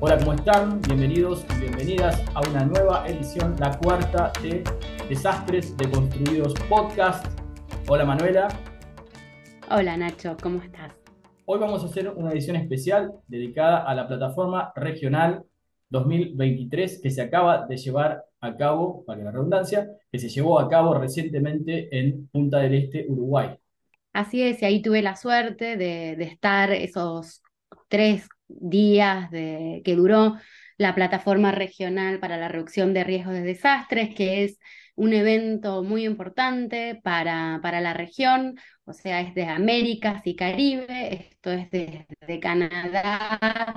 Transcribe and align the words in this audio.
Hola, 0.00 0.18
¿cómo 0.18 0.34
están? 0.34 0.80
Bienvenidos 0.82 1.46
y 1.56 1.60
bienvenidas 1.60 2.22
a 2.34 2.40
una 2.50 2.64
nueva 2.64 3.06
edición, 3.06 3.54
la 3.58 3.78
cuarta 3.78 4.32
de 4.42 4.64
Desastres 5.08 5.76
de 5.76 5.90
Construidos 5.90 6.54
Podcast. 6.68 7.26
Hola 7.88 8.04
Manuela. 8.04 8.48
Hola 9.70 9.96
Nacho, 9.96 10.36
¿cómo 10.42 10.60
estás? 10.60 10.92
Hoy 11.46 11.58
vamos 11.58 11.82
a 11.82 11.86
hacer 11.86 12.08
una 12.08 12.32
edición 12.32 12.56
especial 12.56 13.12
dedicada 13.28 13.84
a 13.84 13.94
la 13.94 14.08
plataforma 14.08 14.72
regional 14.76 15.44
2023 15.90 17.00
que 17.00 17.10
se 17.10 17.22
acaba 17.22 17.66
de 17.66 17.76
llevar 17.76 18.24
a 18.40 18.56
cabo, 18.56 19.04
para 19.04 19.22
la 19.22 19.30
redundancia, 19.30 19.88
que 20.10 20.18
se 20.18 20.28
llevó 20.28 20.58
a 20.58 20.68
cabo 20.68 20.94
recientemente 20.94 21.88
en 21.96 22.28
Punta 22.28 22.58
del 22.58 22.74
Este, 22.74 23.06
Uruguay. 23.08 23.56
Así 24.12 24.42
es, 24.42 24.62
y 24.62 24.64
ahí 24.64 24.82
tuve 24.82 25.02
la 25.02 25.16
suerte 25.16 25.76
de, 25.76 26.12
estar 26.22 26.72
esos 26.72 27.42
tres 27.88 28.28
días 28.60 29.30
de, 29.30 29.82
que 29.84 29.96
duró 29.96 30.36
la 30.76 30.94
plataforma 30.94 31.52
regional 31.52 32.18
para 32.20 32.36
la 32.36 32.48
reducción 32.48 32.94
de 32.94 33.04
riesgos 33.04 33.34
de 33.34 33.42
desastres, 33.42 34.14
que 34.14 34.44
es 34.44 34.58
un 34.96 35.12
evento 35.12 35.82
muy 35.82 36.04
importante 36.04 37.00
para, 37.02 37.60
para 37.62 37.80
la 37.80 37.94
región, 37.94 38.56
o 38.84 38.92
sea, 38.92 39.20
es 39.20 39.34
de 39.34 39.44
Américas 39.44 40.22
y 40.26 40.36
Caribe, 40.36 41.14
esto 41.14 41.50
es 41.52 41.70
desde 41.70 42.40
Canadá 42.40 43.74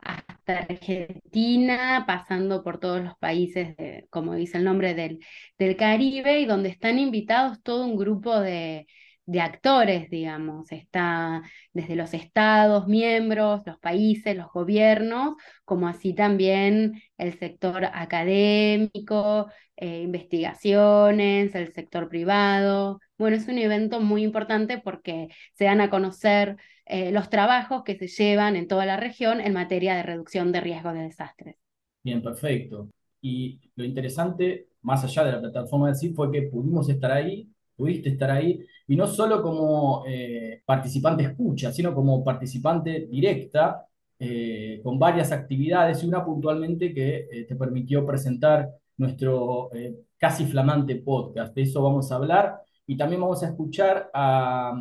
hasta 0.00 0.58
Argentina, 0.58 2.04
pasando 2.06 2.62
por 2.62 2.78
todos 2.78 3.02
los 3.02 3.16
países, 3.18 3.74
como 4.10 4.34
dice 4.34 4.58
el 4.58 4.64
nombre, 4.64 4.94
del, 4.94 5.20
del 5.58 5.76
Caribe, 5.76 6.40
y 6.40 6.46
donde 6.46 6.68
están 6.68 6.98
invitados 6.98 7.62
todo 7.62 7.86
un 7.86 7.96
grupo 7.96 8.38
de, 8.40 8.86
de 9.26 9.40
actores, 9.40 10.10
digamos, 10.10 10.70
está 10.70 11.42
desde 11.72 11.96
los 11.96 12.12
estados, 12.12 12.86
miembros, 12.86 13.62
los 13.64 13.78
países, 13.78 14.36
los 14.36 14.52
gobiernos, 14.52 15.36
como 15.64 15.88
así 15.88 16.14
también 16.14 17.00
el 17.16 17.38
sector 17.38 17.86
académico, 17.86 19.48
eh, 19.76 20.02
investigaciones, 20.02 21.54
el 21.54 21.72
sector 21.72 22.08
privado. 22.08 23.00
Bueno, 23.16 23.36
es 23.36 23.48
un 23.48 23.58
evento 23.58 24.00
muy 24.00 24.22
importante 24.22 24.78
porque 24.78 25.28
se 25.54 25.64
dan 25.64 25.80
a 25.80 25.90
conocer 25.90 26.56
eh, 26.86 27.10
los 27.10 27.30
trabajos 27.30 27.82
que 27.82 27.96
se 27.96 28.08
llevan 28.08 28.56
en 28.56 28.68
toda 28.68 28.84
la 28.84 28.98
región 28.98 29.40
en 29.40 29.54
materia 29.54 29.94
de 29.96 30.02
reducción 30.02 30.52
de 30.52 30.60
riesgos 30.60 30.92
de 30.92 31.00
desastres. 31.00 31.56
Bien, 32.02 32.22
perfecto. 32.22 32.90
Y 33.22 33.58
lo 33.74 33.84
interesante, 33.84 34.68
más 34.82 35.02
allá 35.02 35.24
de 35.24 35.32
la 35.32 35.40
plataforma 35.40 35.88
de 35.88 35.94
sí, 35.94 36.12
fue 36.12 36.30
que 36.30 36.42
pudimos 36.42 36.88
estar 36.90 37.10
ahí, 37.10 37.48
pudiste 37.76 38.10
estar 38.10 38.30
ahí, 38.30 38.64
y 38.86 38.96
no 38.96 39.06
solo 39.06 39.42
como 39.42 40.04
eh, 40.06 40.62
participante 40.64 41.24
escucha, 41.24 41.72
sino 41.72 41.94
como 41.94 42.22
participante 42.24 43.06
directa, 43.10 43.86
eh, 44.18 44.80
con 44.82 44.98
varias 44.98 45.32
actividades 45.32 46.02
y 46.02 46.06
una 46.06 46.24
puntualmente 46.24 46.94
que 46.94 47.26
eh, 47.30 47.44
te 47.48 47.56
permitió 47.56 48.06
presentar 48.06 48.70
nuestro 48.96 49.70
casi 50.18 50.46
flamante 50.46 50.96
podcast. 50.96 51.54
De 51.54 51.62
eso 51.62 51.82
vamos 51.82 52.10
a 52.12 52.16
hablar 52.16 52.60
y 52.86 52.96
también 52.96 53.20
vamos 53.20 53.42
a 53.42 53.48
escuchar 53.48 54.10
a, 54.14 54.72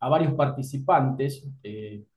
varios 0.00 0.34
participantes. 0.34 1.46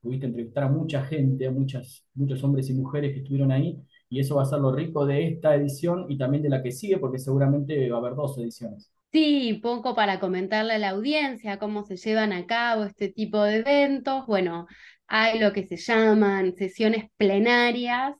pudiste 0.00 0.26
entrevistar 0.26 0.64
a 0.64 0.68
mucha 0.68 1.04
gente, 1.04 1.46
a 1.46 1.50
muchas, 1.52 2.04
muchos 2.14 2.42
hombres 2.42 2.68
y 2.70 2.74
mujeres 2.74 3.12
que 3.12 3.20
estuvieron 3.20 3.52
ahí 3.52 3.78
y 4.08 4.20
eso 4.20 4.36
va 4.36 4.42
a 4.42 4.46
ser 4.46 4.60
lo 4.60 4.72
rico 4.72 5.06
de 5.06 5.26
esta 5.28 5.54
edición 5.54 6.06
y 6.08 6.16
también 6.18 6.42
de 6.42 6.48
la 6.48 6.62
que 6.62 6.72
sigue, 6.72 6.98
porque 6.98 7.18
seguramente 7.18 7.90
va 7.90 7.96
a 7.98 8.00
haber 8.00 8.14
dos 8.14 8.38
ediciones. 8.38 8.90
Sí, 9.14 9.60
poco 9.62 9.94
para 9.94 10.18
comentarle 10.18 10.74
a 10.74 10.78
la 10.78 10.90
audiencia 10.90 11.58
cómo 11.60 11.84
se 11.84 11.96
llevan 11.96 12.32
a 12.32 12.46
cabo 12.46 12.84
este 12.84 13.08
tipo 13.08 13.42
de 13.44 13.58
eventos. 13.58 14.26
Bueno, 14.26 14.66
hay 15.06 15.38
lo 15.38 15.52
que 15.52 15.64
se 15.64 15.76
llaman 15.76 16.56
sesiones 16.56 17.04
plenarias. 17.16 18.14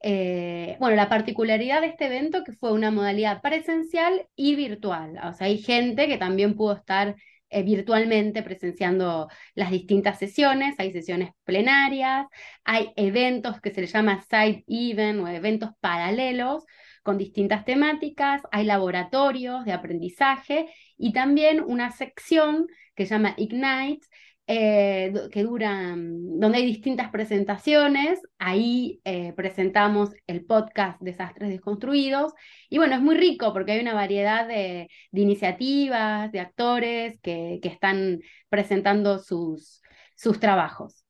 Eh, 0.00 0.76
bueno, 0.78 0.94
la 0.96 1.08
particularidad 1.08 1.80
de 1.80 1.88
este 1.88 2.06
evento 2.06 2.44
que 2.44 2.52
fue 2.52 2.72
una 2.72 2.92
modalidad 2.92 3.42
presencial 3.42 4.28
y 4.36 4.54
virtual. 4.54 5.18
O 5.24 5.32
sea, 5.32 5.48
hay 5.48 5.58
gente 5.58 6.06
que 6.06 6.16
también 6.18 6.54
pudo 6.54 6.74
estar 6.76 7.16
eh, 7.50 7.62
virtualmente 7.64 8.42
presenciando 8.44 9.28
las 9.54 9.72
distintas 9.72 10.18
sesiones. 10.18 10.76
Hay 10.78 10.92
sesiones 10.92 11.30
plenarias, 11.44 12.26
hay 12.64 12.92
eventos 12.96 13.60
que 13.60 13.72
se 13.72 13.80
les 13.80 13.92
llama 13.92 14.22
side 14.30 14.64
event 14.68 15.20
o 15.20 15.28
eventos 15.28 15.70
paralelos, 15.80 16.64
con 17.06 17.18
distintas 17.18 17.64
temáticas, 17.64 18.42
hay 18.50 18.64
laboratorios 18.64 19.64
de 19.64 19.72
aprendizaje 19.72 20.68
y 20.98 21.12
también 21.12 21.62
una 21.64 21.92
sección 21.92 22.66
que 22.96 23.06
se 23.06 23.14
llama 23.14 23.34
Ignite, 23.36 24.04
eh, 24.48 25.12
que 25.30 25.44
dura, 25.44 25.94
donde 25.96 26.58
hay 26.58 26.66
distintas 26.66 27.10
presentaciones, 27.10 28.20
ahí 28.40 29.00
eh, 29.04 29.32
presentamos 29.34 30.10
el 30.26 30.44
podcast 30.44 31.00
Desastres 31.00 31.50
Desconstruidos, 31.50 32.32
y 32.68 32.78
bueno, 32.78 32.96
es 32.96 33.00
muy 33.00 33.16
rico 33.16 33.52
porque 33.52 33.72
hay 33.72 33.80
una 33.80 33.94
variedad 33.94 34.48
de, 34.48 34.88
iniciativas, 35.12 36.32
de 36.32 36.40
actores 36.40 37.20
que, 37.22 37.60
que, 37.62 37.68
están 37.68 38.18
presentando 38.48 39.20
sus, 39.20 39.80
sus 40.16 40.40
trabajos. 40.40 41.04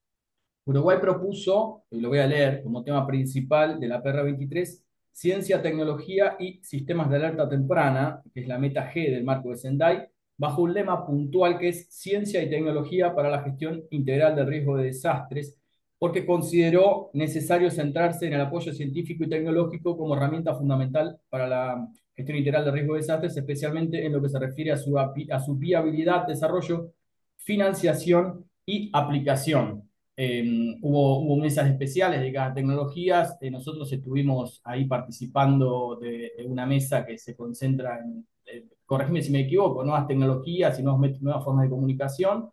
Uruguay 0.65 0.99
propuso, 1.01 1.85
y 1.89 2.01
lo 2.01 2.09
voy 2.09 2.19
a 2.19 2.27
leer 2.27 2.61
como 2.61 2.83
tema 2.83 3.07
principal 3.07 3.79
de 3.79 3.87
la 3.87 4.03
PR23, 4.03 4.83
Ciencia, 5.17 5.63
Tecnología 5.63 6.35
y 6.37 6.59
Sistemas 6.61 7.09
de 7.09 7.15
Alerta 7.15 7.49
Temprana, 7.49 8.21
que 8.31 8.41
es 8.41 8.47
la 8.47 8.59
meta 8.59 8.87
G 8.93 9.09
del 9.09 9.23
marco 9.23 9.49
de 9.49 9.57
Sendai, 9.57 10.07
bajo 10.37 10.61
un 10.61 10.75
lema 10.75 11.07
puntual 11.07 11.57
que 11.57 11.69
es 11.69 11.87
Ciencia 11.89 12.39
y 12.43 12.51
Tecnología 12.51 13.15
para 13.15 13.31
la 13.31 13.41
Gestión 13.41 13.83
Integral 13.89 14.35
del 14.35 14.45
Riesgo 14.45 14.77
de 14.77 14.85
Desastres, 14.85 15.57
porque 15.97 16.23
consideró 16.23 17.09
necesario 17.13 17.71
centrarse 17.71 18.27
en 18.27 18.33
el 18.33 18.41
apoyo 18.41 18.71
científico 18.71 19.23
y 19.23 19.29
tecnológico 19.29 19.97
como 19.97 20.15
herramienta 20.15 20.53
fundamental 20.53 21.17
para 21.29 21.47
la 21.47 21.87
gestión 22.15 22.37
integral 22.37 22.65
de 22.65 22.71
riesgo 22.73 22.93
de 22.93 22.99
desastres, 22.99 23.35
especialmente 23.35 24.05
en 24.05 24.13
lo 24.13 24.21
que 24.21 24.29
se 24.29 24.37
refiere 24.37 24.71
a 24.71 24.77
su, 24.77 24.99
a 24.99 25.39
su 25.43 25.55
viabilidad, 25.55 26.27
desarrollo, 26.27 26.93
financiación 27.37 28.45
y 28.67 28.91
aplicación. 28.93 29.86
Em, 30.19 30.79
hubo, 30.81 31.37
mesas 31.37 31.69
especiales 31.69 32.21
de 32.21 32.33
cada 32.33 32.51
tecnologías. 32.51 33.37
Eh, 33.39 33.51
nosotros 33.51 33.91
estuvimos 33.93 34.61
ahí 34.63 34.85
participando 34.85 35.95
de, 36.01 36.31
una 36.47 36.65
mesa 36.65 37.05
que 37.05 37.19
se 37.19 37.35
concentra 37.35 37.99
en, 37.99 38.27
eh, 38.47 38.65
corregime 38.83 39.21
si 39.21 39.31
me 39.31 39.41
equivoco, 39.41 39.83
nuevas 39.83 40.07
tecnologías 40.07 40.79
y 40.79 40.83
nuevas, 40.83 41.21
nuevas 41.21 41.43
formas 41.43 41.65
de 41.65 41.69
comunicación. 41.69 42.49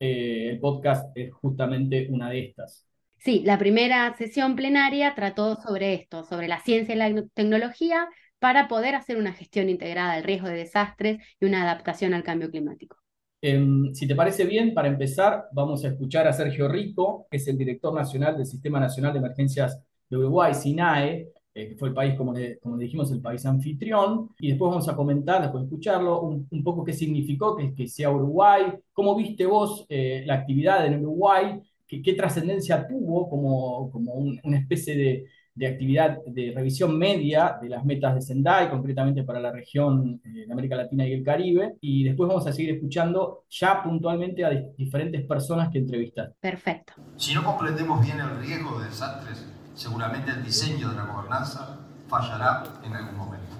Eh, 0.00 0.48
el 0.52 0.60
podcast 0.60 1.14
es 1.14 1.32
justamente 1.34 2.08
una 2.10 2.30
de 2.30 2.46
estas. 2.46 2.88
Sí, 3.18 3.42
la 3.44 3.58
primera 3.58 4.14
sesión 4.16 4.56
plenaria 4.56 5.14
trató 5.14 5.56
sobre 5.56 5.92
esto, 5.92 6.24
sobre 6.24 6.48
la 6.48 6.60
ciencia 6.60 6.94
y 6.94 6.98
la 6.98 7.24
tecnología 7.34 8.08
para 8.38 8.68
poder 8.68 8.94
hacer 8.94 9.18
una 9.18 9.34
gestión 9.34 9.68
integrada 9.68 10.14
del 10.14 10.24
riesgo 10.24 10.48
de 10.48 10.54
desastres 10.54 11.22
y 11.38 11.44
una 11.44 11.62
adaptación 11.62 12.14
al 12.14 12.24
cambio 12.24 12.50
climático. 12.50 13.01
Em, 13.44 13.92
si 13.92 14.06
te 14.06 14.14
parece 14.14 14.44
bien, 14.44 14.72
para 14.72 14.86
empezar, 14.86 15.48
vamos 15.52 15.84
a 15.84 15.88
escuchar 15.88 16.28
a 16.28 16.32
Sergio 16.32 16.68
Rico, 16.68 17.26
que 17.28 17.38
es 17.38 17.48
el 17.48 17.58
director 17.58 17.92
nacional 17.92 18.36
del 18.36 18.46
Sistema 18.46 18.78
Nacional 18.78 19.12
de 19.12 19.18
Emergencias 19.18 19.82
de 20.08 20.16
Uruguay, 20.16 20.54
SINAE, 20.54 21.28
eh, 21.52 21.68
que 21.68 21.74
fue 21.74 21.88
el 21.88 21.94
país, 21.94 22.14
como 22.14 22.34
como 22.62 22.78
dijimos, 22.78 23.10
el 23.10 23.20
país 23.20 23.44
anfitrión, 23.44 24.30
y 24.38 24.50
después 24.50 24.70
vamos 24.70 24.88
a 24.88 24.94
comentar, 24.94 25.42
después 25.42 25.62
de 25.62 25.66
escucharlo, 25.66 26.22
un, 26.22 26.62
poco 26.62 26.84
qué 26.84 26.92
significó 26.92 27.56
que, 27.56 27.88
sea 27.88 28.12
Uruguay, 28.12 28.74
cómo 28.92 29.16
viste 29.16 29.44
vos 29.44 29.86
eh, 29.88 30.22
la 30.24 30.34
actividad 30.34 30.86
en 30.86 31.00
Uruguay, 31.00 31.60
qué 31.88 32.14
trascendencia 32.14 32.86
tuvo 32.88 33.28
como, 33.28 33.90
como 33.90 34.14
una 34.14 34.58
especie 34.58 34.96
de, 34.96 35.26
de 35.54 35.66
actividad 35.66 36.18
de 36.26 36.52
revisión 36.54 36.98
media 36.98 37.58
de 37.60 37.68
las 37.68 37.84
metas 37.84 38.14
de 38.14 38.22
Sendai, 38.22 38.70
concretamente 38.70 39.22
para 39.22 39.40
la 39.40 39.52
región 39.52 40.20
eh, 40.24 40.46
de 40.46 40.52
América 40.52 40.76
Latina 40.76 41.06
y 41.06 41.12
el 41.12 41.22
Caribe. 41.22 41.74
Y 41.80 42.04
después 42.04 42.28
vamos 42.28 42.46
a 42.46 42.52
seguir 42.52 42.74
escuchando 42.74 43.44
ya 43.50 43.82
puntualmente 43.82 44.44
a 44.44 44.50
diferentes 44.76 45.26
personas 45.26 45.68
que 45.70 45.78
entrevistas. 45.78 46.32
Perfecto. 46.40 46.94
Si 47.16 47.34
no 47.34 47.44
comprendemos 47.44 48.04
bien 48.04 48.18
el 48.20 48.40
riesgo 48.40 48.78
de 48.80 48.86
desastres, 48.86 49.46
seguramente 49.74 50.30
el 50.30 50.42
diseño 50.42 50.90
de 50.90 50.96
la 50.96 51.04
gobernanza 51.04 51.78
fallará 52.08 52.64
en 52.84 52.94
algún 52.94 53.16
momento. 53.16 53.56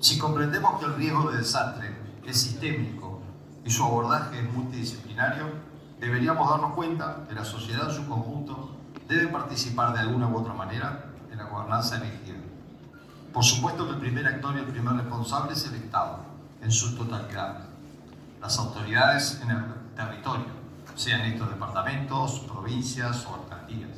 Si 0.00 0.18
comprendemos 0.18 0.78
que 0.78 0.86
el 0.86 0.94
riesgo 0.94 1.30
de 1.30 1.38
desastre 1.38 1.88
es 2.26 2.36
sistémico 2.36 3.20
y 3.64 3.70
su 3.70 3.82
abordaje 3.82 4.38
es 4.38 4.52
multidisciplinario, 4.52 5.44
deberíamos 6.00 6.48
darnos 6.48 6.74
cuenta 6.74 7.24
que 7.28 7.34
la 7.34 7.44
sociedad 7.44 7.88
en 7.88 7.94
su 7.94 8.06
conjunto 8.08 8.65
debe 9.08 9.28
participar 9.28 9.92
de 9.92 10.00
alguna 10.00 10.28
u 10.28 10.36
otra 10.36 10.54
manera 10.54 11.06
en 11.30 11.38
la 11.38 11.44
gobernanza 11.44 11.96
elegida. 11.96 12.38
Por 13.32 13.44
supuesto 13.44 13.86
que 13.86 13.94
el 13.94 14.00
primer 14.00 14.26
actor 14.26 14.54
y 14.56 14.60
el 14.60 14.66
primer 14.66 14.94
responsable 14.94 15.52
es 15.52 15.66
el 15.66 15.74
Estado, 15.74 16.20
en 16.62 16.72
su 16.72 16.96
totalidad. 16.96 17.58
Las 18.40 18.58
autoridades 18.58 19.40
en 19.42 19.50
el 19.50 19.64
territorio, 19.94 20.46
sean 20.94 21.20
estos 21.22 21.50
departamentos, 21.50 22.40
provincias 22.40 23.26
o 23.26 23.34
alcaldías. 23.34 23.90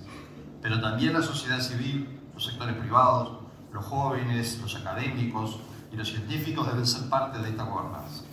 Pero 0.61 0.81
también 0.81 1.13
la 1.13 1.23
sociedad 1.23 1.61
civil, 1.61 2.21
los 2.35 2.45
sectores 2.45 2.77
privados, 2.77 3.39
los 3.73 3.85
jóvenes, 3.85 4.59
los 4.61 4.75
académicos 4.75 5.61
y 5.93 5.97
los 5.97 6.09
científicos 6.09 6.67
deben 6.67 6.87
ser 6.87 7.09
parte 7.09 7.39
de 7.39 7.51
esta 7.51 7.63
gobernanza. 7.63 8.25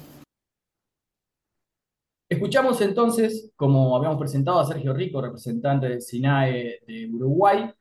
Escuchamos 2.27 2.81
entonces, 2.81 3.51
como 3.55 3.95
habíamos 3.95 4.17
presentado 4.17 4.59
a 4.59 4.65
Sergio 4.65 4.93
Rico, 4.93 5.21
representante 5.21 5.89
del 5.89 6.01
SINAE 6.01 6.79
de 6.87 7.09
Uruguay, 7.13 7.71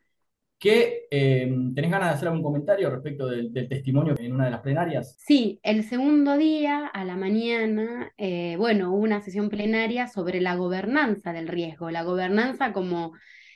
que 0.58 1.06
eh, 1.11 1.55
¿tenés 1.75 1.91
ganas 1.91 2.08
de 2.08 2.14
hacer 2.14 2.29
algún 2.29 2.43
comentario 2.43 2.88
respecto 2.91 3.26
del, 3.26 3.52
testimonio 3.52 4.14
en 4.19 4.32
una 4.32 4.46
de 4.46 4.50
las 4.50 4.61
plenarias? 4.61 5.17
Sí, 5.19 5.61
el 5.62 5.85
segundo 5.85 6.38
día, 6.38 6.87
a 6.87 7.05
la 7.05 7.17
mañana, 7.17 8.12
eh, 8.17 8.56
bueno, 8.58 8.94
hubo 8.94 9.02
una 9.02 9.20
sesión 9.20 9.49
plenaria 9.49 10.08
sobre 10.08 10.41
la 10.41 10.56
gobernanza 10.56 11.32
del 11.32 11.49
riesgo, 11.49 11.91
la 11.91 12.02
gobernanza 12.02 12.73
como 12.73 13.12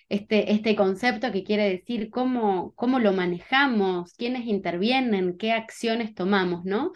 este, 0.08 0.52
este 0.52 0.76
concepto 0.76 1.32
que 1.32 1.44
quiere 1.44 1.69
decir 1.69 2.11
cómo, 2.11 2.73
cómo 2.75 2.99
lo 2.99 3.12
manejamos, 3.12 4.12
quiénes 4.14 4.46
intervienen, 4.46 5.38
qué 5.38 5.52
acciones 5.52 6.14
tomamos, 6.14 6.64
¿no? 6.64 6.93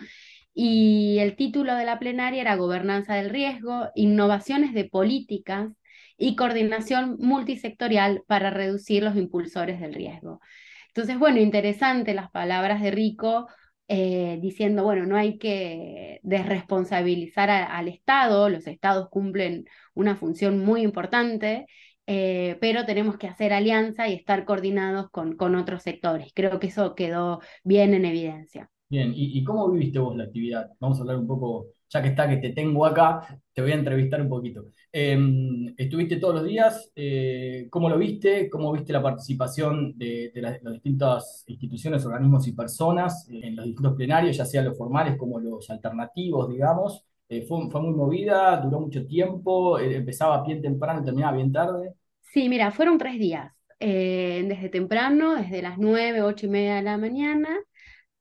Y 0.55 1.19
el 1.21 1.37
título 1.37 1.75
de 1.75 1.85
la 1.85 1.99
plenaria 1.99 2.43
era 2.43 2.57
Gobernanza 2.57 3.15
del 3.15 3.31
Riesgo, 3.31 3.89
Innovaciones 3.95 4.75
de 4.75 4.85
Políticas 4.85 5.71
y 6.19 6.37
Coordinación 6.37 7.17
Multisectorial 7.19 8.23
para 8.27 8.51
reducir 8.51 9.03
los 9.03 9.17
impulsores 9.17 9.81
del 9.81 9.95
riesgo. 9.95 10.41
Entonces, 10.89 11.19
bueno, 11.19 11.41
interesante 11.41 12.15
las 12.15 12.31
palabras 12.31 12.83
de 12.83 12.91
Rico 12.91 13.49
eh, 13.89 14.39
diciendo, 14.41 14.85
bueno, 14.85 15.07
no 15.07 15.17
hay 15.17 15.39
que 15.39 16.21
desresponsabilizar 16.23 17.51
al 17.51 17.89
Estado, 17.89 18.49
los 18.49 18.67
Estados 18.67 19.09
cumplen 19.11 19.65
una 19.95 20.17
función 20.17 20.59
muy 20.65 20.83
importante, 20.83 21.67
eh, 22.07 22.59
pero 22.61 22.85
tenemos 22.85 23.17
que 23.17 23.29
hacer 23.29 23.53
alianza 23.53 24.09
y 24.09 24.15
estar 24.15 24.45
coordinados 24.45 25.11
con, 25.11 25.37
con 25.37 25.55
otros 25.57 25.83
sectores. 25.83 26.33
Creo 26.35 26.61
que 26.61 26.69
eso 26.69 26.95
quedó 26.95 27.41
bien 27.65 27.95
en 27.95 28.05
evidencia. 28.05 28.71
Bien, 28.93 29.11
¿Y, 29.17 29.43
cómo 29.43 29.71
viviste 29.71 29.99
vos 29.99 30.15
la 30.15 30.25
actividad? 30.25 30.71
Vamos 30.79 30.99
a 30.99 31.01
hablar 31.01 31.17
un 31.17 31.27
poco, 31.27 31.69
ya 31.89 32.03
que 32.03 32.09
está 32.09 32.29
que 32.29 32.37
te 32.37 32.51
tengo 32.51 32.85
acá, 32.85 33.41
te 33.55 33.63
voy 33.63 33.71
a 33.71 33.77
entrevistar 33.77 34.21
un 34.21 34.29
poquito. 34.29 34.67
Em, 34.93 35.73
¿estuviste 35.79 36.19
todos 36.19 36.35
los 36.35 36.45
días? 36.45 36.93
Eh, 36.95 37.69
¿cómo 37.71 37.89
lo 37.89 37.97
viste? 37.97 38.51
¿Cómo 38.51 38.71
viste 38.71 38.93
la 38.93 39.03
participación 39.03 39.97
de, 39.97 40.31
las, 40.35 40.61
distintas 40.75 41.43
instituciones, 41.47 42.05
organismos 42.05 42.47
y 42.49 42.53
personas 42.53 43.27
en 43.31 43.57
los 43.57 43.65
distintos 43.65 43.95
plenarios, 43.95 44.37
ya 44.37 44.45
sean 44.45 44.67
los 44.67 44.77
formales 44.77 45.17
como 45.17 45.41
los 45.41 45.71
alternativos, 45.71 46.51
digamos? 46.51 47.03
Eh, 47.31 47.47
fue, 47.49 47.71
fue, 47.71 47.81
muy 47.81 47.95
movida, 47.95 48.61
duró 48.61 48.79
mucho 48.79 49.07
tiempo, 49.07 49.79
eh, 49.79 49.97
empezaba 49.97 50.45
bien 50.45 50.61
temprano 50.61 51.01
y 51.01 51.05
terminaba 51.07 51.35
bien 51.35 51.51
tarde. 51.51 51.95
Sí, 52.21 52.47
mira, 52.51 52.71
fueron 52.71 52.99
tres 52.99 53.19
días, 53.19 53.51
desde 53.81 54.69
temprano, 54.69 55.35
desde 55.35 55.63
las 55.63 55.79
nueve, 55.79 56.21
ocho 56.21 56.45
y 56.45 56.51
media 56.51 56.75
de 56.75 56.83
la 56.83 56.99
mañana, 56.99 57.59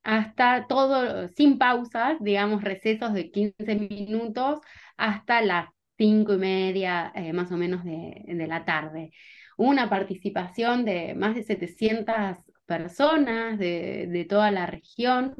hasta 0.03 0.68
todo, 0.68 1.27
sin 1.30 1.57
pausas, 1.57 2.18
digamos, 2.21 2.63
recesos 2.63 3.13
de 3.13 3.31
15 3.31 3.75
minutos, 3.75 4.59
hasta 4.98 5.42
las 5.42 5.69
cinco 5.98 6.33
y 6.33 6.38
media 6.38 7.12
eh, 7.15 7.33
más 7.33 7.51
o 7.51 7.57
menos 7.57 7.83
de, 7.83 8.24
la 8.48 8.65
tarde. 8.65 9.12
Una 9.57 9.89
participación 9.89 10.86
de 10.86 11.13
más 11.15 11.36
de 11.36 11.44
700 11.44 12.38
personas 12.65 13.59
de, 13.59 14.25
toda 14.30 14.50
la 14.51 14.65
región, 14.65 15.36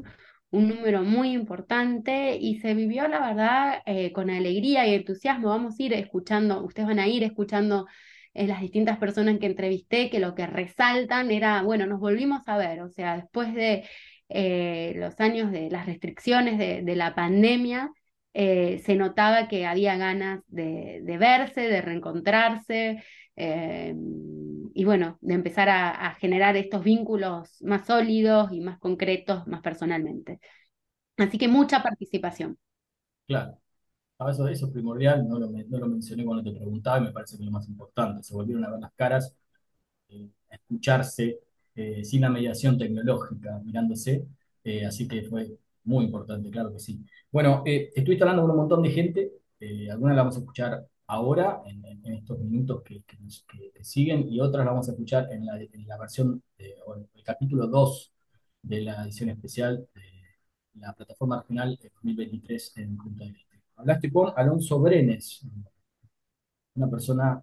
un 0.50 0.68
número 0.68 1.02
muy 1.02 1.32
importante 1.32 2.36
y 2.36 2.60
se 2.60 2.74
vivió, 2.74 3.08
la 3.08 3.20
verdad, 3.26 3.82
eh, 3.86 4.12
con 4.12 4.30
alegría 4.30 4.86
y 4.86 4.94
entusiasmo. 4.94 5.48
Vamos 5.48 5.80
a 5.80 5.82
ir 5.82 5.94
escuchando, 5.94 6.62
ustedes 6.62 6.88
van 6.88 7.00
a 7.00 7.08
ir 7.08 7.24
escuchando 7.24 7.86
eh, 8.34 8.46
las 8.46 8.60
distintas 8.60 8.98
personas 8.98 9.38
que 9.38 9.46
entrevisté, 9.46 10.10
que 10.10 10.20
lo 10.20 10.34
que 10.34 10.46
resaltan 10.46 11.30
era, 11.30 11.62
bueno, 11.62 11.86
nos 11.86 12.00
volvimos 12.00 12.42
a 12.46 12.56
ver, 12.56 12.80
o 12.82 12.88
sea, 12.88 13.16
después 13.16 13.54
de 13.54 13.84
eh, 14.34 14.94
los 14.96 15.18
años 15.20 15.52
de 15.52 15.70
las 15.70 15.86
restricciones 15.86 16.58
de, 16.58 16.96
la 16.96 17.14
pandemia, 17.14 17.92
eh, 18.34 18.78
se 18.84 18.96
notaba 18.96 19.48
que 19.48 19.66
había 19.66 19.96
ganas 19.96 20.40
de, 20.48 21.02
verse, 21.18 21.62
de 21.62 21.82
reencontrarse 21.82 23.02
eh, 23.36 23.94
y 24.74 24.84
bueno, 24.84 25.18
de 25.20 25.34
empezar 25.34 25.68
a, 25.68 26.14
generar 26.14 26.56
estos 26.56 26.82
vínculos 26.82 27.60
más 27.62 27.86
sólidos 27.86 28.52
y 28.52 28.60
más 28.60 28.78
concretos, 28.78 29.46
más 29.46 29.60
personalmente. 29.60 30.40
Así 31.18 31.36
que 31.36 31.48
mucha 31.48 31.82
participación. 31.82 32.58
Claro. 33.26 33.58
Eso, 34.30 34.46
eso 34.46 34.66
es 34.66 34.72
primordial, 34.72 35.28
no 35.28 35.38
lo, 35.38 35.50
no 35.50 35.78
lo 35.78 35.88
mencioné 35.88 36.24
cuando 36.24 36.44
te 36.44 36.56
preguntaba 36.56 36.98
y 36.98 37.02
me 37.02 37.12
parece 37.12 37.36
que 37.36 37.42
es 37.42 37.46
lo 37.46 37.52
más 37.52 37.68
importante. 37.68 38.22
Se 38.22 38.34
volvieron 38.34 38.64
a 38.64 38.70
ver 38.70 38.80
las 38.80 38.92
caras, 38.94 39.34
a 40.50 40.54
escucharse, 40.54 41.40
eh, 41.74 42.04
sin 42.04 42.20
la 42.20 42.28
mediación 42.30 42.76
tecnológica 42.78 43.58
mirándose, 43.64 44.26
eh, 44.62 44.84
así 44.84 45.08
que 45.08 45.22
fue 45.22 45.56
muy 45.84 46.04
importante, 46.04 46.50
claro 46.50 46.72
que 46.72 46.78
sí. 46.78 47.04
Bueno, 47.30 47.62
eh, 47.64 47.90
estuviste 47.94 48.24
hablando 48.24 48.42
con 48.42 48.50
un 48.50 48.56
montón 48.58 48.82
de 48.82 48.90
gente, 48.90 49.32
algunas 49.90 50.16
la 50.16 50.22
vamos 50.22 50.36
a 50.36 50.40
escuchar 50.40 50.86
ahora, 51.06 51.62
en, 51.66 51.82
estos 52.14 52.38
minutos 52.40 52.82
que, 52.82 53.02
siguen, 53.82 54.28
y 54.28 54.40
otras 54.40 54.64
la 54.64 54.72
vamos 54.72 54.88
a 54.88 54.92
escuchar 54.92 55.28
en 55.32 55.46
la, 55.46 55.98
versión, 55.98 56.42
el 56.58 57.22
capítulo 57.24 57.66
2 57.68 58.12
de 58.62 58.80
la 58.82 59.04
edición 59.04 59.30
especial 59.30 59.88
de 59.94 60.80
la 60.80 60.92
plataforma 60.94 61.40
regional 61.40 61.78
2023 61.82 62.76
en 62.76 62.96
Punta 62.96 63.24
del 63.24 63.36
Este. 63.36 63.62
Hablaste 63.76 64.12
con 64.12 64.32
Alonso 64.36 64.80
Brenes, 64.80 65.42
una 66.74 66.90
persona 66.90 67.42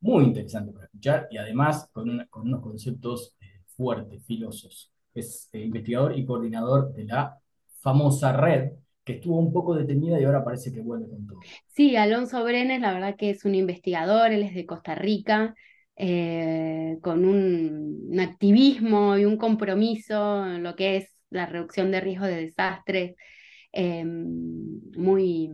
muy 0.00 0.24
interesante 0.24 0.72
para 0.72 0.86
escuchar 0.86 1.28
y 1.30 1.38
además 1.38 1.88
con, 1.92 2.26
con 2.30 2.42
unos 2.48 2.60
conceptos 2.60 3.34
fuerte, 3.76 4.20
filosos. 4.20 4.92
Es 5.14 5.48
eh, 5.52 5.60
investigador 5.60 6.18
y 6.18 6.24
coordinador 6.24 6.92
de 6.92 7.04
la 7.04 7.38
famosa 7.80 8.32
red 8.32 8.72
que 9.04 9.14
estuvo 9.14 9.38
un 9.38 9.52
poco 9.52 9.74
detenida 9.74 10.18
y 10.18 10.24
ahora 10.24 10.44
parece 10.44 10.72
que 10.72 10.80
vuelve 10.80 11.08
con 11.08 11.26
todo. 11.26 11.40
Sí, 11.68 11.94
Alonso 11.96 12.42
Brenes, 12.42 12.80
la 12.80 12.94
verdad 12.94 13.16
que 13.16 13.30
es 13.30 13.44
un 13.44 13.54
investigador, 13.54 14.32
él 14.32 14.42
es 14.42 14.54
de 14.54 14.64
Costa 14.64 14.94
Rica, 14.94 15.54
eh, 15.96 16.98
con 17.02 17.24
un, 17.24 18.18
activismo 18.18 19.18
y 19.18 19.24
un 19.24 19.36
compromiso 19.36 20.46
en 20.46 20.62
lo 20.62 20.74
que 20.76 20.96
es 20.96 21.14
la 21.30 21.46
reducción 21.46 21.90
de 21.90 22.00
riesgos 22.00 22.28
de 22.28 22.36
desastres 22.36 23.14
em, 23.72 24.80
muy, 24.96 25.50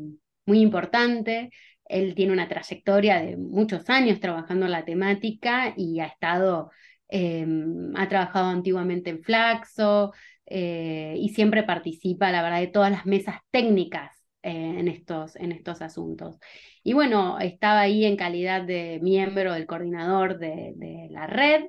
muy 0.46 0.60
importante. 0.60 1.50
Él 1.84 2.14
tiene 2.14 2.32
una 2.32 2.48
trayectoria 2.48 3.20
de 3.20 3.36
muchos 3.36 3.88
años 3.90 4.20
trabajando 4.20 4.66
en 4.66 4.72
la 4.72 4.84
temática 4.84 5.74
y 5.76 6.00
ha 6.00 6.06
estado 6.06 6.70
Em, 7.10 7.92
ha 7.96 8.08
trabajado 8.08 8.46
antiguamente 8.50 9.10
en 9.10 9.22
Flaxo 9.22 10.12
eh, 10.46 11.16
y 11.18 11.30
siempre 11.30 11.64
participa, 11.64 12.30
la 12.30 12.42
verdad, 12.42 12.60
de 12.60 12.68
todas 12.68 12.92
las 12.92 13.04
mesas 13.04 13.40
técnicas 13.50 14.12
eh, 14.42 14.74
en, 14.78 14.86
estos, 14.88 15.34
en 15.36 15.50
estos 15.52 15.82
asuntos. 15.82 16.38
Y 16.84 16.92
bueno, 16.92 17.38
estaba 17.40 17.80
ahí 17.80 18.04
en 18.04 18.16
calidad 18.16 18.62
de 18.62 19.00
miembro 19.02 19.54
del 19.54 19.66
coordinador 19.66 20.38
de, 20.38 21.08
la 21.10 21.26
red, 21.26 21.64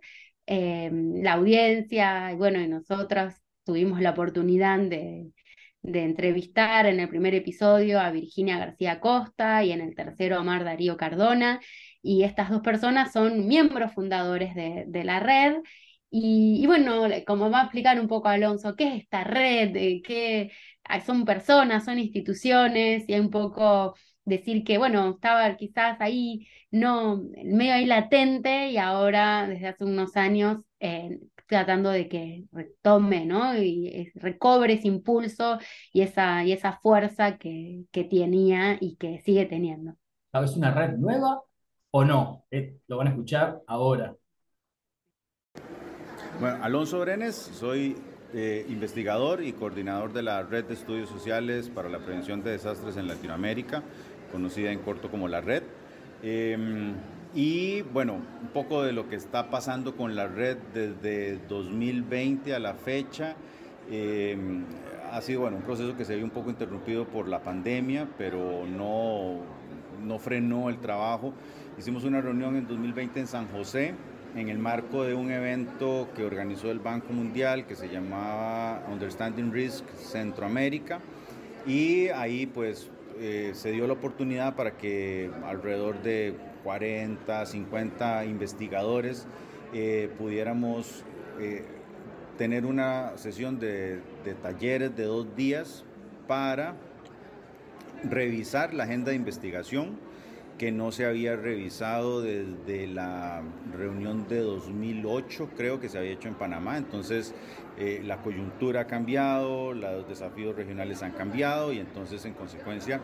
em, 0.45 1.21
la 1.23 1.33
audiencia, 1.33 2.31
y 2.31 2.35
bueno, 2.35 2.61
y 2.61 2.67
nosotros 2.67 3.33
tuvimos 3.63 3.99
la 4.01 4.11
oportunidad 4.11 4.79
de, 4.79 5.31
de 5.81 6.03
entrevistar 6.03 6.85
en 6.85 6.99
el 6.99 7.09
primer 7.09 7.33
episodio 7.35 7.99
a 7.99 8.11
Virginia 8.11 8.59
García 8.59 8.99
Costa 8.99 9.63
y 9.63 9.71
en 9.71 9.81
el 9.81 9.95
tercero 9.95 10.37
a 10.37 10.43
Mar 10.43 10.63
Darío 10.63 10.97
Cardona 10.97 11.59
y 12.01 12.23
estas 12.23 12.49
dos 12.49 12.61
personas 12.61 13.11
son 13.11 13.47
miembros 13.47 13.93
fundadores 13.93 14.55
de, 14.55 15.03
la 15.03 15.19
red. 15.19 15.57
Y, 16.09 16.65
bueno, 16.67 17.03
como 17.25 17.49
va 17.49 17.61
a 17.61 17.63
explicar 17.63 17.99
un 17.99 18.07
poco 18.07 18.27
Alonso, 18.27 18.75
¿qué 18.75 18.87
es 18.95 19.03
esta 19.03 19.23
red? 19.23 19.71
¿Qué 20.03 20.51
son 21.05 21.25
personas, 21.25 21.85
son 21.85 21.99
instituciones? 21.99 23.07
Y 23.07 23.13
hay 23.13 23.19
un 23.19 23.29
poco 23.29 23.95
decir 24.25 24.63
que, 24.63 24.77
bueno, 24.77 25.11
estaba 25.11 25.55
quizás 25.57 26.01
ahí, 26.01 26.47
no, 26.71 27.23
medio 27.43 27.73
ahí 27.73 27.85
latente 27.85 28.69
y 28.69 28.77
ahora 28.77 29.47
desde 29.47 29.67
hace 29.67 29.85
unos 29.85 30.17
años 30.17 30.63
eh, 30.79 31.19
tratando 31.47 31.89
de 31.89 32.07
que 32.09 32.45
retome, 32.51 33.25
¿no? 33.25 33.57
Y 33.57 34.11
recobre 34.15 34.73
ese 34.73 34.87
impulso 34.87 35.59
y 35.93 36.01
esa, 36.01 36.43
y 36.43 36.51
esa 36.51 36.79
fuerza 36.79 37.37
que, 37.37 37.85
que 37.91 38.03
tenía 38.03 38.77
y 38.79 38.95
que 38.97 39.19
sigue 39.19 39.45
teniendo. 39.45 39.95
¿Es 40.33 40.55
una 40.55 40.73
red 40.73 40.97
nueva 40.97 41.41
o 41.91 42.03
no. 42.03 42.45
Eh, 42.51 42.77
lo 42.87 42.97
van 42.97 43.07
a 43.07 43.09
escuchar 43.11 43.61
ahora. 43.67 44.15
Bueno, 46.39 46.63
Alonso 46.63 46.99
Brenes, 46.99 47.35
soy 47.35 47.95
eh, 48.33 48.65
investigador 48.69 49.43
y 49.43 49.53
coordinador 49.53 50.13
de 50.13 50.23
la 50.23 50.41
Red 50.43 50.65
de 50.65 50.73
Estudios 50.73 51.09
Sociales 51.09 51.69
para 51.69 51.89
la 51.89 51.99
Prevención 51.99 52.41
de 52.43 52.51
Desastres 52.51 52.97
en 52.97 53.07
Latinoamérica, 53.07 53.83
conocida 54.31 54.71
en 54.71 54.79
corto 54.79 55.11
como 55.11 55.27
la 55.27 55.41
Red. 55.41 55.63
Em, 56.23 56.95
y 57.33 57.81
bueno, 57.81 58.15
un 58.41 58.47
poco 58.49 58.83
de 58.83 58.91
lo 58.91 59.07
que 59.07 59.15
está 59.15 59.49
pasando 59.49 59.95
con 59.95 60.15
la 60.15 60.27
red 60.27 60.57
desde 60.73 61.37
2020 61.47 62.53
a 62.53 62.59
la 62.59 62.73
fecha. 62.73 63.35
Em, 63.89 64.65
ha 65.11 65.21
sido 65.21 65.41
bueno, 65.41 65.57
un 65.57 65.63
proceso 65.63 65.95
que 65.95 66.05
se 66.05 66.15
vio 66.15 66.25
un 66.25 66.31
poco 66.31 66.49
interrumpido 66.49 67.05
por 67.05 67.27
la 67.27 67.41
pandemia, 67.41 68.07
pero 68.17 68.65
no, 68.65 69.41
no 70.03 70.19
frenó 70.19 70.69
el 70.69 70.79
trabajo. 70.79 71.33
Hicimos 71.77 72.03
una 72.03 72.21
reunión 72.21 72.55
en 72.55 72.67
2020 72.67 73.19
en 73.21 73.27
San 73.27 73.47
José, 73.47 73.93
en 74.35 74.49
el 74.49 74.59
marco 74.59 75.03
de 75.03 75.13
un 75.13 75.31
evento 75.31 76.09
que 76.15 76.23
organizó 76.23 76.71
el 76.71 76.79
Banco 76.79 77.13
Mundial 77.13 77.65
que 77.65 77.75
se 77.75 77.89
llamaba 77.89 78.83
Understanding 78.91 79.51
Risk 79.51 79.85
Centroamérica 79.95 80.99
y 81.65 82.07
ahí 82.09 82.45
pues 82.45 82.89
eh, 83.19 83.51
se 83.53 83.71
dio 83.71 83.87
la 83.87 83.93
oportunidad 83.93 84.55
para 84.55 84.77
que 84.77 85.29
alrededor 85.45 86.01
de 86.01 86.35
40, 86.63 87.45
50 87.45 88.25
investigadores 88.25 89.27
eh, 89.73 90.09
pudiéramos 90.17 91.03
eh, 91.39 91.65
tener 92.37 92.65
una 92.65 93.17
sesión 93.17 93.59
de, 93.59 93.99
de 94.23 94.33
talleres 94.41 94.95
de 94.95 95.03
dos 95.03 95.35
días 95.35 95.83
para 96.27 96.75
revisar 98.03 98.73
la 98.73 98.83
agenda 98.83 99.11
de 99.11 99.15
investigación 99.15 99.97
que 100.57 100.71
no 100.71 100.91
se 100.91 101.05
había 101.05 101.35
revisado 101.35 102.21
desde 102.21 102.85
la 102.85 103.41
reunión 103.75 104.27
de 104.27 104.41
2008, 104.41 105.49
creo 105.57 105.79
que 105.79 105.89
se 105.89 105.97
había 105.97 106.11
hecho 106.11 106.27
en 106.27 106.35
Panamá. 106.35 106.77
Entonces, 106.77 107.33
eh, 107.79 108.01
la 108.05 108.21
coyuntura 108.21 108.81
ha 108.81 108.87
cambiado, 108.87 109.73
los 109.73 110.07
desafíos 110.07 110.55
regionales 110.55 111.01
han 111.01 111.13
cambiado 111.13 111.73
y 111.73 111.79
entonces, 111.79 112.25
en 112.25 112.33
consecuencia, 112.33 113.01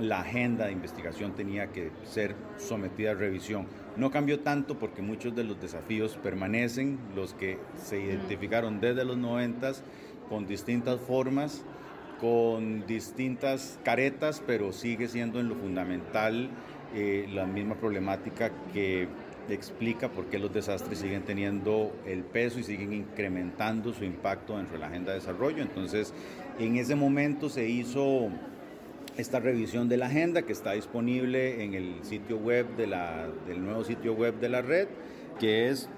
la 0.00 0.20
agenda 0.20 0.66
de 0.66 0.72
investigación 0.72 1.32
tenía 1.36 1.68
que 1.68 1.90
ser 2.04 2.34
sometida 2.58 3.12
a 3.12 3.14
revisión. 3.14 3.66
No 3.96 4.10
cambió 4.10 4.40
tanto 4.40 4.78
porque 4.78 5.00
muchos 5.00 5.34
de 5.36 5.44
los 5.44 5.60
desafíos 5.60 6.18
permanecen, 6.22 6.98
los 7.14 7.34
que 7.34 7.58
se 7.76 8.00
identificaron 8.00 8.80
desde 8.80 9.04
los 9.04 9.16
90 9.16 9.72
con 10.28 10.46
distintas 10.46 11.00
formas, 11.00 11.64
con 12.20 12.86
distintas 12.86 13.78
caretas, 13.84 14.42
pero 14.46 14.72
sigue 14.72 15.08
siendo 15.08 15.40
en 15.40 15.48
lo 15.48 15.54
fundamental 15.54 16.48
eh, 16.94 17.28
la 17.32 17.46
misma 17.46 17.74
problemática 17.74 18.50
que 18.72 19.08
explica 19.48 20.08
por 20.08 20.26
qué 20.26 20.38
los 20.38 20.52
desastres 20.52 20.98
siguen 20.98 21.22
teniendo 21.22 21.94
el 22.06 22.24
peso 22.24 22.58
y 22.58 22.64
siguen 22.64 22.92
incrementando 22.92 23.92
su 23.92 24.04
impacto 24.04 24.56
dentro 24.56 24.74
de 24.74 24.80
la 24.80 24.86
agenda 24.88 25.12
de 25.12 25.18
desarrollo. 25.18 25.62
Entonces, 25.62 26.12
en 26.58 26.76
ese 26.76 26.94
momento 26.94 27.48
se 27.48 27.68
hizo 27.68 28.30
esta 29.16 29.40
revisión 29.40 29.88
de 29.88 29.96
la 29.96 30.06
agenda 30.06 30.42
que 30.42 30.52
está 30.52 30.72
disponible 30.72 31.64
en 31.64 31.74
el 31.74 32.02
sitio 32.02 32.36
web 32.36 32.66
del 32.76 33.64
nuevo 33.64 33.84
sitio 33.84 34.14
web 34.14 34.38
de 34.40 34.48
la 34.48 34.62
red, 34.62 34.88
que 35.38 35.68
es 35.68 35.88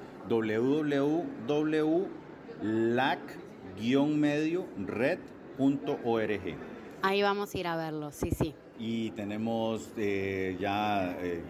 www.lac-medio-red.org. 5.59 6.57
Ahí 7.03 7.23
vamos 7.23 7.55
a 7.55 7.59
ir 7.59 7.67
a 7.67 7.77
verlo, 7.77 8.11
sí, 8.11 8.31
sí. 8.31 8.55
Y 8.81 9.11
tenemos 9.11 9.93
eh, 9.97 10.57
ya 10.61 11.17
eh, 11.21 11.43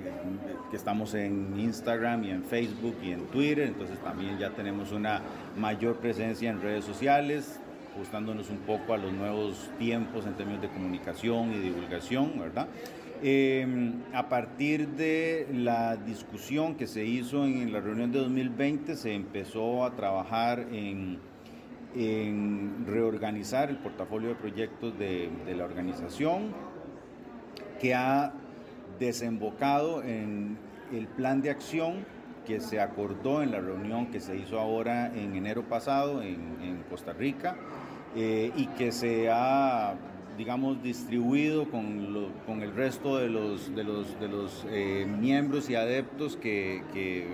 que 0.71 0.77
estamos 0.77 1.15
en 1.15 1.59
Instagram 1.59 2.25
y 2.25 2.31
en 2.31 2.45
Facebook 2.45 2.97
y 3.03 3.13
en 3.13 3.27
Twitter, 3.27 3.67
entonces 3.69 3.99
también 4.01 4.39
ya 4.39 4.51
tenemos 4.51 4.93
una 4.93 5.23
mayor 5.57 5.97
presencia 5.97 6.51
en 6.51 6.61
redes 6.61 6.85
sociales 6.85 7.61
ajustándonos 7.99 8.49
un 8.51 8.59
poco 8.59 8.95
a 8.95 8.97
los 8.97 9.13
nuevos 9.13 9.71
tiempos 9.79 10.25
en 10.25 10.35
términos 10.35 10.63
de 10.63 10.69
comunicación 10.69 11.53
y 11.53 11.59
divulgación, 11.59 12.39
¿verdad? 12.39 12.69
Em, 13.21 13.95
a 14.13 14.29
partir 14.29 14.87
de 14.91 15.49
la 15.53 15.97
discusión 15.97 16.77
que 16.77 16.87
se 16.87 17.05
hizo 17.05 17.45
en 17.45 17.73
la 17.73 17.81
reunión 17.81 18.13
de 18.13 18.21
2020, 18.21 18.95
se 18.95 19.13
empezó 19.13 19.85
a 19.85 19.97
trabajar 19.97 20.69
en, 20.71 21.19
en 21.95 22.85
reorganizar 22.87 23.71
el 23.71 23.79
portafolio 23.79 24.31
de 24.31 24.35
proyectos 24.35 24.99
de, 24.99 25.31
de 25.47 25.55
la 25.55 25.65
organización, 25.65 26.53
que 27.81 27.95
ha 27.95 28.33
desembocado 28.99 30.03
en 30.03 30.59
el 30.93 31.07
plan 31.07 31.43
de 31.43 31.51
acción 31.51 32.05
que 32.47 32.61
se 32.61 32.81
acordó 32.81 33.43
en 33.43 33.53
la 33.53 33.61
reunión 33.61 34.07
que 34.07 34.21
se 34.21 34.35
hizo 34.35 34.59
ahora 34.59 35.15
en 35.15 35.37
enero 35.37 35.65
pasado 35.65 36.23
en, 36.23 36.57
en 36.63 36.83
Costa 36.89 37.13
Rica 37.13 37.57
eh, 38.17 38.51
y 38.57 38.69
que 38.69 38.91
se 38.91 39.29
ha, 39.31 39.95
digamos, 40.39 40.83
distribuido 40.83 41.71
con, 41.71 42.33
con 42.47 42.63
el 42.63 42.75
resto 42.75 43.19
de 43.19 43.29
los, 43.29 43.75
de 43.75 43.85
los, 43.85 44.19
de 44.19 44.29
los 44.29 44.67
eh, 44.71 45.07
miembros 45.07 45.69
y 45.69 45.75
adeptos 45.75 46.37
que, 46.39 46.83
que, 46.95 47.27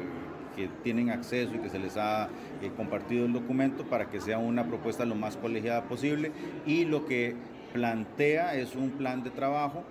que, 0.55 0.69
tienen 0.83 1.11
acceso 1.11 1.55
y 1.55 1.59
que 1.59 1.69
se 1.69 1.79
les 1.79 1.97
ha 1.97 2.29
eh, 2.63 2.71
compartido 2.77 3.27
el 3.27 3.33
documento 3.33 3.85
para 3.85 4.11
que 4.11 4.21
sea 4.21 4.39
una 4.39 4.65
propuesta 4.65 5.05
lo 5.05 5.15
más 5.15 5.37
colegiada 5.37 5.85
posible 5.85 6.33
y 6.67 6.85
lo 6.85 7.07
que 7.07 7.35
plantea 7.73 8.55
es 8.55 8.75
un 8.77 8.91
plan 8.91 9.23
de 9.23 9.31
trabajo 9.31 9.85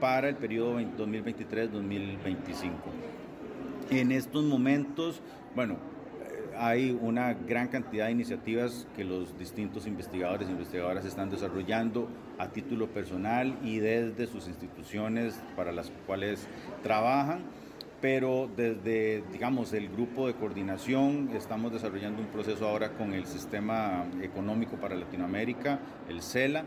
para 0.00 0.28
el 0.28 0.36
periodo 0.36 0.80
2023-2025. 0.80 2.70
En 3.90 4.12
estos 4.12 4.44
momentos, 4.44 5.20
bueno, 5.54 5.76
hay 6.58 6.96
una 7.00 7.34
gran 7.34 7.68
cantidad 7.68 8.06
de 8.06 8.12
iniciativas 8.12 8.86
que 8.96 9.04
los 9.04 9.38
distintos 9.38 9.86
investigadores 9.86 10.48
e 10.48 10.52
investigadoras 10.52 11.04
están 11.04 11.30
desarrollando 11.30 12.08
a 12.36 12.48
título 12.48 12.88
personal 12.88 13.56
y 13.62 13.78
desde 13.78 14.26
sus 14.26 14.48
instituciones 14.48 15.40
para 15.56 15.70
las 15.70 15.92
cuales 16.06 16.48
trabajan, 16.82 17.42
pero 18.00 18.48
desde, 18.56 19.22
digamos, 19.32 19.72
el 19.72 19.88
grupo 19.88 20.28
de 20.28 20.34
coordinación 20.34 21.30
estamos 21.34 21.72
desarrollando 21.72 22.22
un 22.22 22.28
proceso 22.28 22.68
ahora 22.68 22.92
con 22.92 23.12
el 23.12 23.26
Sistema 23.26 24.06
Económico 24.22 24.76
para 24.76 24.94
Latinoamérica, 24.94 25.80
el 26.08 26.22
CELA, 26.22 26.64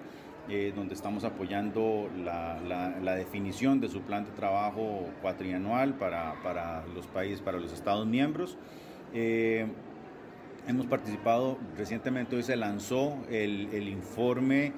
eh, 0.50 0.74
donde 0.76 0.94
estamos 0.94 1.24
apoyando 1.24 2.10
la, 2.26 2.60
la, 3.02 3.16
definición 3.16 3.80
de 3.80 3.88
su 3.88 4.02
plan 4.02 4.26
de 4.26 4.32
trabajo 4.32 5.08
cuatrianual 5.22 5.94
para, 5.94 6.34
para 6.44 6.84
los 6.94 7.08
países, 7.08 7.42
para 7.42 7.60
los 7.60 7.72
Estados 7.72 8.06
miembros. 8.08 8.58
Eh, 9.14 9.68
hemos 10.68 10.88
participado, 10.88 11.58
recientemente 11.78 12.36
hoy 12.36 12.44
se 12.44 12.58
lanzó 12.58 13.18
el, 13.30 13.70
el 13.72 13.88
informe, 13.88 14.74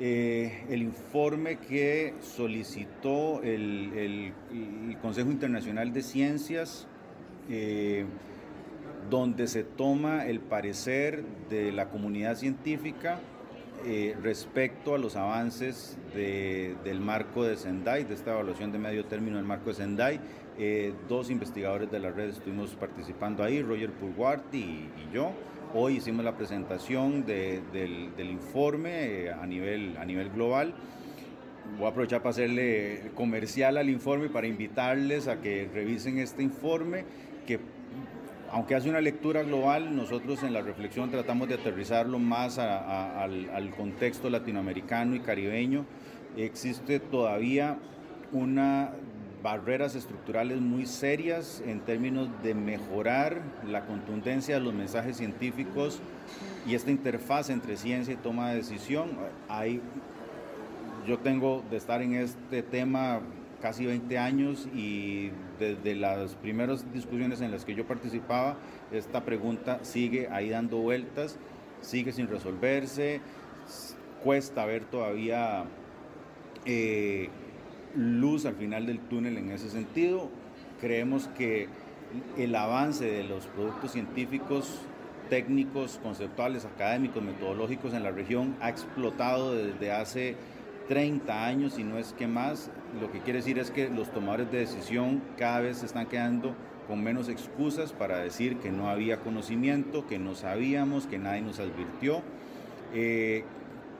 eh, 0.00 0.64
el 0.70 0.82
informe 0.82 1.56
que 1.58 2.14
solicitó 2.22 3.42
el, 3.42 4.32
Consejo 5.02 5.30
Internacional 5.30 5.92
de 5.92 6.02
Ciencias, 6.02 6.86
eh, 7.50 8.04
donde 9.10 9.48
se 9.48 9.64
toma 9.64 10.26
el 10.26 10.38
parecer 10.38 11.24
de 11.50 11.72
la 11.72 11.88
comunidad 11.88 12.36
científica 12.36 13.18
eh, 13.86 14.16
respecto 14.22 14.94
a 14.94 14.98
los 14.98 15.16
avances 15.16 15.96
de, 16.14 16.76
del 16.84 17.00
marco 17.00 17.42
de 17.42 17.56
Sendai, 17.56 18.04
de 18.04 18.14
esta 18.14 18.32
evaluación 18.32 18.70
de 18.70 18.78
medio 18.78 19.04
término 19.04 19.36
del 19.36 19.46
marco 19.46 19.70
de 19.70 19.76
Sendai. 19.76 20.20
Dos 21.08 21.30
investigadores 21.30 21.88
de 21.90 22.00
la 22.00 22.10
red 22.10 22.30
estuvimos 22.30 22.70
participando 22.74 23.44
ahí, 23.44 23.62
Roger 23.62 23.92
Purguarti 23.92 24.58
y, 24.58 25.14
yo. 25.14 25.32
Hoy 25.74 25.96
hicimos 25.96 26.24
la 26.24 26.34
presentación 26.34 27.26
de, 27.26 27.60
del, 27.72 28.30
informe 28.30 29.24
eh, 29.26 29.32
a, 29.32 29.44
nivel, 29.46 29.98
a 29.98 30.04
nivel 30.06 30.30
global. 30.30 30.72
Voy 31.76 31.86
a 31.86 31.90
aprovechar 31.90 32.22
para 32.22 32.30
hacerle 32.30 33.10
comercial 33.14 33.76
al 33.76 33.90
informe 33.90 34.30
para 34.30 34.46
invitarles 34.46 35.28
a 35.28 35.42
que 35.42 35.68
revisen 35.72 36.18
este 36.18 36.42
informe 36.42 37.04
que 37.46 37.60
aunque 38.50 38.74
hace 38.74 38.88
una 38.88 39.02
lectura 39.02 39.42
global, 39.42 39.94
nosotros 39.94 40.42
en 40.42 40.54
la 40.54 40.62
reflexión 40.62 41.10
tratamos 41.10 41.48
de 41.48 41.56
aterrizarlo 41.56 42.18
más 42.18 42.58
al, 42.58 43.70
contexto 43.76 44.30
latinoamericano 44.30 45.16
y 45.16 45.20
caribeño. 45.20 45.84
Existe 46.34 46.98
todavía 46.98 47.76
unas 48.32 48.88
barreras 49.42 49.94
estructurales 49.94 50.60
muy 50.60 50.86
serias 50.86 51.62
en 51.66 51.80
términos 51.80 52.28
de 52.42 52.54
mejorar 52.54 53.40
la 53.66 53.86
contundencia 53.86 54.56
de 54.56 54.60
los 54.60 54.74
mensajes 54.74 55.16
científicos 55.16 56.00
y 56.66 56.74
esta 56.74 56.90
interfaz 56.90 57.50
entre 57.50 57.76
ciencia 57.76 58.14
y 58.14 58.16
toma 58.16 58.50
de 58.50 58.56
decisión. 58.56 59.10
Hay, 59.48 59.80
yo 61.06 61.18
tengo 61.18 61.62
de 61.70 61.76
estar 61.76 62.02
en 62.02 62.14
este 62.14 62.62
tema 62.62 63.20
casi 63.62 63.86
20 63.86 64.18
años 64.18 64.68
y 64.74 65.30
desde 65.58 65.94
las 65.94 66.34
primeras 66.36 66.92
discusiones 66.92 67.40
en 67.40 67.50
las 67.50 67.64
que 67.64 67.74
yo 67.74 67.86
participaba, 67.86 68.56
esta 68.92 69.24
pregunta 69.24 69.80
sigue 69.82 70.28
ahí 70.30 70.50
dando 70.50 70.78
vueltas, 70.78 71.38
sigue 71.80 72.12
sin 72.12 72.28
resolverse, 72.28 73.20
cuesta 74.22 74.64
ver 74.64 74.84
todavía 74.84 75.64
eh, 76.64 77.30
luz 77.98 78.46
al 78.46 78.54
final 78.54 78.86
del 78.86 79.00
túnel 79.00 79.36
en 79.36 79.50
ese 79.50 79.68
sentido. 79.68 80.30
Creemos 80.80 81.28
que 81.36 81.68
el 82.36 82.54
avance 82.54 83.04
de 83.04 83.24
los 83.24 83.46
productos 83.46 83.92
científicos 83.92 84.80
técnicos, 85.28 86.00
conceptuales, 86.02 86.64
académicos, 86.64 87.22
metodológicos 87.22 87.92
en 87.92 88.02
la 88.02 88.10
región 88.10 88.56
ha 88.60 88.70
explotado 88.70 89.54
desde 89.54 89.92
hace 89.92 90.36
30 90.88 91.44
años 91.44 91.78
y 91.78 91.84
no 91.84 91.98
es 91.98 92.12
que 92.14 92.26
más. 92.26 92.70
Lo 93.00 93.12
que 93.12 93.20
quiere 93.20 93.40
decir 93.40 93.58
es 93.58 93.70
que 93.70 93.90
los 93.90 94.10
tomadores 94.10 94.50
de 94.50 94.58
decisión 94.58 95.20
cada 95.36 95.60
vez 95.60 95.78
se 95.78 95.86
están 95.86 96.06
quedando 96.06 96.54
con 96.86 97.02
menos 97.02 97.28
excusas 97.28 97.92
para 97.92 98.18
decir 98.18 98.56
que 98.56 98.70
no 98.70 98.88
había 98.88 99.20
conocimiento, 99.20 100.06
que 100.06 100.18
no 100.18 100.34
sabíamos, 100.34 101.06
que 101.06 101.18
nadie 101.18 101.42
nos 101.42 101.60
advirtió. 101.60 102.22
Eh, 102.94 103.44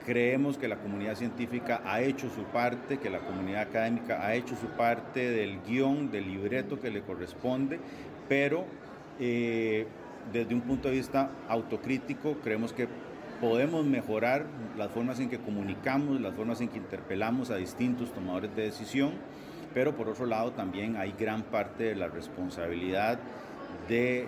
creemos 0.05 0.57
que 0.57 0.67
la 0.67 0.77
comunidad 0.77 1.15
científica 1.15 1.81
ha 1.85 2.01
hecho 2.01 2.29
su 2.29 2.43
parte, 2.45 2.97
que 2.97 3.09
la 3.09 3.19
comunidad 3.19 3.61
académica 3.61 4.25
ha 4.25 4.33
hecho 4.35 4.55
su 4.55 4.67
parte 4.67 5.31
del 5.31 5.61
guion, 5.61 6.11
del 6.11 6.27
libreto 6.27 6.79
que 6.79 6.89
le 6.89 7.01
corresponde, 7.01 7.79
pero 8.27 8.65
eh, 9.19 9.85
desde 10.31 10.53
un 10.53 10.61
punto 10.61 10.87
de 10.89 10.95
vista 10.95 11.31
autocrítico 11.47 12.37
creemos 12.43 12.73
que 12.73 12.87
podemos 13.41 13.85
mejorar 13.85 14.45
las 14.77 14.91
formas 14.91 15.19
en 15.19 15.29
que 15.29 15.39
comunicamos, 15.39 16.19
las 16.19 16.33
formas 16.33 16.61
en 16.61 16.69
que 16.69 16.77
interpelamos 16.77 17.51
a 17.51 17.55
distintos 17.55 18.13
tomadores 18.13 18.55
de 18.55 18.63
decisión, 18.63 19.13
pero 19.73 19.95
por 19.95 20.09
otro 20.09 20.25
lado 20.25 20.51
también 20.51 20.97
hay 20.97 21.13
gran 21.17 21.43
parte 21.43 21.85
de 21.85 21.95
la 21.95 22.07
responsabilidad 22.07 23.19
de, 23.87 24.27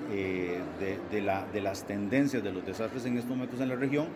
de, 1.11 1.21
la, 1.21 1.45
de 1.51 1.61
las 1.61 1.85
tendencias 1.85 2.43
de 2.43 2.51
los 2.51 2.65
desastres 2.65 3.05
en 3.05 3.17
estos 3.17 3.29
momentos 3.29 3.59
en 3.59 3.69
la 3.69 3.75
región 3.75 4.07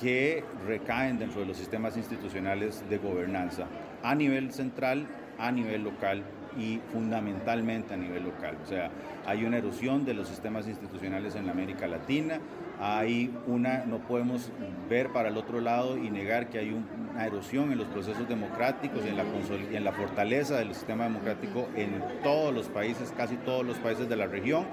que 0.00 0.44
recaen 0.66 1.18
dentro 1.18 1.40
de 1.40 1.46
los 1.46 1.56
sistemas 1.56 1.96
institucionales 1.96 2.84
de 2.88 2.98
gobernanza 2.98 3.66
a 4.02 4.14
nivel 4.14 4.52
central, 4.52 5.06
a 5.38 5.50
nivel 5.50 5.84
local 5.84 6.22
y 6.58 6.80
fundamentalmente 6.92 7.94
a 7.94 7.96
nivel 7.96 8.24
local. 8.24 8.56
O 8.62 8.66
sea, 8.66 8.90
hay 9.26 9.44
una 9.44 9.58
erosión 9.58 10.04
de 10.04 10.14
los 10.14 10.28
sistemas 10.28 10.66
institucionales 10.66 11.34
en 11.34 11.46
la 11.46 11.52
América 11.52 11.86
Latina, 11.86 12.40
hay 12.78 13.32
una, 13.46 13.84
no 13.86 13.98
podemos 13.98 14.50
ver 14.88 15.10
para 15.10 15.30
el 15.30 15.36
otro 15.36 15.60
lado 15.60 15.96
y 15.96 16.10
negar 16.10 16.48
que 16.48 16.58
hay 16.58 16.70
una 16.70 17.26
erosión 17.26 17.72
en 17.72 17.78
los 17.78 17.88
procesos 17.88 18.28
democráticos 18.28 19.04
en, 19.04 19.16
la 19.16 19.24
en 19.72 19.84
la 19.84 19.92
fortaleza 19.92 20.58
del 20.58 20.74
sistema 20.74 21.04
democrático 21.04 21.68
en 21.74 22.02
todos 22.22 22.54
los 22.54 22.68
países, 22.68 23.12
casi 23.16 23.36
todos 23.36 23.64
los 23.64 23.78
países 23.78 24.08
de 24.08 24.16
la 24.16 24.26
región, 24.26 24.66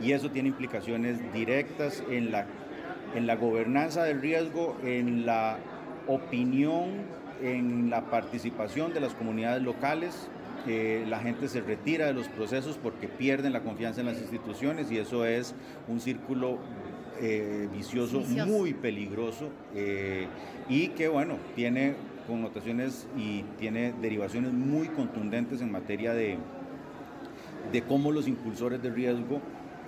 y 0.00 0.12
eso 0.12 0.30
tiene 0.30 0.48
implicaciones 0.48 1.32
directas 1.32 2.02
en 2.10 2.30
la, 2.30 2.46
en 3.14 3.26
la 3.26 3.36
gobernanza 3.36 4.04
del 4.04 4.20
riesgo, 4.20 4.76
en 4.84 5.26
la 5.26 5.58
opinión, 6.06 7.02
en 7.42 7.90
la 7.90 8.10
participación 8.10 8.92
de 8.92 9.00
las 9.00 9.14
comunidades 9.14 9.62
locales, 9.62 10.28
la 10.66 11.18
gente 11.20 11.48
se 11.48 11.60
retira 11.60 12.06
de 12.06 12.12
los 12.12 12.28
procesos 12.28 12.78
porque 12.78 13.08
pierden 13.08 13.52
la 13.52 13.62
confianza 13.62 14.00
en 14.00 14.06
las 14.06 14.18
instituciones 14.18 14.90
y 14.90 14.98
eso 14.98 15.24
es 15.24 15.54
un 15.88 16.00
círculo 16.00 16.58
eh, 17.20 17.68
vicioso, 17.72 18.20
muy 18.46 18.74
peligroso 18.74 19.50
eh, 19.74 20.26
y 20.68 20.88
que 20.88 21.08
bueno, 21.08 21.36
tiene 21.54 21.94
connotaciones 22.26 23.06
y 23.16 23.42
tiene 23.58 23.92
derivaciones 24.00 24.52
muy 24.52 24.88
contundentes 24.88 25.60
en 25.60 25.72
materia 25.72 26.14
de, 26.14 26.38
de 27.72 27.82
cómo 27.82 28.12
los 28.12 28.28
impulsores 28.28 28.82
de 28.82 28.90
riesgo 28.90 29.40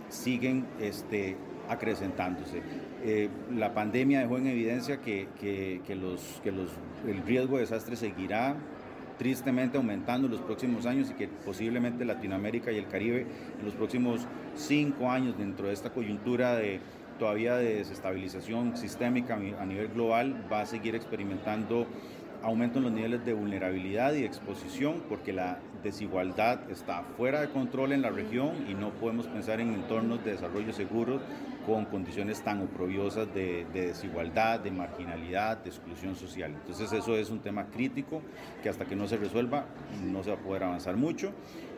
siguen 0.09 0.67
este, 0.81 1.37
acrecentándose. 1.69 2.63
Eh, 3.05 3.29
la 3.55 3.75
pandemia 3.75 4.21
dejó 4.21 4.39
en 4.39 4.47
evidencia 4.47 5.01
que, 5.01 5.27
que, 5.41 5.97
los, 5.97 6.41
que 6.45 6.53
los, 6.53 6.71
el 7.07 7.23
riesgo 7.23 7.57
de 7.57 7.63
desastre 7.63 7.97
seguirá 7.97 8.57
tristemente 9.19 9.77
aumentando 9.77 10.27
en 10.27 10.33
los 10.33 10.41
próximos 10.41 10.87
años 10.87 11.11
y 11.11 11.15
que 11.15 11.29
posiblemente 11.29 12.05
Latinoamérica 12.05 12.71
y 12.71 12.79
el 12.79 12.87
Caribe 12.87 13.27
en 13.59 13.65
los 13.65 13.75
próximos 13.75 14.27
cinco 14.55 15.11
años 15.11 15.37
dentro 15.37 15.67
de 15.67 15.75
esta 15.75 15.91
coyuntura 15.91 16.55
de 16.57 16.81
todavía 17.19 17.57
de 17.57 17.77
desestabilización 17.77 18.77
sistémica 18.77 19.35
a 19.35 19.67
nivel 19.67 19.89
global 19.89 20.47
va 20.51 20.63
a 20.63 20.67
seguir 20.67 20.95
experimentando 20.95 21.87
aumento 22.43 22.79
en 22.79 22.85
los 22.85 22.93
niveles 22.93 23.25
de 23.25 23.33
vulnerabilidad 23.33 24.15
y 24.15 24.25
exposición 24.25 25.03
porque 25.09 25.33
la 25.33 25.59
desigualdad 25.83 26.71
está 26.71 27.03
fuera 27.17 27.41
de 27.41 27.49
control 27.49 27.93
en 27.93 28.03
la 28.03 28.11
región 28.11 28.67
y 28.69 28.75
no 28.75 28.91
podemos 28.91 29.27
pensar 29.27 29.61
en 29.61 29.73
entornos 29.73 30.25
de 30.25 30.33
desarrollo 30.33 30.73
seguros 30.73 31.23
con 31.67 31.85
condiciones 31.85 32.43
tan 32.43 32.61
oprobiosas 32.63 33.33
de, 33.35 33.67
desigualdad, 33.73 34.61
de 34.61 34.71
marginalidad, 34.71 35.59
de 35.59 35.71
exclusión 35.71 36.17
social. 36.17 36.53
Entonces 36.53 36.93
eso 36.93 37.17
es 37.17 37.31
un 37.31 37.41
tema 37.41 37.67
crítico 37.67 38.23
que 38.63 38.69
hasta 38.69 38.85
que 38.85 38.97
no 38.97 39.07
se 39.07 39.17
resuelva 39.17 39.67
no 40.05 40.23
se 40.23 40.31
va 40.31 40.37
a 40.37 40.41
poder 40.41 40.65
avanzar 40.65 40.97
mucho. 40.97 41.33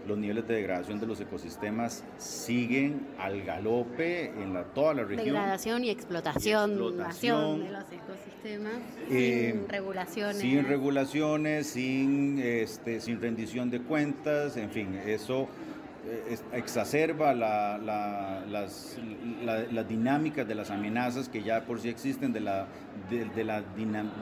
Los 0.06 0.18
niveles 0.18 0.46
de 0.46 0.54
degradación 0.54 1.00
de 1.00 1.06
los 1.06 1.20
ecosistemas 1.20 2.04
siguen 2.18 3.06
al 3.18 3.42
galope 3.42 4.26
en 4.26 4.52
la, 4.52 4.64
toda 4.64 4.94
la 4.94 5.04
región. 5.04 5.25
Degradación 5.25 5.84
y 5.84 5.90
explotación, 5.90 6.76
de 6.76 7.70
los 7.70 7.92
ecosistemas 7.92 8.75
eh, 9.11 9.52
sin 9.52 9.68
regulaciones. 9.68 10.37
Sin 10.37 10.64
regulaciones, 10.64 11.66
sin, 11.68 12.38
este, 12.38 13.00
sin 13.00 13.20
rendición 13.20 13.70
de 13.70 13.80
cuentas, 13.80 14.56
en 14.56 14.70
fin, 14.70 14.94
eso 15.06 15.49
exacerba 16.52 17.34
la, 17.34 17.78
las, 18.49 18.99
dinámicas 19.88 20.46
de 20.46 20.54
las 20.54 20.70
amenazas 20.70 21.28
que 21.28 21.42
ya 21.42 21.64
por 21.64 21.80
sí 21.80 21.88
existen, 21.88 22.32
de 22.32 22.40
la, 22.40 22.66
de, 23.11 23.44
la 23.44 23.62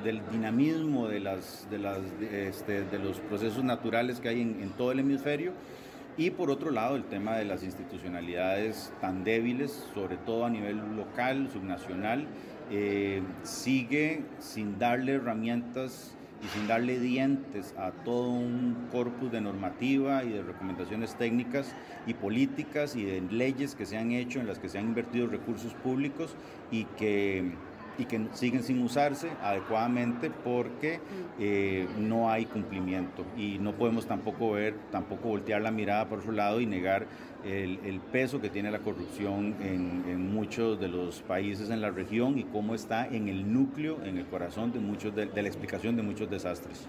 del 0.04 0.22
dinamismo 0.30 1.09
de, 1.09 1.20
las, 1.20 1.66
este, 2.30 2.85
de 2.85 2.98
los 2.98 3.18
procesos 3.20 3.64
naturales 3.64 4.20
que 4.20 4.28
hay 4.28 4.40
en, 4.40 4.70
todo 4.76 4.92
el 4.92 5.00
hemisferio. 5.00 5.52
Y 6.16 6.30
por 6.30 6.50
otro 6.50 6.70
lado, 6.70 6.96
el 6.96 7.04
tema 7.04 7.37
de 7.37 7.46
las 7.46 7.62
institucionalidades 7.62 8.92
tan 9.00 9.24
débiles, 9.24 9.87
sobre 9.94 10.18
todo 10.18 10.44
a 10.44 10.50
nivel 10.50 10.76
local, 10.94 11.48
subnacional, 11.50 12.26
eh, 12.70 13.22
sigue 13.42 14.22
sin 14.38 14.78
darle 14.78 15.14
herramientas 15.14 16.14
y 16.42 16.48
sin 16.48 16.66
darle 16.66 16.98
dientes 16.98 17.72
a 17.78 17.92
todo 18.05 18.33
un 18.33 18.88
corpus 18.90 19.31
de 19.31 19.40
normativa 19.40 20.24
y 20.24 20.31
de 20.31 20.42
recomendaciones 20.42 21.14
técnicas 21.14 21.74
y 22.05 22.14
políticas 22.14 22.96
y 22.96 23.05
de 23.05 23.20
leyes 23.20 23.74
que 23.74 23.87
se 23.87 23.96
han 23.96 24.11
hecho 24.11 24.40
en 24.40 24.48
las 24.48 24.59
que 24.59 24.68
se 24.68 24.78
han 24.78 24.87
invertido 24.87 25.28
recursos 25.28 25.72
públicos 25.74 26.37
y 26.70 26.85
que 26.96 27.71
y 27.98 28.07
que 28.07 28.26
siguen 28.33 28.62
sin 28.62 28.83
usarse 28.83 29.31
adecuadamente 29.42 30.31
porque 30.31 31.00
eh, 31.38 31.87
no 31.98 32.31
hay 32.31 32.46
cumplimiento 32.46 33.24
y 33.37 33.59
no 33.59 33.74
podemos 33.74 34.07
tampoco 34.07 34.52
ver, 34.52 34.74
tampoco 34.90 35.28
voltear 35.28 35.62
la 35.62 35.70
mirada 35.70 36.09
por 36.09 36.22
su 36.22 36.33
lado 36.33 36.61
y 36.61 36.66
negar 36.66 37.07
el, 37.44 38.00
peso 38.12 38.40
que 38.40 38.50
tiene 38.50 38.70
la 38.70 38.78
corrupción 38.81 39.57
en, 39.61 40.33
muchos 40.33 40.78
de 40.81 40.88
los 40.88 41.20
países 41.22 41.70
en 41.70 41.81
la 41.81 41.90
región 41.90 42.38
y 42.38 42.44
cómo 42.44 42.74
está 42.74 43.07
en 43.07 43.28
el 43.28 43.52
núcleo, 43.52 44.02
en 44.05 44.18
el 44.18 44.26
corazón 44.26 44.72
de, 44.72 44.78
muchos 44.78 45.14
de, 45.14 45.26
la 45.26 45.48
explicación 45.48 45.96
de 45.96 46.02
muchos 46.02 46.31
desastres. 46.31 46.88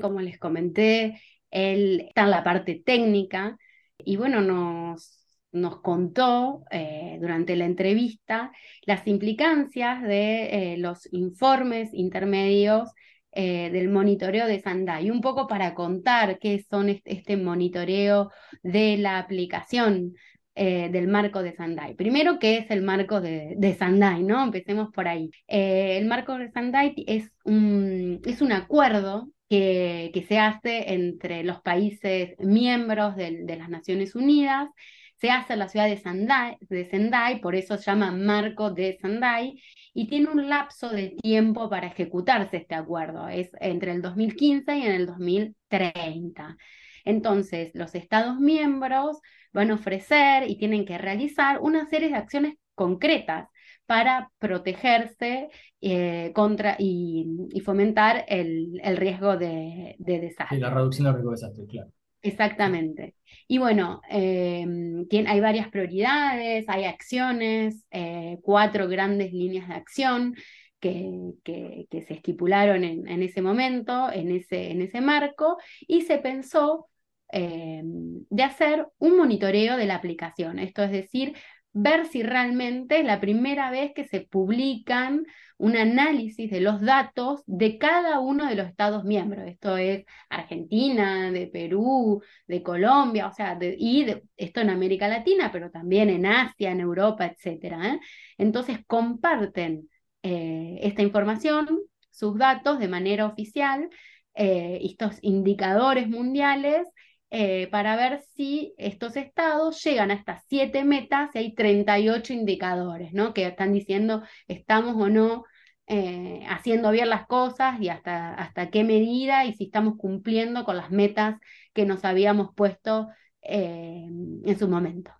Como 0.00 0.20
les 0.20 0.38
comenté, 0.38 1.20
él 1.50 2.06
está 2.08 2.24
en 2.24 2.30
la 2.30 2.44
parte 2.44 2.82
técnica 2.84 3.56
y 3.98 4.16
bueno, 4.16 4.40
nos 4.40 5.15
nos 5.56 5.80
contó 5.80 6.64
eh, 6.70 7.18
durante 7.20 7.56
la 7.56 7.64
entrevista 7.64 8.52
las 8.84 9.06
implicancias 9.06 10.02
de 10.02 10.74
eh, 10.74 10.76
los 10.78 11.12
informes 11.12 11.90
intermedios 11.92 12.90
eh, 13.32 13.70
del 13.70 13.90
monitoreo 13.90 14.46
de 14.46 14.60
Sandai, 14.60 15.10
un 15.10 15.20
poco 15.20 15.46
para 15.46 15.74
contar 15.74 16.38
qué 16.38 16.64
son 16.70 16.88
este, 16.88 17.36
monitoreo 17.36 18.30
de 18.62 18.96
la 18.96 19.18
aplicación 19.18 20.14
del 20.54 21.06
marco 21.06 21.42
de 21.42 21.54
Sandai. 21.54 21.94
Primero, 21.96 22.38
¿qué 22.38 22.56
es 22.56 22.70
el 22.70 22.80
marco 22.80 23.20
de, 23.20 23.76
Sandai? 23.78 24.22
¿no? 24.22 24.42
Empecemos 24.42 24.88
por 24.90 25.06
ahí. 25.06 25.28
el 25.46 26.06
marco 26.06 26.38
de 26.38 26.50
Sandai 26.50 26.94
es 27.06 27.30
un, 27.44 28.22
es 28.24 28.40
un 28.40 28.52
acuerdo 28.52 29.28
que, 29.50 30.10
que, 30.14 30.22
se 30.22 30.38
hace 30.38 30.94
entre 30.94 31.44
los 31.44 31.60
países 31.60 32.36
miembros 32.38 33.16
de 33.16 33.56
las 33.58 33.68
Naciones 33.68 34.14
Unidas 34.14 34.70
se 35.16 35.30
hace 35.30 35.54
en 35.54 35.60
la 35.60 35.68
ciudad 35.68 35.86
de 35.86 35.96
Sendai, 35.96 36.58
de 36.60 36.84
Sendai, 36.84 37.40
por 37.40 37.54
eso 37.54 37.76
se 37.76 37.84
llama 37.84 38.10
Marco 38.12 38.70
de 38.70 38.98
Sendai, 39.00 39.60
y 39.94 40.08
tiene 40.08 40.30
un 40.30 40.48
lapso 40.48 40.90
de 40.90 41.16
tiempo 41.22 41.70
para 41.70 41.86
ejecutarse 41.86 42.58
este 42.58 42.74
acuerdo, 42.74 43.28
es 43.28 43.50
entre 43.60 43.92
el 43.92 44.02
2015 44.02 44.76
y 44.76 44.82
en 44.82 44.92
el 44.92 45.06
2030. 45.06 46.56
Entonces, 47.04 47.70
los 47.74 47.94
Estados 47.94 48.38
miembros 48.38 49.18
van 49.52 49.70
a 49.70 49.74
ofrecer 49.74 50.50
y 50.50 50.58
tienen 50.58 50.84
que 50.84 50.98
realizar 50.98 51.60
una 51.60 51.86
serie 51.88 52.10
de 52.10 52.16
acciones 52.16 52.54
concretas 52.74 53.48
para 53.86 54.30
protegerse 54.38 55.48
eh, 55.80 56.32
contra 56.34 56.76
y, 56.78 57.48
fomentar 57.64 58.24
el, 58.28 58.80
riesgo 58.96 59.36
de, 59.36 59.94
de 59.98 60.20
desastre. 60.20 60.58
Y 60.58 60.60
la 60.60 60.70
reducción 60.70 61.04
del 61.04 61.14
riesgo 61.14 61.30
de 61.30 61.36
desastre, 61.36 61.66
claro. 61.66 61.90
Exactamente. 62.22 63.14
Y 63.46 63.58
bueno, 63.58 64.00
em, 64.08 65.06
hay 65.26 65.40
varias 65.40 65.68
prioridades, 65.68 66.64
hay 66.68 66.84
acciones, 66.84 67.84
eh, 67.90 68.38
cuatro 68.42 68.88
grandes 68.88 69.32
líneas 69.32 69.68
de 69.68 69.74
acción 69.74 70.34
que, 70.80 71.32
que, 71.44 72.02
se 72.06 72.14
estipularon 72.14 72.84
en, 72.84 73.06
en, 73.08 73.22
ese 73.22 73.42
momento, 73.42 74.10
en 74.12 74.30
ese, 74.30 74.70
en 74.70 74.82
ese 74.82 75.00
marco, 75.00 75.58
y 75.86 76.02
se 76.02 76.18
pensó 76.18 76.88
em, 77.30 78.24
de 78.30 78.42
hacer 78.42 78.86
un 78.98 79.16
monitoreo 79.16 79.76
de 79.76 79.86
la 79.86 79.96
aplicación, 79.96 80.58
esto 80.58 80.82
es 80.82 80.90
decir, 80.90 81.34
ver 81.78 82.06
si 82.06 82.22
realmente 82.22 83.00
es 83.00 83.04
la 83.04 83.20
primera 83.20 83.70
vez 83.70 83.92
que 83.94 84.04
se 84.04 84.22
publican 84.22 85.26
un 85.58 85.76
análisis 85.76 86.50
de 86.50 86.60
los 86.60 86.80
datos 86.80 87.42
de 87.46 87.76
cada 87.76 88.20
uno 88.20 88.46
de 88.46 88.54
los 88.54 88.66
Estados 88.66 89.04
miembros. 89.04 89.46
Esto 89.46 89.76
es 89.76 90.06
Argentina, 90.30 91.30
de 91.30 91.46
Perú, 91.48 92.22
de 92.46 92.62
Colombia, 92.62 93.26
o 93.26 93.32
sea, 93.32 93.58
y 93.60 94.06
esto 94.38 94.60
en 94.60 94.70
América 94.70 95.06
Latina, 95.06 95.50
pero 95.52 95.70
también 95.70 96.08
en 96.08 96.24
Asia, 96.24 96.70
en 96.70 96.80
Europa, 96.80 97.26
etc. 97.26 97.64
¿eh? 97.84 98.00
Entonces 98.38 98.78
comparten 98.86 99.90
eh, 100.22 100.78
esta 100.82 101.02
información, 101.02 101.68
sus 102.10 102.38
datos 102.38 102.78
de 102.78 102.88
manera 102.88 103.26
oficial, 103.26 103.90
eh, 104.34 104.78
estos 104.82 105.18
indicadores 105.20 106.08
mundiales 106.08 106.88
eh, 107.30 107.68
para 107.70 107.96
ver 107.96 108.20
si 108.36 108.74
estos 108.78 109.16
estados 109.16 109.82
llegan 109.82 110.10
a 110.10 110.14
estas 110.14 110.44
siete 110.48 110.84
metas 110.84 111.30
y 111.34 111.38
hay 111.38 111.54
38 111.54 112.32
indicadores, 112.32 113.12
¿no? 113.12 113.34
Que 113.34 113.46
están 113.46 113.72
diciendo 113.72 114.22
estamos 114.48 114.94
o 114.96 115.08
no 115.08 115.44
eh, 115.88 116.44
haciendo 116.48 116.90
bien 116.92 117.10
las 117.10 117.26
cosas 117.26 117.80
y 117.80 117.88
hasta, 117.88 118.34
hasta 118.34 118.70
qué 118.70 118.84
medida 118.84 119.44
y 119.44 119.54
si 119.54 119.64
estamos 119.64 119.96
cumpliendo 119.96 120.64
con 120.64 120.76
las 120.76 120.90
metas 120.90 121.36
que 121.74 121.84
nos 121.84 122.04
habíamos 122.04 122.54
puesto 122.54 123.08
eh, 123.42 124.04
en 124.44 124.58
su 124.58 124.68
momento. 124.68 125.12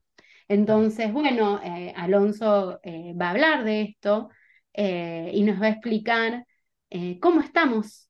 Entonces, 0.48 1.12
bueno, 1.12 1.60
Alonso 1.96 2.80
va 3.20 3.26
a 3.26 3.30
hablar 3.30 3.64
de 3.64 3.82
esto 3.82 4.30
y 4.72 5.42
nos 5.42 5.60
va 5.60 5.66
a 5.66 5.70
explicar 5.70 6.46
cómo 7.20 7.40
estamos, 7.40 8.05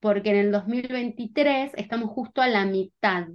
porque 0.00 0.30
en 0.30 0.36
el 0.36 0.52
2023 0.52 1.72
estamos 1.76 2.10
justo 2.10 2.42
a 2.42 2.48
la 2.48 2.64
mitad. 2.64 3.28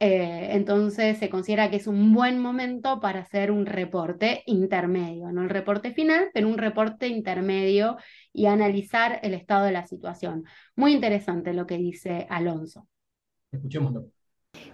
entonces 0.00 1.18
se 1.18 1.28
considera 1.28 1.70
que 1.70 1.76
es 1.76 1.86
un 1.88 2.12
buen 2.14 2.38
momento 2.38 3.00
para 3.00 3.20
hacer 3.20 3.50
un 3.50 3.66
reporte 3.66 4.42
intermedio, 4.46 5.32
no 5.32 5.42
el 5.42 5.50
reporte 5.50 5.92
final, 5.92 6.30
pero 6.32 6.48
un 6.48 6.58
reporte 6.58 7.08
intermedio 7.08 7.96
y 8.32 8.46
analizar 8.46 9.18
el 9.22 9.34
estado 9.34 9.64
de 9.66 9.72
la 9.72 9.86
situación. 9.86 10.44
Muy 10.76 10.92
interesante 10.92 11.52
lo 11.52 11.66
que 11.66 11.78
dice 11.78 12.26
Alonso. 12.30 12.86
Escuchémoslo. 13.50 14.17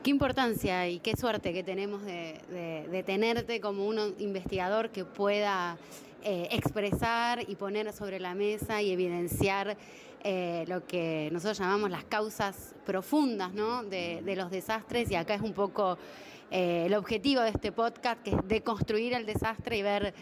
Qué 0.05 0.11
importancia 0.11 0.87
y 0.87 0.99
qué 0.99 1.17
suerte 1.17 1.55
que 1.55 1.63
tenemos 1.63 2.03
de, 2.05 3.03
tenerte 3.07 3.59
como 3.59 3.87
un 3.87 4.15
investigador 4.19 4.91
que 4.91 5.07
pueda 5.07 5.79
eh, 6.23 6.49
expresar 6.51 7.41
y 7.49 7.55
poner 7.57 7.91
sobre 7.93 8.21
la 8.21 8.35
mesa 8.35 8.83
y 8.83 8.91
evidenciar 8.91 9.79
eh, 10.23 10.65
lo 10.69 10.87
que 10.87 11.31
nosotros 11.33 11.59
llamamos 11.59 11.91
las 11.91 12.05
causas 12.05 12.75
profundas 12.85 13.53
de, 13.89 14.35
los 14.37 14.51
desastres 14.51 15.11
y 15.11 15.15
acá 15.15 15.37
es 15.37 15.41
un 15.41 15.55
poco 15.55 15.97
eh, 16.51 16.85
el 16.85 16.95
objetivo 16.95 17.41
de 17.41 17.49
este 17.49 17.73
podcast, 17.73 18.23
que 18.23 18.33
es 18.33 18.47
deconstruir 18.47 19.15
el 19.15 19.25
desastre 19.25 19.79
y 19.79 19.83
ver 19.83 20.15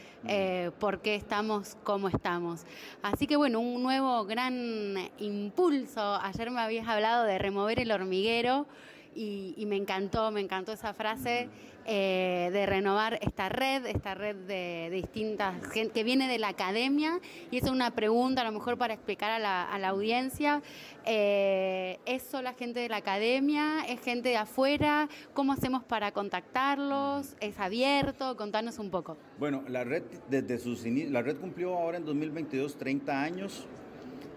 por 0.79 1.01
qué 1.01 1.16
estamos 1.16 1.77
como 1.83 2.07
estamos. 2.07 2.66
Así 3.03 3.27
que 3.27 3.35
bueno, 3.35 3.59
un 3.59 3.83
nuevo 3.83 4.25
gran 4.27 5.11
impulso. 5.18 6.20
Ayer 6.22 6.53
me 6.53 6.61
habías 6.61 6.87
hablado 6.87 7.25
de 7.25 7.38
remover 7.40 7.81
el 7.81 7.90
hormiguero 7.90 8.66
y, 9.14 9.64
me 9.66 9.77
encantó, 9.77 10.31
me 10.31 10.40
encantó 10.40 10.72
esa 10.72 10.94
frase 10.94 11.48
eh, 11.85 12.51
de 12.53 12.66
renovar 12.66 13.18
esta 13.22 13.48
red, 13.48 13.87
esta 13.87 14.14
red 14.14 14.37
de, 14.37 14.88
distintas 14.90 15.55
gente 15.72 15.92
que 15.92 16.05
viene 16.05 16.29
de 16.29 16.38
la 16.38 16.48
academia 16.48 17.18
y 17.51 17.57
es 17.59 17.64
una 17.64 17.90
pregunta 17.90 18.42
a 18.42 18.44
lo 18.44 18.53
mejor 18.53 18.79
para 18.79 18.94
explicar 18.94 19.31
a 19.31 19.38
la, 19.38 19.88
audiencia. 19.88 20.62
Eh, 21.05 21.98
¿Es 22.07 22.22
solo 22.22 22.53
gente 22.57 22.81
de 22.81 22.88
la 22.88 22.98
academia? 22.98 23.85
¿Es 23.88 24.01
gente 24.01 24.29
de 24.29 24.37
afuera? 24.37 25.09
¿Cómo 25.35 25.53
hacemos 25.53 25.83
para 25.83 26.12
contactarlos? 26.12 27.37
¿Es 27.40 27.59
abierto? 27.59 28.37
Contanos 28.37 28.79
un 28.79 28.90
poco. 28.90 29.16
Bueno, 29.38 29.64
la 29.68 29.85
red 29.85 30.05
desde 30.29 30.59
sus 30.59 30.85
la 30.85 31.22
red 31.22 31.37
cumplió 31.37 31.75
ahora 31.75 31.98
en 31.98 32.05
2022 32.05 32.77
30 32.77 33.22
años. 33.22 33.66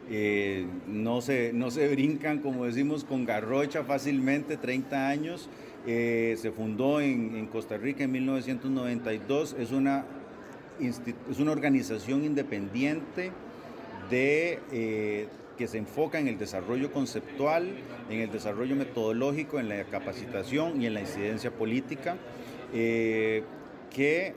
Eh, 0.09 0.65
no, 0.87 1.21
se, 1.21 1.51
no 1.53 1.71
se 1.71 1.87
brincan, 1.87 2.39
como 2.39 2.65
decimos, 2.65 3.03
con 3.03 3.25
garrocha 3.25 3.83
fácilmente, 3.83 4.57
30 4.57 5.07
años. 5.07 5.49
Eh, 5.87 6.35
se 6.39 6.51
fundó 6.51 7.01
en, 7.01 7.47
Costa 7.47 7.77
Rica 7.77 8.03
en 8.03 8.11
1992. 8.11 9.55
Es 9.59 9.71
una, 9.71 10.05
es 10.79 11.39
una 11.39 11.51
organización 11.51 12.23
independiente 12.23 13.31
de, 14.09 14.59
eh, 14.71 15.27
que 15.57 15.67
se 15.67 15.79
enfoca 15.79 16.19
en 16.19 16.27
el 16.27 16.37
desarrollo 16.37 16.91
conceptual, 16.91 17.67
en 18.09 18.19
el 18.19 18.31
desarrollo 18.31 18.75
metodológico, 18.75 19.59
en 19.59 19.69
la 19.69 19.83
capacitación 19.85 20.81
y 20.81 20.85
en 20.85 20.93
la 20.93 21.01
incidencia 21.01 21.49
política, 21.51 22.17
que 22.71 24.33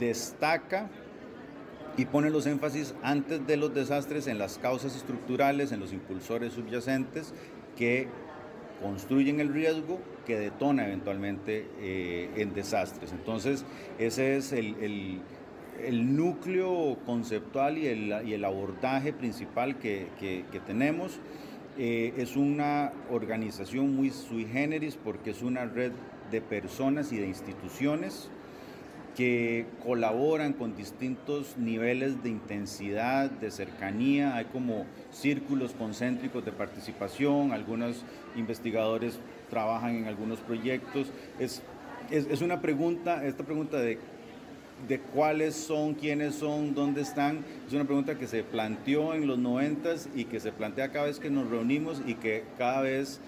destaca 0.00 0.88
y 1.96 2.06
pone 2.06 2.30
los 2.30 2.46
énfasis 2.46 2.94
antes 3.02 3.46
de 3.46 3.56
los 3.56 3.72
desastres 3.72 4.26
en 4.26 4.38
las 4.38 4.58
causas 4.58 4.96
estructurales, 4.96 5.72
en 5.72 5.80
los 5.80 5.92
impulsores 5.92 6.52
subyacentes 6.52 7.32
que 7.76 8.08
construyen 8.82 9.40
el 9.40 9.52
riesgo 9.52 10.00
que 10.26 10.38
detona 10.38 10.86
eventualmente 10.86 11.66
eh, 11.80 12.30
en 12.36 12.54
desastres. 12.54 13.12
Entonces, 13.12 13.64
ese 13.98 14.36
es 14.36 14.52
el, 14.52 15.20
núcleo 16.16 16.98
conceptual 17.06 17.78
y 17.78 17.86
el, 17.86 18.26
y 18.26 18.32
el 18.32 18.44
abordaje 18.44 19.12
principal 19.12 19.78
que, 19.78 20.08
tenemos. 20.66 21.20
Eh, 21.76 22.14
es 22.18 22.36
una 22.36 22.92
organización 23.10 23.96
muy 23.96 24.10
sui 24.10 24.46
generis 24.46 24.96
porque 24.96 25.30
es 25.30 25.42
una 25.42 25.64
red 25.64 25.90
de 26.30 26.40
personas 26.40 27.12
y 27.12 27.18
de 27.18 27.26
instituciones 27.26 28.30
que 29.16 29.66
colaboran 29.84 30.52
con 30.52 30.76
distintos 30.76 31.56
niveles 31.56 32.22
de 32.22 32.30
intensidad, 32.30 33.30
de 33.30 33.50
cercanía, 33.50 34.36
hay 34.36 34.46
como 34.46 34.86
círculos 35.12 35.72
concéntricos 35.72 36.44
de 36.44 36.52
participación, 36.52 37.52
algunos 37.52 38.04
investigadores 38.36 39.18
trabajan 39.50 39.96
en 39.96 40.06
algunos 40.06 40.40
proyectos. 40.40 41.12
Es, 41.38 41.62
es, 42.10 42.42
una 42.42 42.60
pregunta, 42.60 43.24
esta 43.24 43.44
pregunta 43.44 43.78
de, 43.78 43.98
de 44.88 44.98
cuáles 44.98 45.54
son, 45.54 45.94
quiénes 45.94 46.34
son, 46.34 46.74
dónde 46.74 47.02
están, 47.02 47.44
es 47.66 47.72
una 47.72 47.84
pregunta 47.84 48.18
que 48.18 48.26
se 48.26 48.42
planteó 48.42 49.14
en 49.14 49.26
los 49.26 49.38
noventas 49.38 50.08
y 50.14 50.24
que 50.24 50.40
se 50.40 50.50
plantea 50.50 50.90
cada 50.90 51.06
vez 51.06 51.20
que 51.20 51.30
nos 51.30 51.48
reunimos 51.48 52.02
y 52.04 52.14
que 52.14 52.44
cada 52.58 52.80
vez 52.80 53.20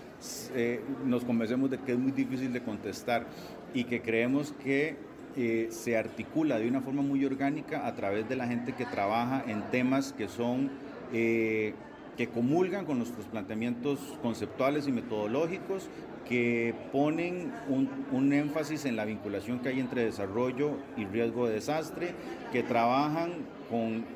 eh, 0.55 0.81
nos 1.05 1.25
convencemos 1.25 1.71
de 1.71 1.79
que 1.79 1.93
es 1.93 1.99
muy 1.99 2.11
difícil 2.11 2.53
de 2.53 2.63
contestar 2.63 3.27
y 3.73 3.85
que 3.85 4.01
creemos 4.01 4.53
que 4.65 4.97
eh, 5.39 5.69
se 5.71 5.99
articula 5.99 6.59
de 6.59 6.67
una 6.67 6.81
forma 6.81 7.03
muy 7.03 7.23
orgánica 7.27 7.87
a 7.87 7.95
través 7.95 8.27
de 8.27 8.37
la 8.37 8.47
gente 8.47 8.73
que 8.73 8.87
trabaja 8.87 9.45
en 9.47 9.63
temas 9.71 10.15
que 10.15 10.29
son, 10.29 10.71
eh, 11.13 11.75
que 12.17 12.29
comulgan 12.29 12.87
con 12.87 12.97
nuestros 12.97 13.27
planteamientos 13.27 13.99
conceptuales 14.23 14.89
y 14.89 14.93
metodológicos, 14.93 15.91
que 16.27 16.75
ponen 16.91 17.53
un, 17.69 17.91
un, 18.13 18.33
énfasis 18.33 18.87
en 18.87 18.97
la 18.97 19.05
vinculación 19.05 19.59
que 19.59 19.69
hay 19.69 19.79
entre 19.79 20.07
desarrollo 20.07 20.79
y 20.97 21.05
riesgo 21.05 21.47
de 21.47 21.55
desastre, 21.57 22.15
que 22.51 22.63
trabajan 22.63 23.33
con 23.69 24.07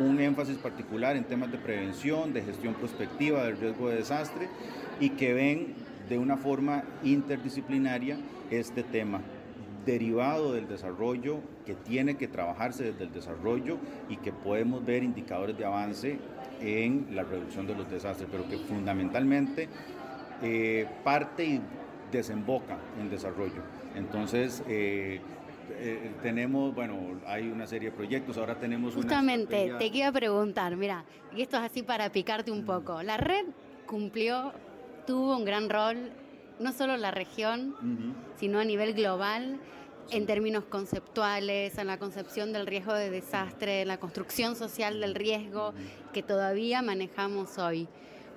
un 0.00 0.18
énfasis 0.18 0.56
particular 0.56 1.14
en 1.14 1.24
temas 1.24 1.52
de 1.52 1.58
prevención, 1.58 2.32
de 2.32 2.42
gestión 2.42 2.72
prospectiva 2.72 3.44
del 3.44 3.58
riesgo 3.58 3.90
de 3.90 3.96
desastre 3.96 4.48
y 4.98 5.10
que 5.10 5.34
ven 5.34 5.74
de 6.08 6.16
una 6.16 6.38
forma 6.38 6.84
interdisciplinaria 7.02 8.16
este 8.50 8.82
tema 8.82 9.20
derivado 9.84 10.52
del 10.52 10.68
desarrollo, 10.68 11.40
que 11.64 11.74
tiene 11.74 12.16
que 12.16 12.28
trabajarse 12.28 12.84
desde 12.84 13.04
el 13.04 13.12
desarrollo 13.12 13.78
y 14.08 14.16
que 14.16 14.32
podemos 14.32 14.84
ver 14.84 15.02
indicadores 15.02 15.56
de 15.56 15.64
avance 15.64 16.18
en 16.60 17.08
la 17.14 17.22
reducción 17.24 17.66
de 17.66 17.74
los 17.74 17.90
desastres, 17.90 18.28
pero 18.30 18.48
que 18.48 18.58
fundamentalmente 18.58 19.68
eh, 20.42 20.86
parte 21.02 21.44
y 21.44 21.60
desemboca 22.10 22.78
en 23.00 23.10
desarrollo. 23.10 23.62
Entonces, 23.94 24.62
eh, 24.68 25.20
eh, 25.70 26.12
tenemos, 26.22 26.74
bueno, 26.74 27.20
hay 27.26 27.48
una 27.48 27.66
serie 27.66 27.90
de 27.90 27.96
proyectos, 27.96 28.36
ahora 28.38 28.58
tenemos 28.58 28.94
Justamente, 28.94 29.72
te 29.78 29.90
quiero 29.90 30.12
preguntar, 30.12 30.76
mira, 30.76 31.04
y 31.34 31.42
esto 31.42 31.56
es 31.56 31.64
así 31.64 31.82
para 31.82 32.10
picarte 32.10 32.50
un 32.50 32.64
poco. 32.64 33.02
La 33.02 33.16
red 33.16 33.46
cumplió, 33.86 34.52
tuvo 35.06 35.36
un 35.36 35.44
gran 35.44 35.68
rol 35.68 36.10
no 36.58 36.72
solo 36.72 36.96
la 36.96 37.10
región, 37.10 37.74
sino 38.38 38.58
a 38.58 38.64
nivel 38.64 38.94
global, 38.94 39.58
en 40.10 40.26
términos 40.26 40.64
conceptuales, 40.64 41.78
en 41.78 41.86
la 41.86 41.98
concepción 41.98 42.52
del 42.52 42.66
riesgo 42.66 42.94
de 42.94 43.10
desastre, 43.10 43.82
en 43.82 43.88
la 43.88 43.98
construcción 43.98 44.54
social 44.56 45.00
del 45.00 45.14
riesgo 45.14 45.72
que 46.12 46.22
todavía 46.22 46.82
manejamos 46.82 47.58
hoy. 47.58 47.88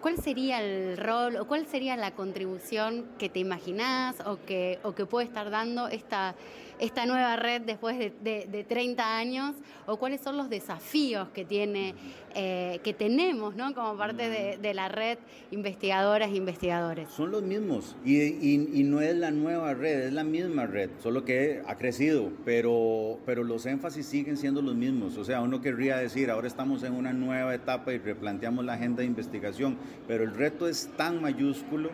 ¿Cuál 0.02 0.18
sería 0.18 0.62
el 0.62 0.98
rol 0.98 1.38
o 1.38 1.48
cuál 1.48 1.66
sería 1.66 1.98
la 1.98 2.12
contribución 2.12 3.06
que 3.18 3.30
te 3.30 3.40
imaginás 3.40 4.16
o 4.26 4.38
que, 4.46 4.80
o 4.84 4.94
que 4.94 5.06
puede 5.06 5.26
estar 5.26 5.50
dando 5.50 5.88
esta 5.88 6.36
esta 6.80 7.06
nueva 7.06 7.36
red 7.36 7.62
después 7.62 7.98
de, 7.98 8.12
de, 8.22 8.64
30 8.64 9.18
años 9.18 9.56
o 9.86 9.98
cuáles 9.98 10.22
son 10.22 10.38
los 10.38 10.50
desafíos 10.50 11.30
que 11.30 11.46
tiene, 11.46 11.96
eh, 12.36 12.80
que 12.84 12.94
tenemos 12.94 13.56
¿no? 13.56 13.74
como 13.74 13.98
parte 13.98 14.58
de, 14.58 14.74
la 14.74 14.90
red 14.90 15.18
investigadoras 15.52 16.30
e 16.30 16.36
investigadores. 16.36 17.10
Son 17.10 17.32
los 17.32 17.42
mismos 17.42 17.96
y, 18.06 18.22
y, 18.22 18.84
no 18.84 19.02
es 19.02 19.16
la 19.16 19.32
nueva 19.32 19.74
red, 19.74 20.08
es 20.08 20.14
la 20.14 20.24
misma 20.24 20.66
red, 20.66 20.90
solo 21.02 21.26
que 21.26 21.62
ha 21.66 21.76
crecido, 21.78 22.32
pero, 22.46 23.20
pero 23.26 23.44
los 23.44 23.66
énfasis 23.66 24.06
siguen 24.06 24.38
siendo 24.38 24.62
los 24.62 24.76
mismos. 24.76 25.18
O 25.18 25.24
sea, 25.24 25.42
uno 25.42 25.62
querría 25.62 25.98
decir, 25.98 26.30
ahora 26.30 26.48
estamos 26.48 26.84
en 26.84 26.94
una 26.94 27.14
nueva 27.14 27.56
etapa 27.56 27.94
y 27.94 27.98
replanteamos 27.98 28.66
la 28.66 28.74
agenda 28.74 29.02
de 29.02 29.06
investigación, 29.06 29.78
pero 30.08 30.24
el 30.24 30.34
reto 30.34 30.68
es 30.68 30.90
tan 30.96 31.22
mayúsculo 31.22 31.90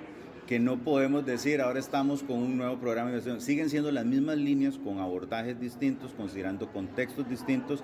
que 0.47 0.59
no 0.59 0.77
podemos 0.77 1.25
decir 1.25 1.61
ahora 1.61 1.79
estamos 1.79 2.23
con 2.23 2.37
un 2.37 2.57
nuevo 2.57 2.77
programa 2.77 3.09
de 3.09 3.17
investigación. 3.17 3.45
Siguen 3.45 3.69
siendo 3.69 3.91
las 3.91 4.05
mismas 4.05 4.37
líneas 4.37 4.77
con 4.77 4.99
abordajes 4.99 5.59
distintos, 5.59 6.13
considerando 6.13 6.71
contextos 6.71 7.29
distintos. 7.29 7.83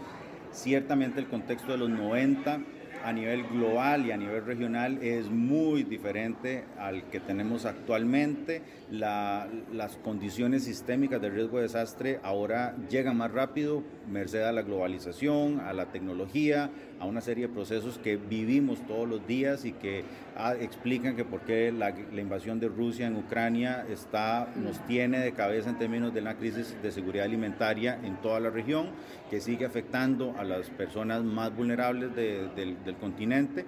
Ciertamente 0.51 1.19
el 1.19 1.27
contexto 1.27 1.71
de 1.71 1.77
los 1.77 1.89
90 1.89 2.59
a 3.03 3.13
nivel 3.13 3.43
global 3.47 4.05
y 4.05 4.11
a 4.11 4.17
nivel 4.17 4.43
regional 4.45 5.01
es 5.01 5.29
muy 5.29 5.83
diferente 5.83 6.65
al 6.77 7.03
que 7.09 7.19
tenemos 7.19 7.65
actualmente. 7.65 8.61
las 8.91 9.95
condiciones 10.03 10.63
sistémicas 10.63 11.21
de 11.21 11.29
riesgo 11.29 11.57
de 11.57 11.63
desastre 11.63 12.19
ahora 12.23 12.75
llegan 12.89 13.17
más 13.17 13.31
rápido, 13.31 13.83
merced 14.11 14.41
a 14.41 14.51
la 14.51 14.63
globalización, 14.63 15.59
a 15.59 15.71
la 15.73 15.91
tecnología, 15.91 16.71
a 16.99 17.05
una 17.05 17.21
serie 17.21 17.47
de 17.47 17.53
procesos 17.53 17.97
que 17.97 18.17
vivimos 18.17 18.85
todos 18.85 19.07
los 19.07 19.25
días 19.25 19.63
y 19.63 19.71
que 19.71 20.03
ah, 20.35 20.53
explican 20.59 21.15
que 21.15 21.23
por 21.23 21.41
qué 21.41 21.71
la, 21.71 21.93
invasión 22.19 22.59
de 22.59 22.67
Rusia 22.67 23.07
en 23.07 23.15
Ucrania 23.15 23.85
está, 23.89 24.49
nos 24.55 24.85
tiene 24.85 25.19
de 25.19 25.31
cabeza 25.31 25.69
en 25.69 25.77
términos 25.77 26.13
de 26.13 26.21
la 26.21 26.35
crisis 26.35 26.75
de 26.81 26.91
seguridad 26.91 27.25
alimentaria 27.25 27.99
en 28.03 28.17
toda 28.17 28.39
la 28.39 28.49
región, 28.49 28.89
que 29.29 29.39
sigue 29.39 29.65
afectando 29.65 30.35
a 30.37 30.43
las 30.43 30.69
personas 30.69 31.23
más 31.23 31.55
vulnerables 31.55 32.13
del, 32.15 32.95
continente. 32.99 33.65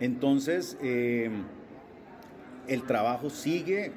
Entonces, 0.00 0.76
eh, 0.82 1.30
el 2.68 2.82
trabajo 2.82 3.30
sigue 3.30 3.92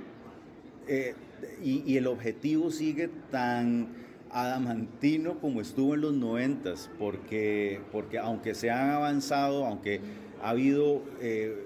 eh, 0.88 1.16
y, 1.62 1.84
y 1.86 1.98
el 1.98 2.08
objetivo 2.08 2.72
sigue 2.72 3.10
tan 3.30 3.90
adamantino 4.32 5.40
como 5.40 5.62
estuvo 5.62 5.96
en 5.96 6.02
los 6.02 6.14
noventas, 6.14 6.90
porque, 7.00 7.82
porque 7.92 8.20
aunque 8.20 8.56
se 8.56 8.70
han 8.70 8.90
avanzado, 8.92 9.66
aunque 9.66 10.02
ha 10.42 10.50
habido 10.50 11.02
eh, 11.22 11.66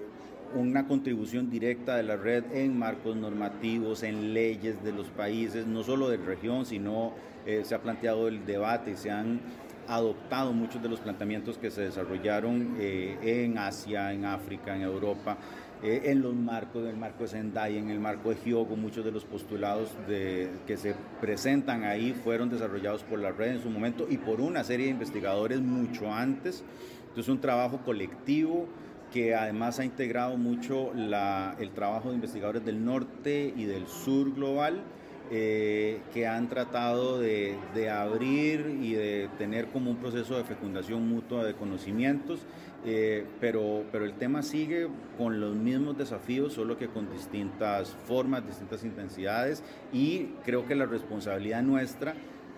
una 0.54 0.86
contribución 0.86 1.50
directa 1.50 1.96
de 1.96 2.04
la 2.04 2.16
red 2.16 2.44
en 2.52 2.78
marcos 2.78 3.16
normativos, 3.16 4.02
en 4.02 4.32
leyes 4.34 4.82
de 4.82 4.92
los 4.92 5.08
países, 5.08 5.66
no 5.66 5.82
solo 5.82 6.08
de 6.08 6.16
región, 6.16 6.64
sino 6.64 7.12
eh, 7.46 7.62
se 7.64 7.74
ha 7.74 7.82
planteado 7.82 8.28
el 8.28 8.44
debate 8.46 8.92
y 8.92 8.96
se 8.96 9.10
han 9.10 9.40
adoptado 9.88 10.52
muchos 10.52 10.82
de 10.82 10.88
los 10.88 11.00
planteamientos 11.00 11.58
que 11.58 11.70
se 11.70 11.82
desarrollaron 11.82 12.76
eh, 12.78 13.18
en 13.22 13.58
Asia, 13.58 14.12
en 14.12 14.24
África, 14.24 14.74
en 14.74 14.82
Europa. 14.82 15.36
Eh, 15.84 16.10
en 16.10 16.22
los 16.22 16.34
marcos, 16.34 16.82
en 16.82 16.88
el 16.88 16.96
marco 16.96 17.24
de 17.24 17.28
Sendai, 17.28 17.76
en 17.76 17.90
el 17.90 18.00
marco 18.00 18.30
de 18.30 18.36
Hyogo, 18.36 18.74
muchos 18.74 19.04
de 19.04 19.12
los 19.12 19.26
postulados 19.26 19.90
que 20.08 20.76
se 20.78 20.94
presentan 21.20 21.84
ahí 21.84 22.14
fueron 22.14 22.48
desarrollados 22.48 23.02
por 23.02 23.18
la 23.18 23.32
red 23.32 23.56
en 23.56 23.62
su 23.62 23.68
momento 23.68 24.06
y 24.08 24.16
por 24.16 24.40
una 24.40 24.64
serie 24.64 24.86
de 24.86 24.92
investigadores 24.92 25.60
mucho 25.60 26.10
antes. 26.10 26.64
Entonces 27.08 27.28
un 27.28 27.40
trabajo 27.40 27.82
colectivo 27.84 28.66
que 29.12 29.34
además 29.34 29.78
ha 29.78 29.84
integrado 29.84 30.38
mucho 30.38 30.92
el 30.94 31.70
trabajo 31.74 32.08
de 32.08 32.14
investigadores 32.14 32.64
del 32.64 32.82
norte 32.82 33.52
y 33.54 33.64
del 33.64 33.86
sur 33.86 34.34
global 34.34 34.82
eh, 35.30 36.00
que 36.12 36.26
han 36.26 36.50
tratado 36.50 37.18
de, 37.18 37.56
abrir 37.90 38.78
y 38.82 38.92
de 38.92 39.30
tener 39.38 39.68
como 39.68 39.90
un 39.90 39.96
proceso 39.96 40.36
de 40.36 40.44
fecundación 40.44 41.08
mutua 41.08 41.44
de 41.44 41.54
conocimientos, 41.54 42.40
eh, 42.86 43.24
pero, 43.40 43.84
pero 43.90 44.04
el 44.04 44.12
tema 44.12 44.42
sigue 44.42 44.88
con 45.16 45.40
los 45.40 45.56
mismos 45.56 45.96
desafíos, 45.96 46.52
solo 46.52 46.76
que 46.76 46.88
con 46.88 47.10
distintas 47.10 47.88
formas, 48.06 48.46
distintas 48.46 48.84
intensidades 48.84 49.62
y 49.90 50.26
creo 50.44 50.66
que 50.66 50.74
la 50.74 50.84
responsabilidad 50.84 51.62
nuestra 51.62 52.14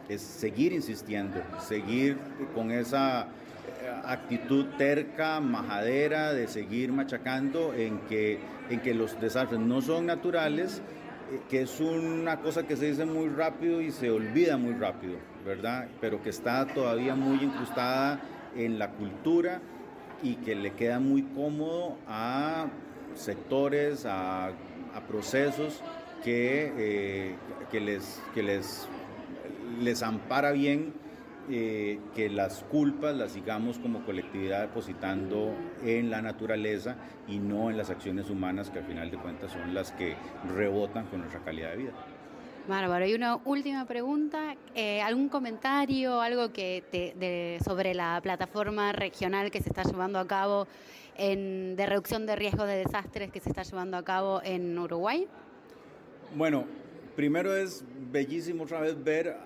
es 0.09 0.21
seguir 0.23 0.73
insistiendo, 0.73 1.41
seguir 1.61 2.19
con 2.57 2.73
esa 2.73 3.23
eh, 3.23 3.27
actitud 4.05 4.67
terca, 4.77 5.39
majadera, 5.41 6.33
de 6.33 6.49
seguir 6.49 6.93
machacando 6.93 7.73
en 7.75 8.01
que, 8.09 8.41
en 8.69 8.81
que 8.81 8.95
los 8.95 9.21
desastres 9.21 9.61
no 9.61 9.81
son 9.81 10.07
naturales, 10.07 10.83
eh, 11.31 11.41
que 11.49 11.63
es 11.63 11.81
una 11.81 12.41
cosa 12.41 12.67
que 12.67 12.77
se 12.77 12.87
dice 12.87 13.05
muy 13.05 13.29
rápido 13.29 13.81
y 13.81 13.93
se 13.93 14.11
olvida 14.11 14.57
muy 14.57 14.75
rápido, 14.75 15.19
¿verdad? 15.45 15.87
Pero 16.01 16.21
que 16.21 16.31
está 16.31 16.67
todavía 16.67 17.15
muy 17.15 17.45
incrustada 17.45 18.21
en 18.57 18.79
la 18.81 18.91
cultura 18.91 19.61
y 20.23 20.37
que 20.37 20.55
le 20.55 20.73
queda 20.73 21.01
muy 21.01 21.23
cómodo 21.23 21.97
a 22.07 22.67
sectores, 23.15 24.07
a, 24.07 24.53
procesos 25.09 25.83
que, 26.25 26.73
eh, 26.79 27.35
que, 27.71 27.81
les, 27.81 28.23
que 28.35 28.43
les, 28.43 28.89
les 29.79 30.03
ampara 30.03 30.53
bien 30.53 30.95
eh, 31.49 32.01
que 32.17 32.29
las 32.29 32.65
culpas 32.65 33.15
las 33.15 33.31
sigamos 33.31 33.79
como 33.79 34.05
colectividad 34.05 34.63
depositando 34.63 35.55
en 35.85 36.11
la 36.11 36.21
naturaleza 36.21 36.97
y 37.29 37.39
no 37.39 37.71
en 37.71 37.77
las 37.77 37.89
acciones 37.89 38.31
humanas 38.31 38.71
que 38.71 38.81
al 38.81 38.85
final 38.87 39.13
de 39.13 39.19
cuentas 39.19 39.53
son 39.53 39.73
las 39.73 39.93
que 39.93 40.17
rebotan 40.57 41.07
con 41.07 41.21
nuestra 41.21 41.45
calidad 41.45 41.71
de 41.71 41.77
vida. 41.77 41.93
Bárbaro, 42.69 43.07
y 43.07 43.15
una 43.15 43.37
última 43.45 43.85
pregunta, 43.87 44.57
eh, 44.75 45.01
¿algún 45.01 45.29
comentario, 45.29 46.21
algo 46.21 46.53
que 46.53 46.83
te, 46.91 47.59
sobre 47.65 47.95
la 47.95 48.19
plataforma 48.21 48.93
regional 48.93 49.53
que 49.53 49.63
se 49.63 49.69
está 49.69 49.85
llevando 49.85 50.19
a 50.19 50.27
cabo 50.27 50.67
en, 51.17 51.77
de 51.77 51.87
reducción 51.87 52.27
de 52.27 52.35
riesgos 52.35 52.67
de 52.67 52.77
desastres 52.79 53.31
que 53.31 53.39
se 53.39 53.51
está 53.51 53.63
llevando 53.63 53.97
a 53.97 54.05
cabo 54.05 54.41
en 54.43 54.77
Uruguay? 54.77 55.29
Bueno, 56.35 56.65
primero 57.15 57.57
es 57.57 57.85
bellísimo 58.11 58.65
otra 58.65 58.81
vez 58.81 59.03
ver 59.03 59.37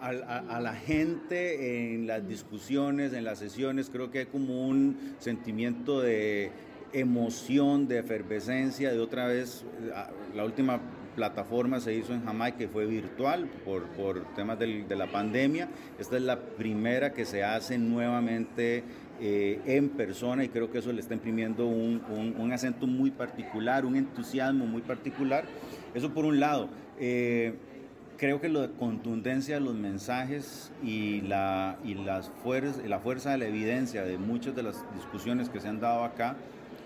a, 0.00 0.60
la 0.60 0.74
gente 0.74 1.94
en 1.94 2.06
las 2.06 2.26
discusiones, 2.26 3.12
en 3.12 3.24
las 3.24 3.38
sesiones, 3.38 3.90
creo 3.90 4.10
que 4.10 4.20
hay 4.20 4.26
como 4.26 4.66
un 4.66 5.16
sentimiento 5.18 6.00
de 6.00 6.50
emoción, 6.94 7.86
de 7.86 7.98
efervescencia, 7.98 8.92
de 8.92 9.00
otra 9.00 9.26
vez, 9.26 9.64
la 10.34 10.44
última 10.44 10.80
plataforma 11.14 11.80
se 11.80 11.94
hizo 11.94 12.12
en 12.12 12.24
Jamaica 12.24 12.58
que 12.58 12.68
fue 12.68 12.86
virtual 12.86 13.48
por, 13.64 13.84
por 13.88 14.24
temas 14.34 14.58
de 14.58 14.96
la 14.96 15.06
pandemia. 15.06 15.68
Esta 15.98 16.16
es 16.16 16.22
la 16.22 16.38
primera 16.38 17.12
que 17.12 17.24
se 17.24 17.44
hace 17.44 17.78
nuevamente 17.78 18.84
eh, 19.20 19.60
en 19.66 19.90
persona 19.90 20.44
y 20.44 20.48
creo 20.48 20.70
que 20.70 20.78
eso 20.78 20.92
le 20.92 21.00
está 21.00 21.14
imprimiendo 21.14 21.66
un, 21.66 22.02
un, 22.38 22.52
acento 22.52 22.86
muy 22.86 23.10
particular, 23.10 23.84
un 23.84 23.96
entusiasmo 23.96 24.66
muy 24.66 24.82
particular. 24.82 25.44
Eso 25.94 26.12
por 26.12 26.24
un 26.24 26.40
lado. 26.40 26.68
Eh, 26.98 27.54
creo 28.16 28.40
que 28.40 28.48
la 28.48 28.68
contundencia 28.68 29.56
de 29.56 29.60
los 29.60 29.74
mensajes 29.74 30.72
y, 30.82 31.22
la, 31.22 31.76
y 31.84 31.94
las 31.94 32.30
la 32.86 32.98
fuerza 33.00 33.30
de 33.32 33.38
la 33.38 33.46
evidencia 33.46 34.04
de 34.04 34.18
muchas 34.18 34.54
de 34.54 34.62
las 34.62 34.84
discusiones 34.94 35.48
que 35.48 35.60
se 35.60 35.68
han 35.68 35.80
dado 35.80 36.04
acá 36.04 36.36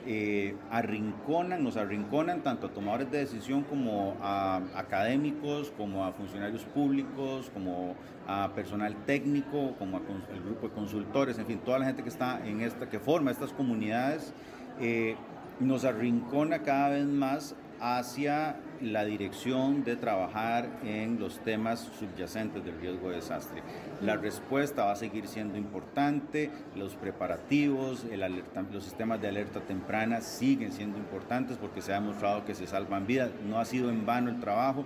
eh, 0.07 0.55
arrinconan, 0.71 1.65
nos 1.65 1.77
arrinconan 1.77 2.43
tanto 2.43 2.69
a 2.69 2.71
tomadores 2.71 3.11
de 3.11 3.19
decisión 3.19 3.65
como 3.65 4.17
a 4.23 4.63
académicos, 4.75 5.73
como 5.77 6.05
a 6.05 6.13
funcionarios 6.13 6.63
públicos, 6.63 7.51
como 7.53 7.97
a 8.27 8.53
personal 8.55 8.95
técnico, 9.05 9.75
como 9.79 9.97
al 9.97 10.05
grupo 10.45 10.69
de 10.69 10.75
consultores, 10.75 11.39
en 11.39 11.47
fin, 11.47 11.59
toda 11.59 11.81
la 11.81 11.87
gente 11.87 12.03
que 12.03 12.09
está 12.09 12.41
en 12.47 12.61
esta, 12.61 12.89
que 12.89 13.01
forma 13.01 13.31
estas 13.31 13.53
comunidades, 13.53 14.33
eh, 14.81 15.17
nos 15.59 15.85
arrincona 15.85 16.61
cada 16.61 16.91
vez 16.91 17.07
más 17.07 17.57
hacia 17.81 18.57
la 18.81 19.05
dirección 19.05 19.85
de 19.85 19.97
trabajar 19.97 20.69
en 20.85 21.19
los 21.19 21.39
temas 21.41 21.91
subyacentes 21.99 22.65
del 22.65 22.79
riesgo 22.81 23.11
de 23.11 23.17
desastre. 23.17 23.63
La 24.03 24.17
respuesta 24.17 24.85
va 24.85 24.93
a 24.93 24.97
seguir 24.97 25.27
siendo 25.27 25.57
importante, 25.57 26.51
los 26.75 26.95
preparativos, 26.95 28.05
el 28.11 28.45
los 28.73 28.85
sistemas 28.85 29.21
de 29.21 29.29
alerta 29.29 29.61
temprana 29.61 30.21
siguen 30.21 30.73
siendo 30.73 30.99
importantes 30.99 31.57
porque 31.57 31.81
se 31.81 31.93
ha 31.93 32.01
demostrado 32.01 32.45
que 32.45 32.55
se 32.55 32.67
salvan 32.67 33.07
vidas. 33.07 33.31
No 33.49 33.59
ha 33.59 33.65
sido 33.65 33.91
en 33.91 34.05
vano 34.05 34.31
el 34.31 34.41
trabajo. 34.41 34.85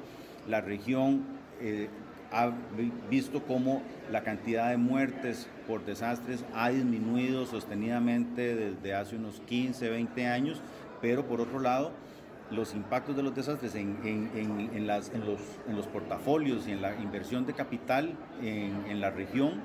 La 0.49 0.61
región 0.61 1.25
eh, 1.61 1.89
ha 2.33 2.53
visto 3.11 3.43
cómo 3.43 3.83
la 4.11 4.23
cantidad 4.23 4.71
de 4.71 4.77
muertes 4.77 5.49
por 5.67 5.85
desastres 5.85 6.45
ha 6.55 6.71
disminuido 6.71 7.47
sostenidamente 7.47 8.55
desde 8.55 8.95
hace 8.95 9.17
unos 9.17 9.41
15, 9.41 9.89
20 9.91 10.27
años, 10.27 10.61
pero 11.01 11.27
por 11.27 11.41
otro 11.41 11.59
lado, 11.59 11.93
los 12.51 12.75
impactos 12.75 13.17
de 13.17 13.23
los 13.23 13.35
desastres 13.35 13.75
en, 13.75 14.87
los, 14.87 15.87
portafolios 15.87 16.67
y 16.67 16.73
en 16.73 16.83
la 16.83 16.95
inversión 16.97 17.47
de 17.47 17.53
capital 17.53 18.15
en, 18.43 19.01
la 19.01 19.11
región 19.11 19.63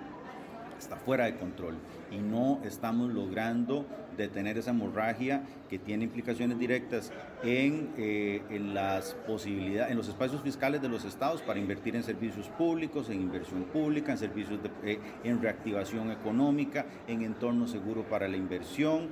está 0.78 0.98
fuera 0.98 1.26
de 1.26 1.36
control 1.36 1.76
y 2.12 2.18
no 2.18 2.60
estamos 2.64 3.12
logrando 3.12 3.86
detener 4.18 4.58
esa 4.58 4.72
hemorragia 4.72 5.44
que 5.70 5.80
tiene 5.80 6.06
implicaciones 6.06 6.60
directas 6.60 7.12
en, 7.44 7.90
eh, 7.98 8.42
las 8.74 9.14
posibilidades, 9.28 9.92
en 9.92 9.98
los 9.98 10.08
espacios 10.08 10.42
fiscales 10.42 10.82
de 10.82 10.90
los 10.90 11.04
estados 11.06 11.42
para 11.42 11.60
invertir 11.60 11.96
en 11.96 12.04
servicios 12.04 12.48
públicos, 12.50 13.10
en 13.10 13.22
inversión 13.22 13.64
pública, 13.64 14.12
en 14.12 14.18
servicios 14.18 14.60
de, 14.62 14.70
eh, 14.92 15.00
en 15.24 15.42
reactivación 15.42 16.12
económica, 16.12 16.86
en 17.08 17.24
entorno 17.24 17.68
seguro 17.68 18.04
para 18.04 18.28
la 18.28 18.38
inversión. 18.38 19.10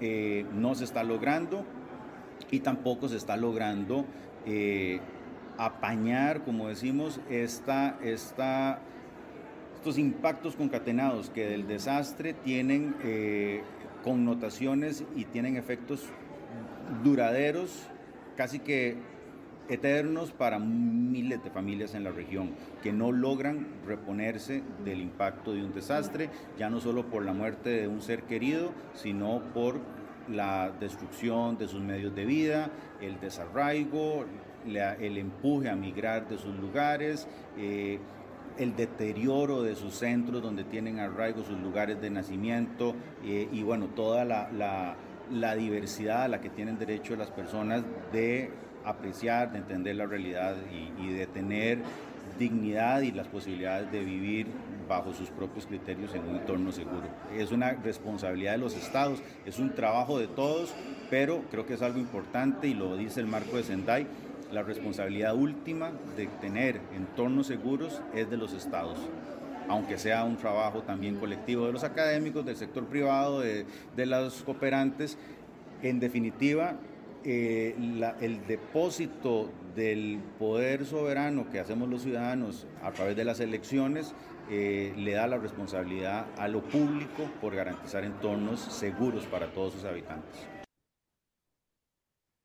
Eh, 0.00 0.44
no 0.52 0.74
se 0.74 0.84
está 0.84 1.04
logrando 1.04 1.64
y 2.50 2.60
tampoco 2.60 3.08
se 3.08 3.16
está 3.16 3.36
logrando 3.36 4.04
eh, 4.46 5.00
apañar, 5.58 6.44
como 6.44 6.68
decimos, 6.68 7.20
esta, 7.30 7.98
esta, 8.02 8.80
estos 9.76 9.98
impactos 9.98 10.56
concatenados 10.56 11.30
que 11.30 11.46
del 11.46 11.66
desastre 11.66 12.32
tienen 12.32 12.94
eh, 13.04 13.62
connotaciones 14.02 15.04
y 15.14 15.24
tienen 15.26 15.56
efectos 15.56 16.06
duraderos, 17.02 17.88
casi 18.36 18.58
que 18.58 18.96
eternos 19.68 20.32
para 20.32 20.58
miles 20.58 21.42
de 21.42 21.50
familias 21.50 21.94
en 21.94 22.04
la 22.04 22.10
región 22.10 22.50
que 22.82 22.92
no 22.92 23.12
logran 23.12 23.66
reponerse 23.86 24.62
del 24.84 25.00
impacto 25.00 25.52
de 25.52 25.64
un 25.64 25.72
desastre, 25.72 26.30
ya 26.58 26.68
no 26.68 26.80
solo 26.80 27.06
por 27.06 27.24
la 27.24 27.32
muerte 27.32 27.70
de 27.70 27.88
un 27.88 28.02
ser 28.02 28.24
querido, 28.24 28.72
sino 28.94 29.40
por 29.54 29.80
la 30.28 30.70
destrucción 30.70 31.58
de 31.58 31.68
sus 31.68 31.80
medios 31.80 32.14
de 32.14 32.24
vida, 32.24 32.70
el 33.00 33.18
desarraigo, 33.20 34.24
el 34.66 35.18
empuje 35.18 35.68
a 35.68 35.76
migrar 35.76 36.28
de 36.28 36.38
sus 36.38 36.56
lugares, 36.56 37.26
eh, 37.56 37.98
el 38.58 38.76
deterioro 38.76 39.62
de 39.62 39.74
sus 39.74 39.94
centros 39.94 40.42
donde 40.42 40.64
tienen 40.64 40.98
arraigo, 40.98 41.42
sus 41.42 41.58
lugares 41.58 42.00
de 42.00 42.10
nacimiento 42.10 42.94
eh, 43.24 43.48
y 43.50 43.62
bueno, 43.62 43.86
toda 43.88 44.24
la, 44.24 44.96
diversidad 45.56 46.24
a 46.24 46.28
la 46.28 46.40
que 46.40 46.50
tienen 46.50 46.78
derecho 46.78 47.16
las 47.16 47.30
personas 47.30 47.82
de 48.12 48.50
apreciar, 48.84 49.52
de 49.52 49.58
entender 49.58 49.96
la 49.96 50.06
realidad 50.06 50.56
y, 50.70 51.02
y 51.02 51.12
de 51.12 51.26
tener 51.26 51.78
dignidad 52.42 53.02
y 53.02 53.12
las 53.12 53.28
posibilidades 53.28 53.90
de 53.92 54.00
vivir 54.00 54.46
bajo 54.88 55.12
sus 55.14 55.30
propios 55.30 55.66
criterios 55.66 56.14
en 56.14 56.24
un 56.28 56.36
entorno 56.36 56.72
seguro. 56.72 57.04
Es 57.36 57.52
una 57.52 57.72
responsabilidad 57.72 58.52
de 58.52 58.58
los 58.58 58.76
estados, 58.76 59.22
es 59.46 59.58
un 59.58 59.74
trabajo 59.74 60.18
de 60.18 60.26
todos, 60.26 60.74
pero 61.08 61.42
creo 61.50 61.66
que 61.66 61.74
es 61.74 61.82
algo 61.82 61.98
importante 61.98 62.66
y 62.68 62.74
lo 62.74 62.96
dice 62.96 63.20
el 63.20 63.26
marco 63.26 63.56
de 63.56 63.62
Sendai, 63.62 64.06
la 64.50 64.62
responsabilidad 64.62 65.34
última 65.34 65.92
de 66.16 66.26
tener 66.40 66.80
entornos 66.94 67.46
seguros 67.46 68.02
es 68.14 68.28
de 68.28 68.36
los 68.36 68.52
estados 68.52 68.98
aunque 69.68 69.96
sea 69.96 70.24
un 70.24 70.36
trabajo 70.36 70.82
también 70.82 71.16
colectivo 71.16 71.66
de 71.66 71.72
los 71.72 71.84
académicos, 71.84 72.44
del 72.44 72.56
sector 72.56 72.84
privado, 72.84 73.40
de, 73.40 73.64
los 73.96 74.42
cooperantes. 74.42 75.16
En 75.82 75.98
definitiva, 75.98 76.74
eh, 77.24 77.74
el 78.20 78.46
depósito 78.46 79.48
del 79.74 80.20
poder 80.38 80.84
soberano 80.84 81.48
que 81.50 81.60
hacemos 81.60 81.88
los 81.88 82.02
ciudadanos 82.02 82.66
a 82.82 82.92
través 82.92 83.16
de 83.16 83.24
las 83.24 83.40
elecciones 83.40 84.14
eh, 84.50 84.92
le 84.96 85.12
da 85.12 85.26
la 85.26 85.38
responsabilidad 85.38 86.26
a 86.36 86.48
lo 86.48 86.62
público 86.62 87.30
por 87.40 87.54
garantizar 87.54 88.04
entornos 88.04 88.60
seguros 88.60 89.24
para 89.26 89.52
todos 89.52 89.74
sus 89.74 89.84
habitantes. 89.84 90.46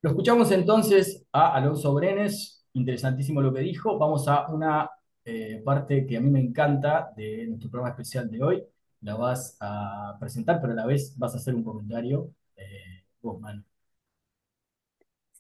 Lo 0.01 0.11
escuchamos 0.11 0.51
entonces 0.51 1.25
a 1.33 1.55
Alonso 1.55 1.93
Brenes, 1.93 2.65
interesantísimo 2.73 3.41
lo 3.41 3.53
que 3.53 3.61
dijo. 3.61 3.97
Vamos 3.97 4.27
a 4.27 4.47
una 4.47 4.89
eh, 5.25 5.61
parte 5.65 6.05
que 6.05 6.17
a 6.17 6.21
mí 6.21 6.29
me 6.29 6.39
encanta 6.39 7.11
de 7.17 7.47
nuestro 7.47 7.69
programa 7.69 7.91
especial 7.91 8.29
de 8.29 8.41
hoy. 8.41 8.63
La 9.01 9.15
vas 9.15 9.57
a 9.59 10.15
presentar, 10.19 10.61
pero 10.61 10.73
a 10.73 10.75
la 10.75 10.85
vez 10.85 11.13
vas 11.17 11.33
a 11.33 11.37
hacer 11.37 11.55
un 11.55 11.63
comentario. 11.63 12.29
Eh, 12.55 13.03
vos, 13.21 13.39
Manu. 13.39 13.66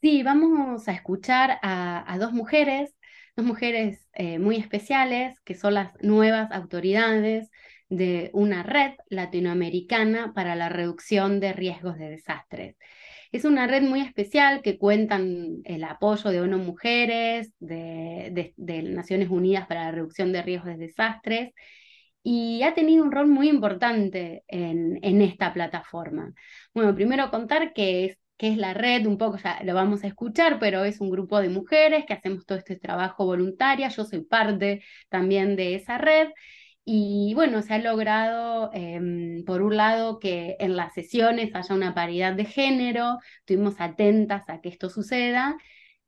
Sí, 0.01 0.21
vamos 0.21 0.87
a 0.87 0.93
escuchar 0.93 1.59
a, 1.63 2.17
dos 2.19 2.31
mujeres, 2.31 2.95
dos 3.35 3.45
mujeres 3.45 4.07
eh, 4.13 4.37
muy 4.37 4.57
especiales, 4.57 5.39
que 5.41 5.55
son 5.55 5.73
las 5.73 5.91
nuevas 6.01 6.51
autoridades 6.51 7.49
de 7.89 8.29
una 8.33 8.61
red 8.63 8.91
latinoamericana 9.09 10.33
para 10.35 10.55
la 10.55 10.69
reducción 10.69 11.39
de 11.39 11.53
riesgos 11.53 11.97
de 11.97 12.09
desastres. 12.09 12.75
Es 13.31 13.43
una 13.43 13.65
red 13.67 13.81
muy 13.81 14.01
especial 14.01 14.61
que 14.61 14.77
cuentan 14.77 15.61
el 15.65 15.83
apoyo 15.83 16.29
de 16.29 16.41
ONU 16.41 16.59
Mujeres, 16.59 17.53
de, 17.59 18.53
Naciones 18.57 19.29
Unidas 19.29 19.67
para 19.67 19.85
la 19.85 19.91
Reducción 19.91 20.31
de 20.31 20.43
Riesgos 20.43 20.77
de 20.77 20.77
Desastres, 20.77 21.53
y 22.23 22.61
ha 22.63 22.73
tenido 22.73 23.03
un 23.03 23.11
rol 23.11 23.27
muy 23.27 23.49
importante 23.49 24.43
en, 24.47 24.99
en 25.01 25.21
esta 25.21 25.53
plataforma. 25.53 26.33
Bueno, 26.73 26.93
primero 26.95 27.31
contar 27.31 27.73
que 27.73 28.05
es 28.05 28.17
que 28.37 28.49
es 28.49 28.57
la 28.57 28.73
red, 28.73 29.05
un 29.07 29.17
poco 29.17 29.37
ya 29.37 29.59
lo 29.63 29.73
vamos 29.73 30.03
a 30.03 30.07
escuchar, 30.07 30.59
pero 30.59 30.85
es 30.85 31.01
un 31.01 31.09
grupo 31.09 31.41
de 31.41 31.49
mujeres 31.49 32.05
que 32.05 32.13
hacemos 32.13 32.45
todo 32.45 32.57
este 32.57 32.75
trabajo 32.77 33.25
voluntaria, 33.25 33.89
yo 33.89 34.05
soy 34.05 34.23
parte 34.23 34.83
también 35.09 35.55
de 35.55 35.75
esa 35.75 35.97
red. 35.97 36.29
Y 36.85 37.33
bueno, 37.35 37.61
se 37.63 37.73
ha 37.73 37.79
logrado, 37.79 38.71
em, 38.73 39.43
por 39.45 39.61
un 39.61 39.75
lado, 39.75 40.19
que 40.19 40.55
en 40.59 40.75
las 40.77 40.93
sesiones 40.93 41.53
haya 41.53 41.75
una 41.75 41.93
paridad 41.93 42.33
de 42.33 42.45
género, 42.45 43.17
estuvimos 43.39 43.75
atentas 43.81 44.43
a 44.49 44.61
que 44.61 44.69
esto 44.69 44.89
suceda. 44.89 45.57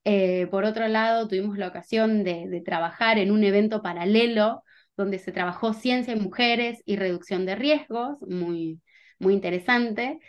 Eh, 0.06 0.48
por 0.52 0.64
otro 0.66 0.88
lado, 0.88 1.28
tuvimos 1.28 1.58
la 1.58 1.68
ocasión 1.68 2.24
de, 2.24 2.48
de, 2.48 2.62
trabajar 2.62 3.18
en 3.20 3.32
un 3.32 3.44
evento 3.44 3.82
paralelo 3.82 4.64
donde 4.96 5.20
se 5.20 5.32
trabajó 5.32 5.74
ciencia 5.74 6.14
en 6.14 6.24
mujeres 6.24 6.82
y 6.86 6.96
reducción 6.96 7.46
de 7.46 7.56
riesgos, 7.56 8.22
muy, 8.22 8.82
muy 9.20 9.34
interesante 9.34 10.20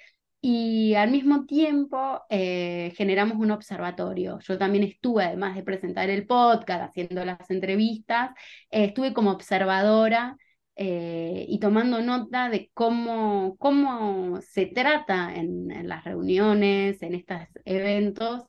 y 0.43 0.95
al 0.95 1.11
mismo 1.11 1.45
tiempo 1.45 2.23
eh, 2.31 2.93
generamos 2.97 3.37
un 3.39 3.51
observatorio. 3.51 4.39
Yo 4.41 4.57
también 4.57 4.85
estuve, 4.85 5.25
además 5.25 5.55
de 5.55 5.63
presentar 5.63 6.09
el 6.09 6.27
podcast, 6.27 6.83
haciendo 6.83 7.25
las 7.25 7.51
entrevistas, 7.51 8.31
eh, 8.71 8.85
estuve 8.87 9.13
como 9.13 9.33
observadora 9.33 10.39
eh, 10.77 11.45
y 11.47 11.59
tomando 11.61 12.01
nota 12.01 12.49
de 12.49 12.71
cómo, 12.73 13.57
cómo 13.59 14.41
se 14.41 14.67
trata 14.67 15.35
en, 15.35 15.87
las 15.87 16.05
reuniones, 16.05 17.03
en 17.03 17.15
estos 17.15 17.41
eventos, 17.67 18.45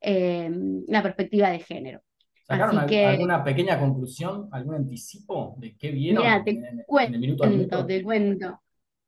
la 0.00 1.02
perspectiva 1.02 1.50
de 1.50 1.58
género. 1.58 2.00
¿Sacaron 2.46 2.78
alguna 2.78 3.44
pequeña 3.44 3.78
conclusión, 3.78 4.48
algún 4.50 4.76
anticipo 4.76 5.56
de 5.58 5.76
qué 5.76 5.90
vieron 5.90 6.24
en, 6.24 6.64
el 6.98 7.18
minuto, 7.18 7.46
minuto? 7.46 7.86
Te 7.86 8.02
cuento. 8.02 8.63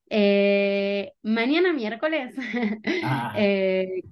Eh, 0.09 1.13
mañana 1.23 1.73
miércoles, 1.73 2.35
ah. 3.05 3.35
eh, 3.37 4.03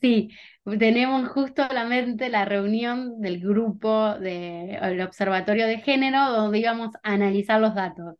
sí, 0.00 0.30
tenemos 0.78 1.28
justo 1.30 1.66
la 1.72 1.84
mente 1.84 2.28
la 2.28 2.44
reunión 2.44 3.20
del 3.20 3.40
grupo 3.40 4.14
del 4.20 5.00
Observatorio 5.00 5.66
de 5.66 5.78
Género 5.78 6.30
donde 6.30 6.60
íbamos 6.60 6.94
a 7.02 7.14
analizar 7.14 7.60
los 7.60 7.74
datos. 7.74 8.14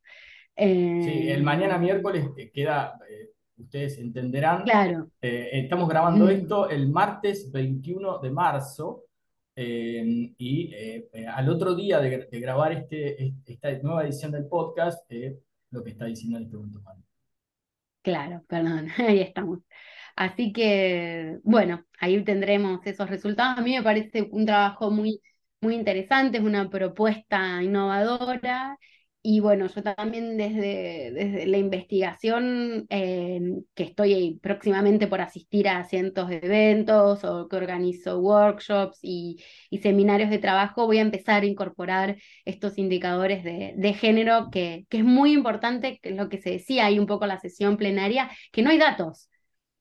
sí, 0.57 0.65
el 0.65 1.41
eh, 1.41 1.43
mañana 1.43 1.79
miércoles 1.79 2.29
queda, 2.53 2.99
ustedes 3.57 3.99
entenderán. 3.99 4.65
Claro. 4.65 5.09
estamos 5.21 5.89
grabando 5.89 6.25
mm. 6.25 6.31
esto 6.31 6.69
el 6.71 6.89
martes 6.89 7.53
21 7.53 8.19
de 8.19 8.31
marzo. 8.31 9.05
y 9.55 10.75
al 11.29 11.49
otro 11.49 11.77
día 11.77 12.01
de, 12.01 12.27
grabar 12.41 12.73
este, 12.73 13.33
esta 13.47 13.71
nueva 13.81 14.03
edición 14.03 14.33
del 14.33 14.47
podcast, 14.47 15.09
lo 15.71 15.85
que 15.85 15.91
está 15.91 16.07
diciendo 16.07 16.39
en 16.39 16.45
este 16.45 16.57
momento 16.57 16.83
Claro, 18.03 18.45
perdón, 18.49 18.89
ahí 18.99 19.21
estamos. 19.21 19.61
Así 20.17 20.53
que, 20.53 21.39
bueno, 21.45 21.85
ahí 21.99 22.23
tendremos 22.25 22.81
esos 22.87 23.09
resultados. 23.09 23.59
A 23.59 23.63
mí 23.63 23.75
me 23.77 23.83
parece 23.83 24.23
un 24.33 24.45
trabajo 24.47 24.91
muy, 24.91 25.21
muy 25.61 25.75
interesante, 25.75 26.39
es 26.39 26.45
una 26.45 26.69
propuesta 26.69 27.63
innovadora 27.63 28.77
y 29.25 29.39
bueno, 29.41 29.69
yo 29.69 29.83
también 29.85 30.37
desde, 30.37 31.13
desde 31.13 31.47
la 31.47 31.59
investigación, 31.59 32.87
eh, 32.91 33.41
que 33.75 33.85
estoy 33.85 34.41
próximamente 34.43 35.07
por 35.07 35.21
asistir 35.21 35.69
a 35.69 35.85
cientos 35.85 36.29
de 36.29 36.39
eventos 36.39 37.23
o 37.25 37.49
que 37.49 37.57
organizo 37.57 38.19
workshops 38.19 38.99
y, 39.03 39.39
seminarios 39.81 40.31
de 40.31 40.39
trabajo, 40.39 40.87
voy 40.87 40.99
a 40.99 41.03
empezar 41.03 41.43
a 41.43 41.47
incorporar 41.47 42.17
estos 42.45 42.79
indicadores 42.79 43.45
de, 43.45 43.95
género, 43.95 44.51
que, 44.51 44.87
que, 44.89 44.99
es 44.99 45.05
muy 45.05 45.33
importante, 45.33 46.01
lo 46.05 46.29
que 46.29 46.39
se 46.39 46.51
decía 46.51 46.87
ahí 46.87 46.99
un 46.99 47.07
poco 47.07 47.25
en 47.25 47.29
la 47.29 47.41
sesión 47.41 47.77
plenaria, 47.77 48.31
que 48.53 48.63
no 48.63 48.71
hay 48.71 48.79
datos 48.79 49.29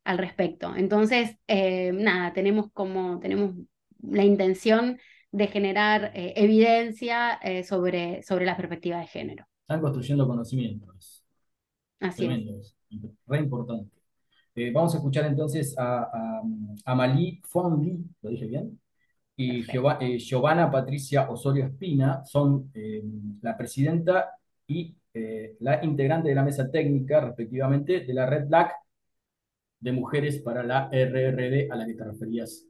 al 0.04 0.18
respecto. 0.18 0.76
Entonces, 0.76 1.38
eh, 1.48 1.92
nada, 1.94 2.34
tenemos 2.34 2.72
como, 2.74 3.20
tenemos 3.20 3.54
la 4.02 4.24
intención 4.24 5.00
de 5.32 5.48
generar 5.48 6.12
eh, 6.14 6.34
evidencia 6.36 7.36
eh, 7.42 7.64
sobre, 7.64 8.22
sobre 8.24 8.46
la 8.46 8.58
perspectiva 8.58 9.00
de 9.00 9.08
género. 9.08 9.46
Están 9.62 9.82
construyendo 9.82 10.28
conocimientos. 10.28 11.24
Así 12.00 12.26
es. 12.26 12.76
Re 13.28 13.40
importante. 13.40 13.96
Eh, 14.56 14.72
vamos 14.72 14.94
a 14.94 14.98
escuchar 14.98 15.26
entonces 15.26 15.78
a, 15.78 16.42
a, 16.84 16.96
Malí 16.96 17.42
Fondi, 17.46 17.98
¿lo 18.22 18.30
dije 18.30 18.48
bien? 18.48 18.80
Y 19.38 19.64
Giovanna 20.20 20.70
Patricia 20.70 21.30
Osorio 21.30 21.66
Espina 21.66 22.24
son 22.26 22.72
la 23.42 23.58
presidenta 23.58 24.36
y 24.68 24.94
la 25.60 25.84
integrante 25.84 26.30
de 26.30 26.36
la 26.36 26.44
mesa 26.44 26.70
técnica, 26.70 27.22
respectivamente, 27.22 28.02
de 28.02 28.14
la 28.14 28.26
Red 28.26 28.50
LAC 28.50 28.74
de 29.80 29.92
Mujeres 29.94 30.40
para 30.42 30.64
la 30.64 30.90
RRD 30.92 31.72
a 31.72 31.76
la 31.76 31.86
que 31.88 31.94
te 31.94 32.04
referías 32.04 32.68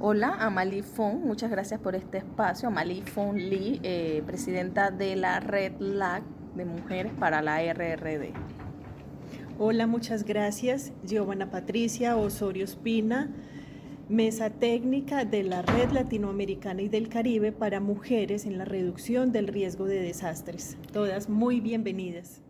Hola, 0.00 0.34
Amalie 0.40 0.82
Fon, 0.82 1.20
muchas 1.20 1.50
gracias 1.50 1.78
por 1.78 1.94
este 1.94 2.18
espacio. 2.18 2.68
Amalie 2.68 3.02
Fon 3.02 3.36
Lee, 3.36 3.80
eh, 3.82 4.22
presidenta 4.24 4.90
de 4.90 5.14
la 5.14 5.40
Red 5.40 5.78
LAC 5.78 6.22
de 6.54 6.64
Mujeres 6.64 7.12
para 7.18 7.42
la 7.42 7.60
RRD. 7.60 8.32
Hola, 9.58 9.86
muchas 9.86 10.24
gracias. 10.24 10.92
Giovanna 11.04 11.50
Patricia 11.50 12.16
Osorio 12.16 12.64
Espina, 12.64 13.30
mesa 14.08 14.48
técnica 14.48 15.26
de 15.26 15.42
la 15.42 15.60
Red 15.60 15.92
Latinoamericana 15.92 16.80
y 16.80 16.88
del 16.88 17.10
Caribe 17.10 17.52
para 17.52 17.78
Mujeres 17.78 18.46
en 18.46 18.56
la 18.56 18.64
reducción 18.64 19.32
del 19.32 19.48
riesgo 19.48 19.84
de 19.84 20.00
desastres. 20.00 20.78
Todas 20.92 21.28
muy 21.28 21.60
bienvenidas. 21.60 22.40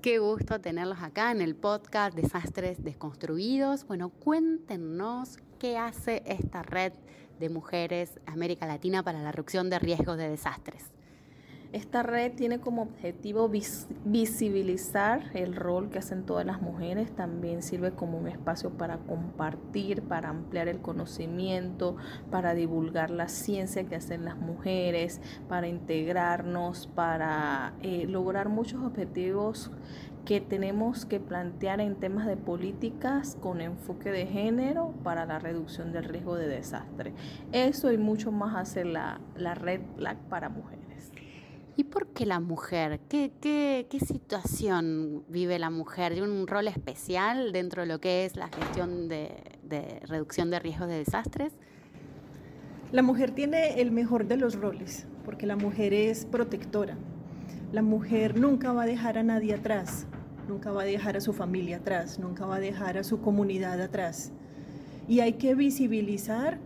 Qué 0.00 0.18
gusto 0.18 0.60
tenerlos 0.60 1.02
acá 1.02 1.32
en 1.32 1.40
el 1.40 1.56
podcast 1.56 2.16
Desastres 2.16 2.82
Desconstruidos. 2.82 3.86
Bueno, 3.86 4.08
cuéntenos 4.08 5.38
qué 5.60 5.76
hace 5.76 6.22
esta 6.24 6.62
red 6.62 6.92
de 7.38 7.50
Mujeres 7.50 8.18
América 8.24 8.66
Latina 8.66 9.02
para 9.02 9.20
la 9.20 9.30
Reducción 9.30 9.68
de 9.68 9.78
Riesgos 9.78 10.16
de 10.16 10.30
Desastres. 10.30 10.86
Esta 11.72 12.02
red 12.02 12.32
tiene 12.32 12.58
como 12.58 12.82
objetivo 12.82 13.48
visibilizar 13.48 15.30
el 15.34 15.54
rol 15.54 15.88
que 15.88 16.00
hacen 16.00 16.26
todas 16.26 16.44
las 16.44 16.60
mujeres, 16.60 17.14
también 17.14 17.62
sirve 17.62 17.92
como 17.92 18.18
un 18.18 18.26
espacio 18.26 18.70
para 18.70 18.98
compartir, 18.98 20.02
para 20.02 20.30
ampliar 20.30 20.66
el 20.66 20.80
conocimiento, 20.80 21.96
para 22.28 22.54
divulgar 22.54 23.12
la 23.12 23.28
ciencia 23.28 23.84
que 23.84 23.94
hacen 23.94 24.24
las 24.24 24.36
mujeres, 24.36 25.20
para 25.48 25.68
integrarnos, 25.68 26.88
para 26.88 27.74
eh, 27.82 28.04
lograr 28.08 28.48
muchos 28.48 28.82
objetivos 28.82 29.70
que 30.24 30.40
tenemos 30.40 31.06
que 31.06 31.20
plantear 31.20 31.80
en 31.80 31.94
temas 31.94 32.26
de 32.26 32.36
políticas 32.36 33.36
con 33.40 33.60
enfoque 33.60 34.10
de 34.10 34.26
género 34.26 34.92
para 35.04 35.24
la 35.24 35.38
reducción 35.38 35.92
del 35.92 36.02
riesgo 36.02 36.34
de 36.34 36.48
desastre. 36.48 37.14
Eso 37.52 37.92
y 37.92 37.96
mucho 37.96 38.32
más 38.32 38.56
hace 38.56 38.84
la, 38.84 39.20
la 39.36 39.54
red 39.54 39.80
Black 39.96 40.18
para 40.28 40.48
mujeres. 40.48 40.79
¿Y 41.76 41.84
por 41.84 42.08
qué 42.08 42.26
la 42.26 42.40
mujer? 42.40 43.00
¿Qué, 43.08 43.86
situación 44.06 45.24
vive 45.28 45.58
la 45.58 45.70
mujer? 45.70 46.12
¿Tiene 46.12 46.28
un 46.28 46.46
rol 46.46 46.68
especial 46.68 47.52
dentro 47.52 47.82
de 47.82 47.88
lo 47.88 48.00
que 48.00 48.24
es 48.24 48.36
la 48.36 48.48
gestión 48.48 49.08
de 49.08 49.32
reducción 50.06 50.50
de 50.50 50.58
riesgos 50.58 50.88
de 50.88 50.98
desastres? 50.98 51.52
La 52.92 53.02
mujer 53.02 53.30
tiene 53.30 53.80
el 53.80 53.92
mejor 53.92 54.26
de 54.26 54.36
los 54.36 54.56
roles, 54.56 55.06
porque 55.24 55.46
la 55.46 55.54
mujer 55.54 55.94
es 55.94 56.26
protectora. 56.26 56.98
La 57.70 57.82
mujer 57.82 58.36
nunca 58.36 58.72
va 58.72 58.82
a 58.82 58.86
dejar 58.86 59.16
a 59.16 59.22
nadie 59.22 59.54
atrás, 59.54 60.08
nunca 60.48 60.72
va 60.72 60.82
a 60.82 60.84
dejar 60.84 61.16
a 61.16 61.20
su 61.20 61.32
familia 61.32 61.76
atrás, 61.76 62.18
nunca 62.18 62.46
va 62.46 62.56
a 62.56 62.60
dejar 62.60 62.98
a 62.98 63.04
su 63.04 63.20
comunidad 63.20 63.80
atrás. 63.80 64.32
Y 65.06 65.20
hay 65.20 65.34
que 65.34 65.54
visibilizar 65.54 66.58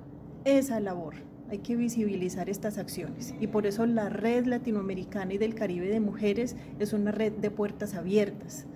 esa 0.46 0.80
labor 0.80 1.16
hay 1.54 1.60
que 1.60 1.76
visibilizar 1.76 2.50
estas 2.50 2.78
acciones 2.78 3.32
y 3.40 3.46
por 3.46 3.66
eso 3.66 3.86
la 3.86 4.08
Red 4.08 4.46
Latinoamericana 4.46 5.34
y 5.34 5.38
del 5.38 5.54
Caribe 5.54 5.86
de 5.86 6.00
Mujeres 6.00 6.56
es 6.80 6.92
una 6.92 7.12
red 7.12 7.32
de 7.32 7.48
puertas 7.52 7.94
abiertas, 7.94 8.66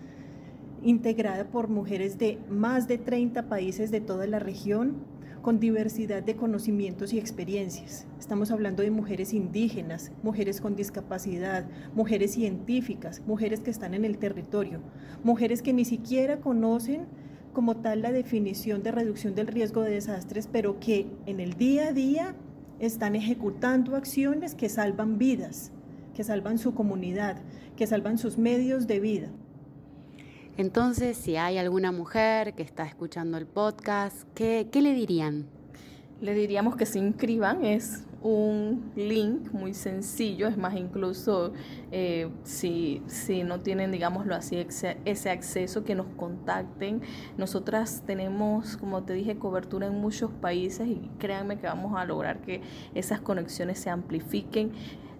integrada 0.84 1.50
por 1.50 1.66
mujeres 1.66 2.18
de 2.18 2.38
más 2.48 2.86
de 2.86 2.98
30 2.98 3.48
países 3.48 3.90
de 3.90 4.00
toda 4.00 4.28
la 4.28 4.38
región, 4.38 4.94
con 5.42 5.58
diversidad 5.58 6.22
de 6.22 6.36
conocimientos 6.36 7.12
y 7.12 7.18
experiencias. 7.18 8.06
Estamos 8.20 8.52
hablando 8.52 8.84
de 8.84 8.92
mujeres 8.92 9.32
indígenas, 9.32 10.12
mujeres 10.22 10.60
con 10.60 10.76
discapacidad, 10.76 11.66
mujeres 11.94 12.32
científicas, 12.32 13.22
mujeres 13.26 13.58
que 13.60 13.70
están 13.70 13.94
en 13.94 14.04
el 14.04 14.18
territorio, 14.18 14.80
mujeres 15.24 15.62
que 15.62 15.72
ni 15.72 15.84
siquiera 15.84 16.40
conocen 16.40 17.06
como 17.52 17.78
tal 17.78 18.02
la 18.02 18.12
definición 18.12 18.84
de 18.84 18.92
reducción 18.92 19.34
del 19.34 19.48
riesgo 19.48 19.82
de 19.82 19.92
desastres, 19.92 20.48
pero 20.52 20.78
que 20.78 21.06
en 21.26 21.40
el 21.40 21.54
día 21.54 21.88
a 21.88 21.92
día 21.92 22.36
están 22.78 23.16
ejecutando 23.16 23.96
acciones 23.96 24.54
que 24.54 24.68
salvan 24.68 25.18
vidas, 25.18 25.72
que 26.14 26.24
salvan 26.24 26.58
su 26.58 26.74
comunidad, 26.74 27.36
que 27.76 27.86
salvan 27.86 28.18
sus 28.18 28.38
medios 28.38 28.86
de 28.86 29.00
vida. 29.00 29.28
Entonces, 30.56 31.16
si 31.16 31.36
hay 31.36 31.58
alguna 31.58 31.92
mujer 31.92 32.54
que 32.54 32.62
está 32.62 32.84
escuchando 32.84 33.38
el 33.38 33.46
podcast, 33.46 34.22
¿qué, 34.34 34.68
qué 34.72 34.82
le 34.82 34.92
dirían? 34.92 35.46
Le 36.20 36.34
diríamos 36.34 36.76
que 36.76 36.84
se 36.84 36.98
inscriban, 36.98 37.64
es 37.64 38.04
un 38.22 38.90
link 38.96 39.52
muy 39.52 39.72
sencillo, 39.74 40.48
es 40.48 40.56
más, 40.56 40.74
incluso 40.76 41.52
eh, 41.92 42.28
si, 42.42 43.02
si, 43.06 43.44
no 43.44 43.60
tienen, 43.60 43.92
digámoslo 43.92 44.34
así, 44.34 44.56
ese 44.56 45.30
acceso, 45.30 45.84
que 45.84 45.94
nos 45.94 46.06
contacten. 46.16 47.02
Nosotras 47.36 48.02
tenemos, 48.06 48.76
como 48.76 49.04
te 49.04 49.12
dije, 49.12 49.38
cobertura 49.38 49.86
en 49.86 49.94
muchos 49.94 50.30
países 50.32 50.88
y 50.88 51.08
créanme 51.18 51.58
que 51.58 51.66
vamos 51.66 51.96
a 51.96 52.04
lograr 52.04 52.40
que 52.40 52.62
esas 52.94 53.20
conexiones 53.20 53.78
se 53.78 53.90
amplifiquen 53.90 54.72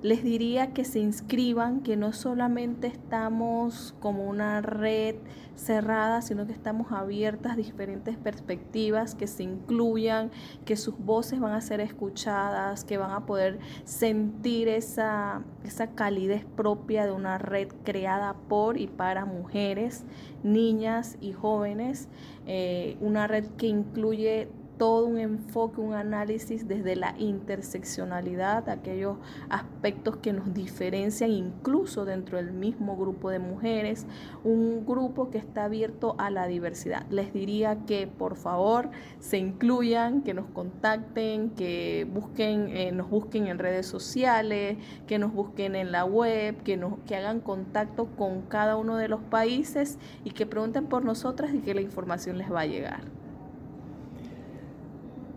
les 0.02 0.22
diría 0.22 0.72
que 0.72 0.84
se 0.84 1.00
inscriban, 1.00 1.80
que 1.80 1.96
no 1.96 2.12
solamente 2.12 2.86
estamos 2.86 3.94
como 4.00 4.28
una 4.28 4.60
red 4.60 5.16
cerrada, 5.56 6.22
sino 6.22 6.46
que 6.46 6.52
estamos 6.52 6.92
abiertas 6.92 7.52
a 7.52 7.56
diferentes 7.56 8.16
perspectivas, 8.16 9.16
que 9.16 9.26
se 9.26 9.42
incluyan, 9.42 10.30
que 10.64 10.76
sus 10.76 10.96
voces 10.98 11.40
van 11.40 11.52
a 11.52 11.60
ser 11.60 11.80
escuchadas, 11.80 12.84
que 12.84 12.96
van 12.96 13.10
a 13.10 13.26
poder 13.26 13.58
sentir 13.84 14.68
esa, 14.68 15.42
esa 15.64 15.88
calidez 15.88 16.44
propia 16.44 17.04
de 17.04 17.12
una 17.12 17.38
red 17.38 17.68
creada 17.84 18.34
por 18.48 18.78
y 18.78 18.86
para 18.86 19.24
mujeres, 19.24 20.04
niñas 20.44 21.18
y 21.20 21.32
jóvenes, 21.32 22.08
eh, 22.46 22.96
una 23.00 23.26
red 23.26 23.46
que 23.56 23.66
incluye 23.66 24.48
todo 24.78 25.06
un 25.06 25.18
enfoque, 25.18 25.80
un 25.80 25.94
análisis 25.94 26.66
desde 26.68 26.96
la 26.96 27.14
interseccionalidad, 27.18 28.68
aquellos 28.68 29.18
aspectos 29.50 30.16
que 30.18 30.32
nos 30.32 30.54
diferencian 30.54 31.30
incluso 31.30 32.04
dentro 32.04 32.38
del 32.38 32.52
mismo 32.52 32.96
grupo 32.96 33.30
de 33.30 33.40
mujeres, 33.40 34.06
un 34.44 34.86
grupo 34.86 35.30
que 35.30 35.38
está 35.38 35.64
abierto 35.64 36.14
a 36.18 36.30
la 36.30 36.46
diversidad. 36.46 37.06
Les 37.10 37.32
diría 37.32 37.84
que 37.86 38.06
por 38.06 38.36
favor 38.36 38.90
se 39.18 39.38
incluyan, 39.38 40.22
que 40.22 40.32
nos 40.32 40.46
contacten, 40.46 41.50
que 41.50 42.06
busquen, 42.12 42.68
eh, 42.68 42.92
nos 42.92 43.10
busquen 43.10 43.48
en 43.48 43.58
redes 43.58 43.86
sociales, 43.86 44.78
que 45.06 45.18
nos 45.18 45.32
busquen 45.32 45.74
en 45.74 45.92
la 45.92 46.04
web, 46.04 46.62
que, 46.62 46.76
nos, 46.76 46.98
que 47.06 47.16
hagan 47.16 47.40
contacto 47.40 48.06
con 48.16 48.42
cada 48.42 48.76
uno 48.76 48.96
de 48.96 49.08
los 49.08 49.20
países 49.20 49.98
y 50.24 50.30
que 50.30 50.46
pregunten 50.46 50.86
por 50.86 51.04
nosotras 51.04 51.52
y 51.52 51.58
que 51.58 51.74
la 51.74 51.80
información 51.80 52.38
les 52.38 52.52
va 52.52 52.60
a 52.60 52.66
llegar. 52.66 53.17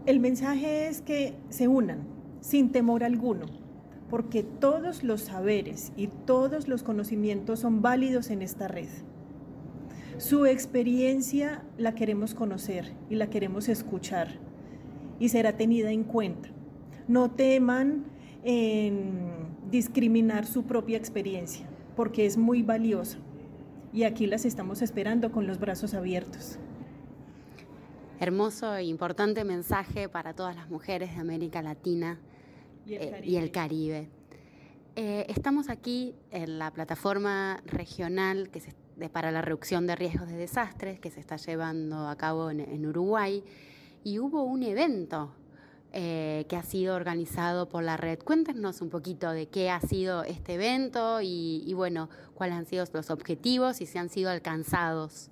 El 0.08 0.20
mensaje 0.20 0.88
es 0.88 1.02
que 1.02 1.36
se 1.50 1.68
unan 1.68 2.00
sin 2.40 2.72
temor 2.72 3.04
alguno, 3.04 3.46
porque 4.10 4.42
todos 4.42 5.04
los 5.04 5.22
saberes 5.22 5.92
y 5.96 6.08
todos 6.08 6.68
los 6.68 6.82
conocimientos 6.82 7.60
son 7.60 7.84
válidos 7.84 8.32
en 8.32 8.42
esta 8.42 8.68
red. 8.68 8.88
Su 10.18 10.48
experiencia 10.48 11.64
la 11.78 11.94
queremos 11.94 12.34
conocer 12.34 12.94
y 13.12 13.16
la 13.16 13.30
queremos 13.30 13.70
escuchar 13.70 14.30
y 15.20 15.30
será 15.30 15.56
tenida 15.56 15.92
en 15.92 16.04
cuenta. 16.04 16.50
No 17.08 17.30
teman 17.30 18.06
en 18.44 19.20
discriminar 19.70 20.48
su 20.48 20.64
propia 20.64 20.98
experiencia, 20.98 21.68
porque 21.96 22.26
es 22.26 22.38
muy 22.38 22.64
valiosa 22.64 23.20
y 23.94 24.04
aquí 24.04 24.26
las 24.26 24.46
estamos 24.46 24.82
esperando 24.82 25.32
con 25.32 25.46
los 25.46 25.60
brazos 25.60 25.94
abiertos 25.94 26.58
hermoso 28.22 28.76
e 28.76 28.84
importante 28.84 29.44
mensaje 29.44 30.08
para 30.08 30.36
todas 30.36 30.56
las 30.56 30.70
mujeres 30.70 31.16
de 31.16 31.20
América 31.20 31.64
Latina 31.64 32.20
y 32.86 32.94
el 33.36 33.46
eh, 33.46 33.52
Caribe. 33.52 34.10
Eh, 34.96 35.26
estamos 35.28 35.70
aquí 35.70 36.14
en 36.30 36.60
la 36.60 36.70
plataforma 36.70 37.64
regional 37.66 38.52
que 38.52 38.60
se, 38.60 38.76
para 39.12 39.32
la 39.32 39.42
reducción 39.42 39.88
de 39.88 39.96
riesgos 39.96 40.30
de 40.30 40.36
desastres 40.36 41.00
que 41.00 41.10
se 41.10 41.20
está 41.20 41.38
llevando 41.38 42.08
a 42.08 42.16
cabo 42.16 42.52
en, 42.52 42.86
Uruguay 42.86 43.44
y 44.04 44.20
hubo 44.20 44.44
un 44.44 44.62
evento 44.62 45.34
eh, 45.92 46.46
que 46.48 46.58
ha 46.58 46.64
sido 46.64 46.96
organizado 46.96 47.70
por 47.70 47.84
la 47.84 47.98
red. 47.98 48.20
Cuéntenos 48.20 48.82
un 48.82 48.92
poquito 48.92 49.32
de 49.32 49.48
qué 49.48 49.72
ha 49.72 49.82
sido 49.82 50.24
este 50.26 50.54
evento 50.54 51.22
y, 51.22 51.64
y 51.66 51.74
bueno, 51.74 52.08
cuáles 52.36 52.56
han 52.56 52.68
sido 52.68 52.86
los 52.94 53.10
objetivos 53.10 53.82
y 53.82 53.88
si 53.88 53.98
han 53.98 54.10
sido 54.10 54.30
alcanzados. 54.30 55.32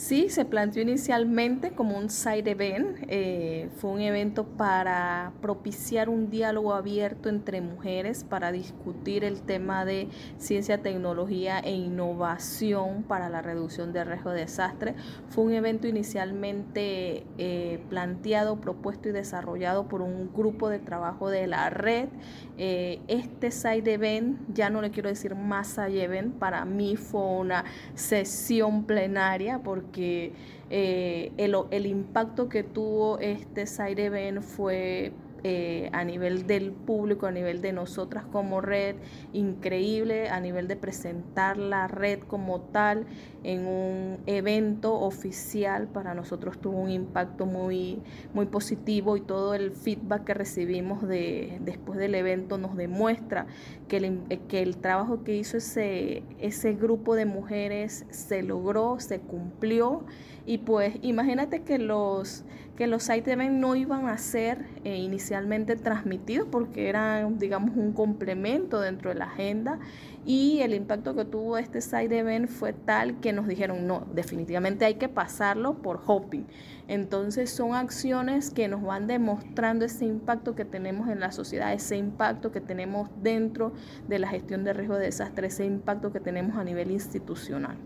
Sí, 0.00 0.30
se 0.30 0.46
planteó 0.46 0.80
inicialmente 0.80 1.72
como 1.72 1.98
un 1.98 2.08
side 2.08 2.50
event. 2.50 2.96
Eh, 3.08 3.68
fue 3.76 3.90
un 3.90 4.00
evento 4.00 4.44
para 4.46 5.34
propiciar 5.42 6.08
un 6.08 6.30
diálogo 6.30 6.72
abierto 6.72 7.28
entre 7.28 7.60
mujeres 7.60 8.24
para 8.24 8.50
discutir 8.50 9.24
el 9.24 9.42
tema 9.42 9.84
de 9.84 10.08
ciencia, 10.38 10.80
tecnología 10.80 11.58
e 11.58 11.72
innovación 11.72 13.02
para 13.02 13.28
la 13.28 13.42
reducción 13.42 13.92
de 13.92 14.02
riesgo 14.04 14.30
de 14.30 14.40
desastre. 14.40 14.94
Fue 15.28 15.44
un 15.44 15.52
evento 15.52 15.86
inicialmente 15.86 17.26
eh, 17.36 17.84
planteado, 17.90 18.58
propuesto 18.58 19.10
y 19.10 19.12
desarrollado 19.12 19.86
por 19.86 20.00
un 20.00 20.32
grupo 20.32 20.70
de 20.70 20.78
trabajo 20.78 21.28
de 21.28 21.46
la 21.46 21.68
red. 21.68 22.08
Eh, 22.56 23.02
este 23.06 23.50
side 23.50 23.92
event, 23.92 24.38
ya 24.54 24.70
no 24.70 24.80
le 24.80 24.90
quiero 24.90 25.10
decir 25.10 25.34
más 25.34 25.68
side 25.68 26.02
event, 26.02 26.36
para 26.36 26.64
mí 26.64 26.96
fue 26.96 27.20
una 27.20 27.66
sesión 27.94 28.84
plenaria 28.84 29.58
porque 29.62 29.89
eh, 29.96 31.32
el, 31.36 31.86
impacto 31.86 32.48
que 32.48 32.62
tuvo 32.62 33.18
este 33.18 33.66
Side 33.66 34.04
Event 34.04 34.42
fue 34.42 35.12
eh, 35.42 35.90
a 35.92 36.04
nivel 36.04 36.46
del 36.46 36.72
público, 36.72 37.26
a 37.26 37.30
nivel 37.32 37.62
de 37.62 37.72
nosotras 37.72 38.24
como 38.30 38.60
red, 38.60 38.96
increíble, 39.32 40.28
a 40.28 40.40
nivel 40.40 40.68
de 40.68 40.76
presentar 40.76 41.56
la 41.56 41.88
red 41.88 42.20
como 42.20 42.60
tal 42.60 43.06
en 43.42 43.66
un 43.66 44.18
evento 44.26 44.94
oficial, 44.94 45.88
para 45.88 46.14
nosotros 46.14 46.60
tuvo 46.60 46.78
un 46.78 46.90
impacto 46.90 47.46
muy, 47.46 48.02
muy 48.34 48.46
positivo 48.46 49.16
y 49.16 49.22
todo 49.22 49.54
el 49.54 49.70
feedback 49.72 50.24
que 50.24 50.34
recibimos 50.34 51.06
de, 51.06 51.58
después 51.60 51.98
del 51.98 52.14
evento 52.14 52.58
nos 52.58 52.76
demuestra 52.76 53.46
que 53.88 53.96
el, 53.96 54.20
que 54.48 54.62
el 54.62 54.76
trabajo 54.76 55.24
que 55.24 55.36
hizo 55.36 55.56
ese, 55.56 56.22
ese 56.38 56.74
grupo 56.74 57.14
de 57.14 57.24
mujeres 57.24 58.06
se 58.10 58.42
logró, 58.42 59.00
se 59.00 59.20
cumplió. 59.20 60.04
Y 60.46 60.58
pues 60.58 60.94
imagínate 61.02 61.62
que 61.62 61.78
los 61.78 62.44
que 62.80 62.86
los 62.86 63.02
side 63.02 63.30
events 63.30 63.52
no 63.52 63.76
iban 63.76 64.08
a 64.08 64.16
ser 64.16 64.64
eh, 64.84 64.96
inicialmente 64.96 65.76
transmitidos 65.76 66.48
porque 66.50 66.88
eran, 66.88 67.38
digamos, 67.38 67.76
un 67.76 67.92
complemento 67.92 68.80
dentro 68.80 69.10
de 69.10 69.16
la 69.16 69.26
agenda 69.26 69.78
y 70.24 70.60
el 70.62 70.72
impacto 70.72 71.14
que 71.14 71.26
tuvo 71.26 71.58
este 71.58 71.82
side 71.82 72.18
event 72.18 72.48
fue 72.48 72.72
tal 72.72 73.20
que 73.20 73.34
nos 73.34 73.46
dijeron, 73.46 73.86
no, 73.86 74.06
definitivamente 74.14 74.86
hay 74.86 74.94
que 74.94 75.10
pasarlo 75.10 75.82
por 75.82 76.00
hopping. 76.06 76.46
Entonces 76.88 77.50
son 77.50 77.74
acciones 77.74 78.48
que 78.50 78.66
nos 78.66 78.82
van 78.82 79.06
demostrando 79.06 79.84
ese 79.84 80.06
impacto 80.06 80.54
que 80.54 80.64
tenemos 80.64 81.10
en 81.10 81.20
la 81.20 81.32
sociedad, 81.32 81.74
ese 81.74 81.98
impacto 81.98 82.50
que 82.50 82.62
tenemos 82.62 83.10
dentro 83.22 83.74
de 84.08 84.20
la 84.20 84.28
gestión 84.28 84.64
de 84.64 84.72
riesgo 84.72 84.94
de 84.94 85.04
desastre, 85.04 85.48
ese 85.48 85.66
impacto 85.66 86.12
que 86.12 86.20
tenemos 86.20 86.56
a 86.56 86.64
nivel 86.64 86.92
institucional. 86.92 87.76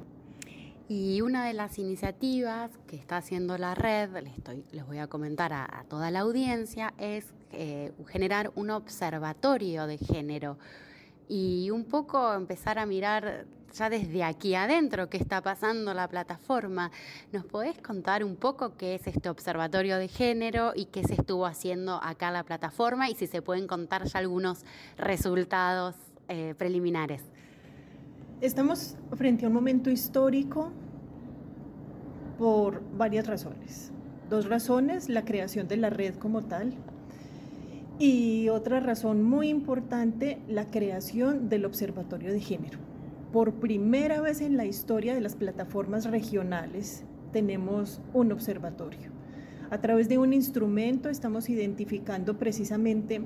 Y 0.86 1.22
una 1.22 1.46
de 1.46 1.54
las 1.54 1.78
iniciativas 1.78 2.70
que 2.86 2.96
está 2.96 3.16
haciendo 3.16 3.56
la 3.56 3.74
red, 3.74 4.10
les, 4.22 4.36
estoy, 4.36 4.64
les 4.70 4.86
voy 4.86 4.98
a 4.98 5.06
comentar 5.06 5.52
a, 5.54 5.84
toda 5.88 6.10
la 6.10 6.20
audiencia, 6.20 6.92
es 6.98 7.26
eh, 7.52 7.92
generar 8.08 8.52
un 8.54 8.68
observatorio 8.68 9.86
de 9.86 9.96
género 9.96 10.58
y 11.26 11.70
un 11.70 11.86
poco 11.86 12.34
empezar 12.34 12.78
a 12.78 12.84
mirar 12.84 13.46
ya 13.72 13.88
desde 13.88 14.22
aquí 14.22 14.54
adentro 14.54 15.08
qué 15.08 15.16
está 15.16 15.40
pasando 15.40 15.94
la 15.94 16.06
plataforma. 16.06 16.90
¿Nos 17.32 17.46
podés 17.46 17.80
contar 17.80 18.22
un 18.22 18.36
poco 18.36 18.76
qué 18.76 18.94
es 18.94 19.06
este 19.06 19.30
observatorio 19.30 19.96
de 19.96 20.08
género 20.08 20.72
y 20.76 20.84
qué 20.86 21.02
se 21.02 21.14
estuvo 21.14 21.46
haciendo 21.46 21.98
acá 22.02 22.30
la 22.30 22.44
plataforma 22.44 23.08
y 23.08 23.14
si 23.14 23.26
se 23.26 23.40
pueden 23.40 23.66
contar 23.66 24.04
ya 24.04 24.18
algunos 24.18 24.64
resultados 24.98 25.96
eh, 26.28 26.54
preliminares? 26.58 27.22
Estamos 28.40 28.96
frente 29.16 29.44
a 29.44 29.48
un 29.48 29.54
momento 29.54 29.90
histórico 29.90 30.72
por 32.36 32.82
varias 32.96 33.26
razones. 33.26 33.92
Dos 34.28 34.48
razones, 34.48 35.08
la 35.08 35.24
creación 35.24 35.68
de 35.68 35.76
la 35.76 35.88
red 35.88 36.16
como 36.16 36.42
tal 36.42 36.74
y 37.98 38.48
otra 38.48 38.80
razón 38.80 39.22
muy 39.22 39.48
importante, 39.48 40.38
la 40.48 40.68
creación 40.70 41.48
del 41.48 41.64
Observatorio 41.64 42.32
de 42.32 42.40
Género. 42.40 42.78
Por 43.32 43.54
primera 43.54 44.20
vez 44.20 44.40
en 44.40 44.56
la 44.56 44.66
historia 44.66 45.14
de 45.14 45.20
las 45.20 45.36
plataformas 45.36 46.10
regionales 46.10 47.04
tenemos 47.32 48.00
un 48.12 48.32
observatorio. 48.32 49.10
A 49.70 49.80
través 49.80 50.08
de 50.08 50.18
un 50.18 50.32
instrumento 50.32 51.08
estamos 51.08 51.48
identificando 51.48 52.36
precisamente 52.36 53.22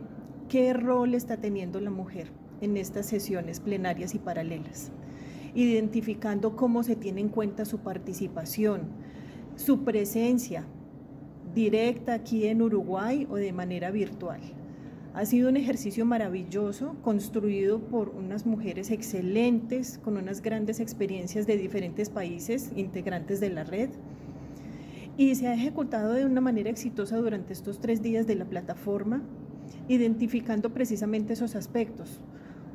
qué 0.48 0.74
rol 0.74 1.14
está 1.14 1.38
teniendo 1.38 1.80
la 1.80 1.90
mujer 1.90 2.30
en 2.60 2.76
estas 2.76 3.06
sesiones 3.06 3.60
plenarias 3.60 4.14
y 4.14 4.18
paralelas, 4.18 4.90
identificando 5.54 6.56
cómo 6.56 6.82
se 6.82 6.96
tiene 6.96 7.20
en 7.20 7.28
cuenta 7.28 7.64
su 7.64 7.78
participación, 7.78 8.82
su 9.56 9.84
presencia 9.84 10.64
directa 11.54 12.14
aquí 12.14 12.46
en 12.46 12.62
Uruguay 12.62 13.26
o 13.30 13.36
de 13.36 13.52
manera 13.52 13.90
virtual. 13.90 14.40
Ha 15.14 15.24
sido 15.24 15.48
un 15.48 15.56
ejercicio 15.56 16.04
maravilloso, 16.04 16.94
construido 17.02 17.80
por 17.80 18.10
unas 18.10 18.46
mujeres 18.46 18.90
excelentes, 18.90 19.98
con 19.98 20.16
unas 20.16 20.42
grandes 20.42 20.78
experiencias 20.78 21.46
de 21.46 21.56
diferentes 21.56 22.10
países 22.10 22.70
integrantes 22.76 23.40
de 23.40 23.50
la 23.50 23.64
red. 23.64 23.90
Y 25.16 25.34
se 25.34 25.48
ha 25.48 25.54
ejecutado 25.54 26.12
de 26.12 26.24
una 26.24 26.40
manera 26.40 26.70
exitosa 26.70 27.16
durante 27.16 27.52
estos 27.52 27.80
tres 27.80 28.02
días 28.02 28.28
de 28.28 28.36
la 28.36 28.44
plataforma, 28.44 29.22
identificando 29.88 30.72
precisamente 30.72 31.32
esos 31.32 31.56
aspectos 31.56 32.20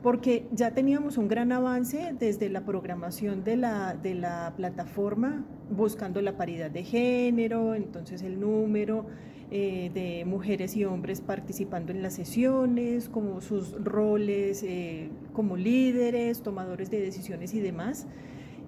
porque 0.03 0.45
ya 0.51 0.71
teníamos 0.71 1.17
un 1.17 1.29
gran 1.29 1.53
avance 1.53 2.13
desde 2.19 2.49
la 2.49 2.65
programación 2.65 3.45
de 3.45 3.55
la, 3.55 3.95
de 3.95 4.13
la 4.13 4.53
plataforma, 4.57 5.45
buscando 5.71 6.21
la 6.21 6.35
paridad 6.35 6.69
de 6.69 6.83
género, 6.83 7.73
entonces 7.73 8.21
el 8.21 8.37
número 8.37 9.05
eh, 9.49 9.91
de 9.93 10.25
mujeres 10.25 10.75
y 10.75 10.83
hombres 10.83 11.21
participando 11.21 11.93
en 11.93 12.01
las 12.01 12.15
sesiones, 12.15 13.07
como 13.07 13.39
sus 13.39 13.81
roles 13.81 14.61
eh, 14.63 15.09
como 15.31 15.55
líderes, 15.55 16.41
tomadores 16.41 16.91
de 16.91 16.99
decisiones 16.99 17.53
y 17.53 17.61
demás. 17.61 18.05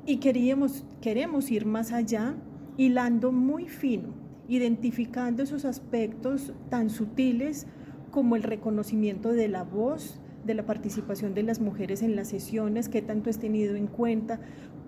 Y 0.06 0.18
queríamos, 0.18 0.86
queremos 1.02 1.52
ir 1.52 1.66
más 1.66 1.92
allá, 1.92 2.36
hilando 2.78 3.34
muy 3.34 3.68
fino, 3.68 4.14
identificando 4.48 5.44
esos 5.44 5.66
aspectos 5.66 6.54
tan 6.70 6.90
sutiles 6.90 7.68
como 8.12 8.38
el 8.38 8.44
reconocimiento 8.44 9.34
de 9.34 9.50
la 9.50 9.64
voz, 9.64 10.22
de 10.46 10.54
la 10.54 10.66
participación 10.66 11.34
de 11.34 11.43
las 11.43 11.60
mujeres 11.60 12.02
en 12.02 12.16
las 12.16 12.30
sesiones, 12.30 12.89
qué 12.89 13.02
tanto 13.02 13.30
es 13.30 13.39
tenido 13.39 13.76
en 13.76 13.88
cuenta, 13.88 14.39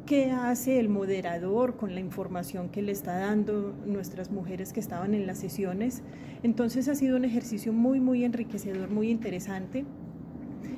qué 0.05 0.31
hace 0.31 0.79
el 0.79 0.87
moderador 0.87 1.75
con 1.75 1.93
la 1.93 1.99
información 1.99 2.69
que 2.69 2.81
le 2.81 2.91
está 2.91 3.17
dando 3.19 3.75
nuestras 3.85 4.31
mujeres 4.31 4.71
que 4.71 4.79
estaban 4.79 5.13
en 5.13 5.27
las 5.27 5.37
sesiones. 5.39 6.01
Entonces 6.43 6.87
ha 6.87 6.95
sido 6.95 7.17
un 7.17 7.25
ejercicio 7.25 7.73
muy, 7.73 7.99
muy 7.99 8.23
enriquecedor, 8.23 8.89
muy 8.89 9.09
interesante. 9.09 9.85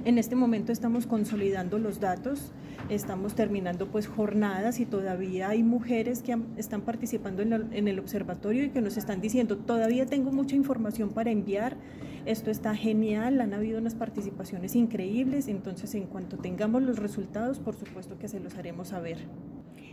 En 0.06 0.18
este 0.18 0.36
momento 0.36 0.72
estamos 0.72 1.08
consolidando 1.08 1.78
los 1.78 2.00
datos, 2.00 2.54
estamos 2.88 3.36
terminando 3.36 3.88
pues 3.88 4.08
jornadas 4.08 4.80
y 4.80 4.86
todavía 4.86 5.50
hay 5.50 5.62
mujeres 5.62 6.24
que 6.24 6.38
están 6.56 6.82
participando 6.82 7.42
en, 7.42 7.88
el 7.88 8.00
observatorio 8.00 8.64
y 8.64 8.70
que 8.70 8.80
nos 8.80 8.96
están 8.96 9.20
diciendo, 9.20 9.58
todavía 9.58 10.06
tengo 10.06 10.32
mucha 10.32 10.56
información 10.56 11.10
para 11.10 11.32
enviar, 11.32 11.76
esto 12.26 12.50
está 12.50 12.76
genial, 12.76 13.42
han 13.42 13.54
habido 13.54 13.78
unas 13.78 13.96
participaciones 13.96 14.74
increíbles, 14.76 15.50
entonces 15.50 15.94
en 15.96 16.06
cuanto 16.06 16.38
tengamos 16.38 16.82
los 16.82 16.98
resultados, 16.98 17.60
por 17.60 17.76
supuesto 17.76 18.18
que 18.18 18.30
se 18.30 18.40
los 18.40 18.56
haremos 18.56 18.90
saber. 18.90 19.18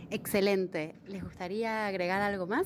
Excelente. 0.09 0.95
¿Les 1.07 1.21
gustaría 1.21 1.85
agregar 1.85 2.21
algo 2.21 2.47
más? 2.47 2.65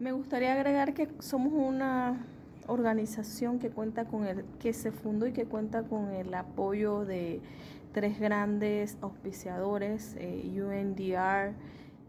Me 0.00 0.10
gustaría 0.10 0.52
agregar 0.52 0.94
que 0.94 1.08
somos 1.20 1.52
una 1.52 2.26
organización 2.70 3.58
que 3.58 3.70
cuenta 3.70 4.04
con 4.04 4.26
el 4.26 4.44
que 4.60 4.72
se 4.72 4.92
fundó 4.92 5.26
y 5.26 5.32
que 5.32 5.44
cuenta 5.44 5.82
con 5.82 6.10
el 6.10 6.32
apoyo 6.34 7.04
de 7.04 7.40
tres 7.92 8.20
grandes 8.20 8.96
auspiciadores, 9.00 10.14
eh, 10.18 10.48
UNDR. 10.62 11.54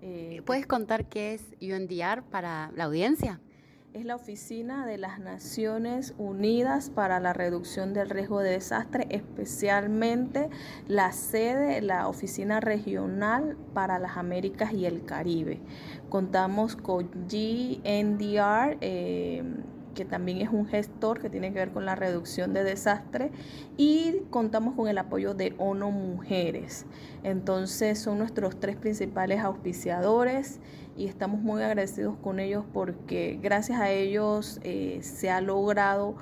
Eh, 0.02 0.42
¿Puedes 0.46 0.68
contar 0.68 1.06
qué 1.06 1.34
es 1.34 1.44
UNDR 1.62 2.24
para 2.24 2.72
la 2.76 2.86
audiencia? 2.86 3.40
Es 3.94 4.06
la 4.06 4.16
Oficina 4.16 4.86
de 4.86 4.98
las 4.98 5.20
Naciones 5.20 6.14
Unidas 6.18 6.90
para 6.90 7.20
la 7.20 7.34
Reducción 7.34 7.94
del 7.94 8.10
Riesgo 8.10 8.40
de 8.40 8.52
Desastre, 8.52 9.06
especialmente 9.10 10.50
la 10.88 11.12
sede, 11.12 11.82
la 11.82 12.08
Oficina 12.08 12.62
Regional 12.62 13.58
para 13.74 14.00
las 14.00 14.16
Américas 14.16 14.72
y 14.72 14.86
el 14.86 15.04
Caribe. 15.04 15.60
Contamos 16.10 16.78
con 16.78 17.10
GNDR. 17.28 18.78
Eh, 18.80 19.44
que 19.94 20.06
también 20.06 20.42
es 20.42 20.50
un 20.50 20.66
gestor 20.66 21.20
que 21.20 21.30
tiene 21.30 21.54
que 21.54 21.60
ver 21.60 21.72
con 21.72 21.86
la 21.86 21.96
reducción 21.96 22.54
de 22.54 22.64
desastres 22.64 23.32
y 23.78 24.22
contamos 24.30 24.76
con 24.76 24.88
el 24.88 24.98
apoyo 24.98 25.34
de 25.34 25.54
ONU 25.58 25.92
Mujeres. 25.92 26.86
Entonces 27.24 28.00
son 28.00 28.20
nuestros 28.20 28.60
tres 28.60 28.76
principales 28.76 29.42
auspiciadores 29.42 30.60
y 30.98 31.08
estamos 31.08 31.42
muy 31.42 31.62
agradecidos 31.62 32.18
con 32.18 32.40
ellos 32.40 32.66
porque 32.74 33.40
gracias 33.42 33.80
a 33.80 33.90
ellos 33.92 34.60
eh, 34.64 35.00
se 35.02 35.30
ha 35.30 35.42
logrado 35.42 36.16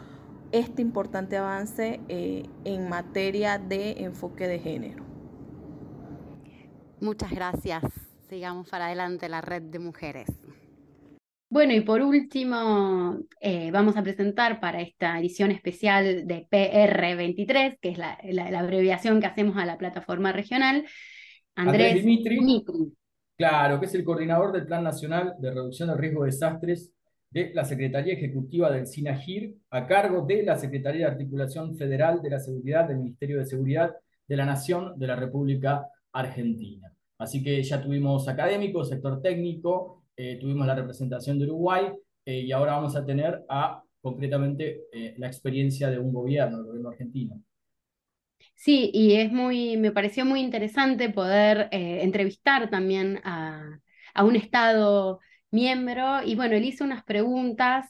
este 0.51 0.81
importante 0.81 1.37
avance 1.37 1.99
eh, 2.07 2.43
en 2.65 2.89
materia 2.89 3.57
de 3.57 4.03
enfoque 4.03 4.47
de 4.47 4.59
género. 4.59 5.03
Muchas 6.99 7.31
gracias. 7.31 7.83
Sigamos 8.29 8.69
para 8.69 8.87
adelante 8.87 9.29
la 9.29 9.41
red 9.41 9.61
de 9.61 9.79
mujeres. 9.79 10.29
Bueno, 11.51 11.73
y 11.73 11.81
por 11.81 12.01
último, 12.01 13.17
eh, 13.41 13.71
vamos 13.71 13.97
a 13.97 14.03
presentar 14.03 14.59
para 14.59 14.81
esta 14.81 15.19
edición 15.19 15.49
especial 15.49 16.27
de 16.27 16.47
PR23, 16.47 17.79
que 17.81 17.89
es 17.89 17.97
la, 17.97 18.59
abreviación 18.59 19.19
que 19.19 19.25
hacemos 19.25 19.57
a 19.57 19.65
la 19.65 19.79
plataforma 19.79 20.31
regional, 20.31 20.85
Andrés, 21.55 21.95
Dimitri, 21.95 22.39
Claro, 23.35 23.79
que 23.79 23.87
es 23.87 23.95
el 23.95 24.03
coordinador 24.03 24.51
del 24.51 24.67
Plan 24.67 24.83
Nacional 24.83 25.33
de 25.39 25.51
Reducción 25.51 25.89
del 25.89 25.97
Riesgo 25.97 26.23
de 26.23 26.31
Desastres 26.31 26.91
de 27.31 27.51
la 27.53 27.65
Secretaría 27.65 28.13
Ejecutiva 28.13 28.69
del 28.69 28.85
SINAGIR, 28.85 29.55
a 29.71 29.87
cargo 29.87 30.25
de 30.25 30.43
la 30.43 30.55
Secretaría 30.55 31.07
de 31.07 31.13
Articulación 31.13 31.75
Federal 31.75 32.21
de 32.21 32.29
la 32.29 32.39
Seguridad 32.39 32.87
del 32.87 32.97
Ministerio 32.97 33.39
de 33.39 33.45
Seguridad 33.45 33.95
de 34.27 34.37
la 34.37 34.45
Nación 34.45 34.99
de 34.99 35.07
la 35.07 35.15
República 35.15 35.87
Argentina. 36.11 36.91
Así 37.17 37.41
que 37.41 37.63
ya 37.63 37.81
tuvimos 37.81 38.27
académicos, 38.27 38.89
sector 38.89 39.21
técnico, 39.21 39.98
eh, 40.21 40.37
tuvimos 40.37 40.67
la 40.67 40.75
representación 40.75 41.39
de 41.39 41.45
Uruguay 41.45 41.85
eh, 42.25 42.41
y 42.41 42.51
ahora 42.51 42.73
vamos 42.73 42.93
a 42.97 43.05
tener 43.05 43.45
a 43.47 43.81
concretamente 44.01 44.81
eh, 44.91 45.15
la 45.17 45.27
experiencia 45.27 45.89
de 45.89 45.97
un 45.97 46.11
gobierno, 46.11 46.57
el 46.57 46.65
gobierno 46.65 46.89
argentino. 46.89 47.41
Sí, 48.53 48.91
y 48.93 49.13
es 49.13 49.31
muy, 49.31 49.77
me 49.77 49.93
pareció 49.93 50.25
muy 50.25 50.41
interesante 50.41 51.09
poder 51.09 51.69
entrevistar 51.71 52.69
también 52.69 53.21
a, 53.23 53.79
a, 54.13 54.25
un 54.25 54.35
Estado 54.35 55.21
miembro 55.51 56.21
y 56.25 56.35
bueno, 56.35 56.55
él 56.55 56.65
hizo 56.65 56.83
unas 56.83 57.05
preguntas 57.05 57.89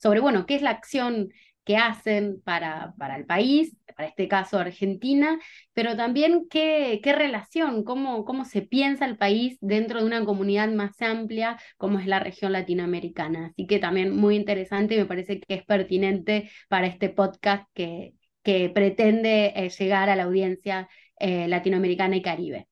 sobre, 0.00 0.18
bueno, 0.18 0.44
qué 0.44 0.56
es 0.56 0.62
la 0.62 0.70
acción 0.70 1.28
que 1.68 1.76
hacen 1.76 2.40
para, 2.46 2.94
para 2.96 3.18
el 3.18 3.26
país, 3.26 3.76
para 3.94 4.08
este 4.08 4.26
caso 4.26 4.58
Argentina, 4.58 5.38
pero 5.74 5.98
también 5.98 6.46
qué, 6.48 6.98
qué 7.02 7.12
relación, 7.12 7.84
cómo, 7.84 8.24
cómo 8.24 8.46
se 8.46 8.62
piensa 8.62 9.04
el 9.04 9.18
país 9.18 9.58
dentro 9.60 10.00
de 10.00 10.06
una 10.06 10.24
comunidad 10.24 10.70
más 10.70 11.02
amplia 11.02 11.60
como 11.76 11.98
es 11.98 12.06
la 12.06 12.20
región 12.20 12.52
latinoamericana. 12.52 13.48
Así 13.48 13.66
que 13.66 13.78
también 13.78 14.16
muy 14.16 14.34
interesante 14.34 14.94
y 14.94 14.98
me 14.98 15.04
parece 15.04 15.40
que 15.40 15.56
es 15.56 15.66
pertinente 15.66 16.50
para 16.70 16.86
este 16.86 17.10
podcast 17.10 17.68
que, 17.74 18.14
que 18.42 18.70
pretende 18.70 19.52
eh, 19.54 19.68
llegar 19.68 20.08
a 20.08 20.16
la 20.16 20.22
audiencia 20.22 20.88
eh, 21.20 21.48
latinoamericana 21.48 22.16
y 22.16 22.22
caribe. 22.22 22.66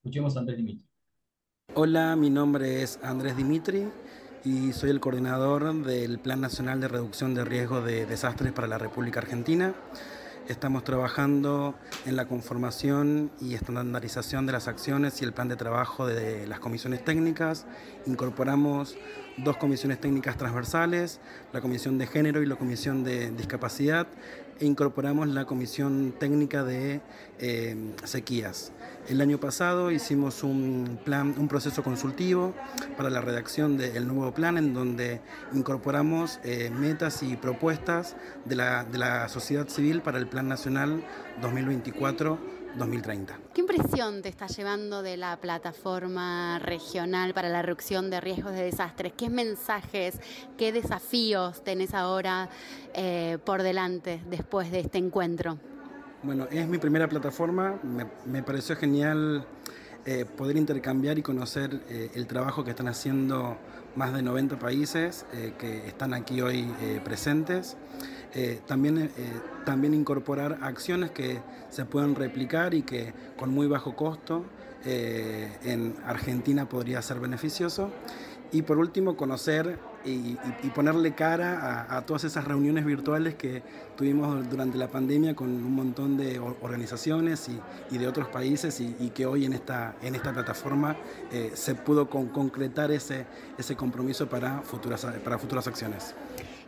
Escuchemos 0.00 0.36
a 0.36 0.40
Andrés 0.40 0.58
Dimitri. 0.58 0.84
Hola, 1.72 2.14
mi 2.16 2.28
nombre 2.28 2.82
es 2.82 3.00
Andrés 3.02 3.38
Dimitri 3.38 3.86
y 4.44 4.72
soy 4.72 4.90
el 4.90 5.00
coordinador 5.00 5.72
del 5.84 6.18
Plan 6.18 6.40
Nacional 6.40 6.80
de 6.80 6.88
Reducción 6.88 7.34
de 7.34 7.44
Riesgo 7.44 7.80
de 7.80 8.06
Desastres 8.06 8.52
para 8.52 8.66
la 8.66 8.78
República 8.78 9.20
Argentina. 9.20 9.74
Estamos 10.48 10.82
trabajando 10.82 11.76
en 12.04 12.16
la 12.16 12.26
conformación 12.26 13.30
y 13.40 13.54
estandarización 13.54 14.44
de 14.44 14.52
las 14.52 14.66
acciones 14.66 15.22
y 15.22 15.24
el 15.24 15.32
plan 15.32 15.48
de 15.48 15.54
trabajo 15.54 16.06
de 16.06 16.48
las 16.48 16.58
comisiones 16.58 17.04
técnicas. 17.04 17.66
Incorporamos 18.06 18.96
dos 19.36 19.56
comisiones 19.56 20.00
técnicas 20.00 20.36
transversales, 20.36 21.20
la 21.52 21.60
Comisión 21.60 21.96
de 21.96 22.08
Género 22.08 22.42
y 22.42 22.46
la 22.46 22.56
Comisión 22.56 23.04
de 23.04 23.30
Discapacidad, 23.30 24.08
e 24.58 24.66
incorporamos 24.66 25.28
la 25.28 25.44
Comisión 25.44 26.14
Técnica 26.18 26.64
de 26.64 27.00
eh, 27.38 27.94
Sequías. 28.02 28.72
El 29.08 29.20
año 29.20 29.38
pasado 29.38 29.90
hicimos 29.90 30.44
un, 30.44 30.98
plan, 31.04 31.34
un 31.36 31.48
proceso 31.48 31.82
consultivo 31.82 32.54
para 32.96 33.10
la 33.10 33.20
redacción 33.20 33.76
del 33.76 34.06
nuevo 34.06 34.32
plan 34.32 34.56
en 34.58 34.72
donde 34.74 35.20
incorporamos 35.52 36.38
eh, 36.44 36.70
metas 36.70 37.22
y 37.24 37.36
propuestas 37.36 38.14
de 38.44 38.54
la, 38.54 38.84
de 38.84 38.98
la 38.98 39.28
sociedad 39.28 39.68
civil 39.68 40.02
para 40.02 40.18
el 40.18 40.28
Plan 40.28 40.46
Nacional 40.46 41.04
2024 41.40 42.62
2030. 42.76 43.38
¿Qué 43.52 43.60
impresión 43.60 44.22
te 44.22 44.28
está 44.28 44.46
llevando 44.46 45.02
de 45.02 45.16
la 45.16 45.36
plataforma 45.36 46.58
regional 46.58 47.34
para 47.34 47.48
la 47.48 47.60
reducción 47.60 48.08
de 48.08 48.20
riesgos 48.20 48.52
de 48.52 48.62
desastres? 48.62 49.12
¿Qué 49.16 49.28
mensajes, 49.28 50.18
qué 50.56 50.72
desafíos 50.72 51.62
tenés 51.64 51.92
ahora 51.92 52.48
eh, 52.94 53.38
por 53.44 53.62
delante 53.62 54.22
después 54.30 54.70
de 54.70 54.80
este 54.80 54.98
encuentro? 54.98 55.58
Bueno, 56.24 56.46
es 56.52 56.68
mi 56.68 56.78
primera 56.78 57.08
plataforma, 57.08 57.80
me, 58.26 58.42
pareció 58.44 58.76
genial 58.76 59.44
eh, 60.06 60.24
poder 60.24 60.56
intercambiar 60.56 61.18
y 61.18 61.22
conocer 61.22 61.80
eh, 61.88 62.12
el 62.14 62.28
trabajo 62.28 62.62
que 62.62 62.70
están 62.70 62.86
haciendo 62.86 63.56
más 63.96 64.14
de 64.14 64.22
90 64.22 64.56
países 64.60 65.26
que 65.58 65.88
están 65.88 66.14
aquí 66.14 66.40
hoy 66.40 66.72
presentes. 67.04 67.76
también, 68.66 69.10
también 69.66 69.92
incorporar 69.92 70.60
acciones 70.62 71.10
que 71.10 71.40
se 71.68 71.84
puedan 71.84 72.14
replicar 72.14 72.72
y 72.72 72.82
que 72.82 73.12
con 73.36 73.50
muy 73.50 73.66
bajo 73.66 73.94
costo 73.94 74.46
en 74.84 75.94
Argentina 76.06 76.66
podría 76.68 77.02
ser 77.02 77.20
beneficioso. 77.20 77.90
Y 78.52 78.62
por 78.62 78.78
último, 78.78 79.16
conocer 79.16 79.78
y, 80.04 80.36
ponerle 80.74 81.14
cara 81.14 81.86
a, 81.88 82.02
todas 82.02 82.24
esas 82.24 82.44
reuniones 82.44 82.84
virtuales 82.84 83.34
que 83.34 83.62
tuvimos 83.96 84.48
durante 84.50 84.76
la 84.76 84.88
pandemia 84.88 85.34
con 85.34 85.48
un 85.48 85.74
montón 85.74 86.16
de 86.16 86.38
organizaciones 86.38 87.48
y, 87.90 87.98
de 87.98 88.06
otros 88.06 88.28
países 88.28 88.80
y, 88.80 89.10
que 89.10 89.26
hoy 89.26 89.46
en 89.46 89.54
esta, 89.54 89.96
en 90.02 90.14
esta 90.14 90.32
plataforma 90.32 90.96
eh, 91.30 91.52
se 91.54 91.74
pudo 91.74 92.10
concretar 92.10 92.90
ese, 92.90 93.26
ese 93.56 93.74
compromiso 93.74 94.28
para 94.28 94.60
futuras, 94.60 95.06
para 95.24 95.38
futuras 95.38 95.66
acciones. 95.66 96.14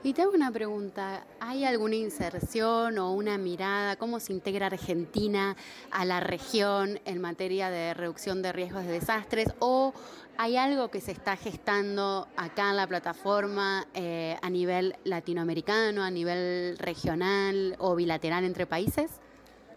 Y 0.04 0.12
te 0.12 0.20
hago 0.20 0.32
una 0.32 0.52
pregunta, 0.52 1.24
¿hay 1.40 1.64
alguna 1.64 1.96
inserción 1.96 2.98
o 2.98 3.14
una 3.14 3.38
mirada, 3.38 3.96
cómo 3.96 4.20
se 4.20 4.34
integra 4.34 4.66
Argentina 4.66 5.56
a 5.90 6.04
la 6.04 6.20
región 6.20 7.00
en 7.06 7.22
materia 7.22 7.70
de 7.70 7.94
reducción 7.94 8.42
de 8.42 8.52
riesgos 8.52 8.84
de 8.84 8.92
desastres? 8.92 9.54
¿O 9.60 9.94
hay 10.36 10.58
algo 10.58 10.90
que 10.90 11.00
se 11.00 11.10
está 11.10 11.38
gestando 11.38 12.28
acá 12.36 12.68
en 12.68 12.76
la 12.76 12.86
plataforma 12.86 13.86
eh, 13.94 14.36
a 14.42 14.50
nivel 14.50 14.94
latinoamericano, 15.04 16.02
a 16.02 16.10
nivel 16.10 16.76
regional 16.76 17.74
o 17.78 17.96
bilateral 17.96 18.44
entre 18.44 18.66
países? 18.66 19.10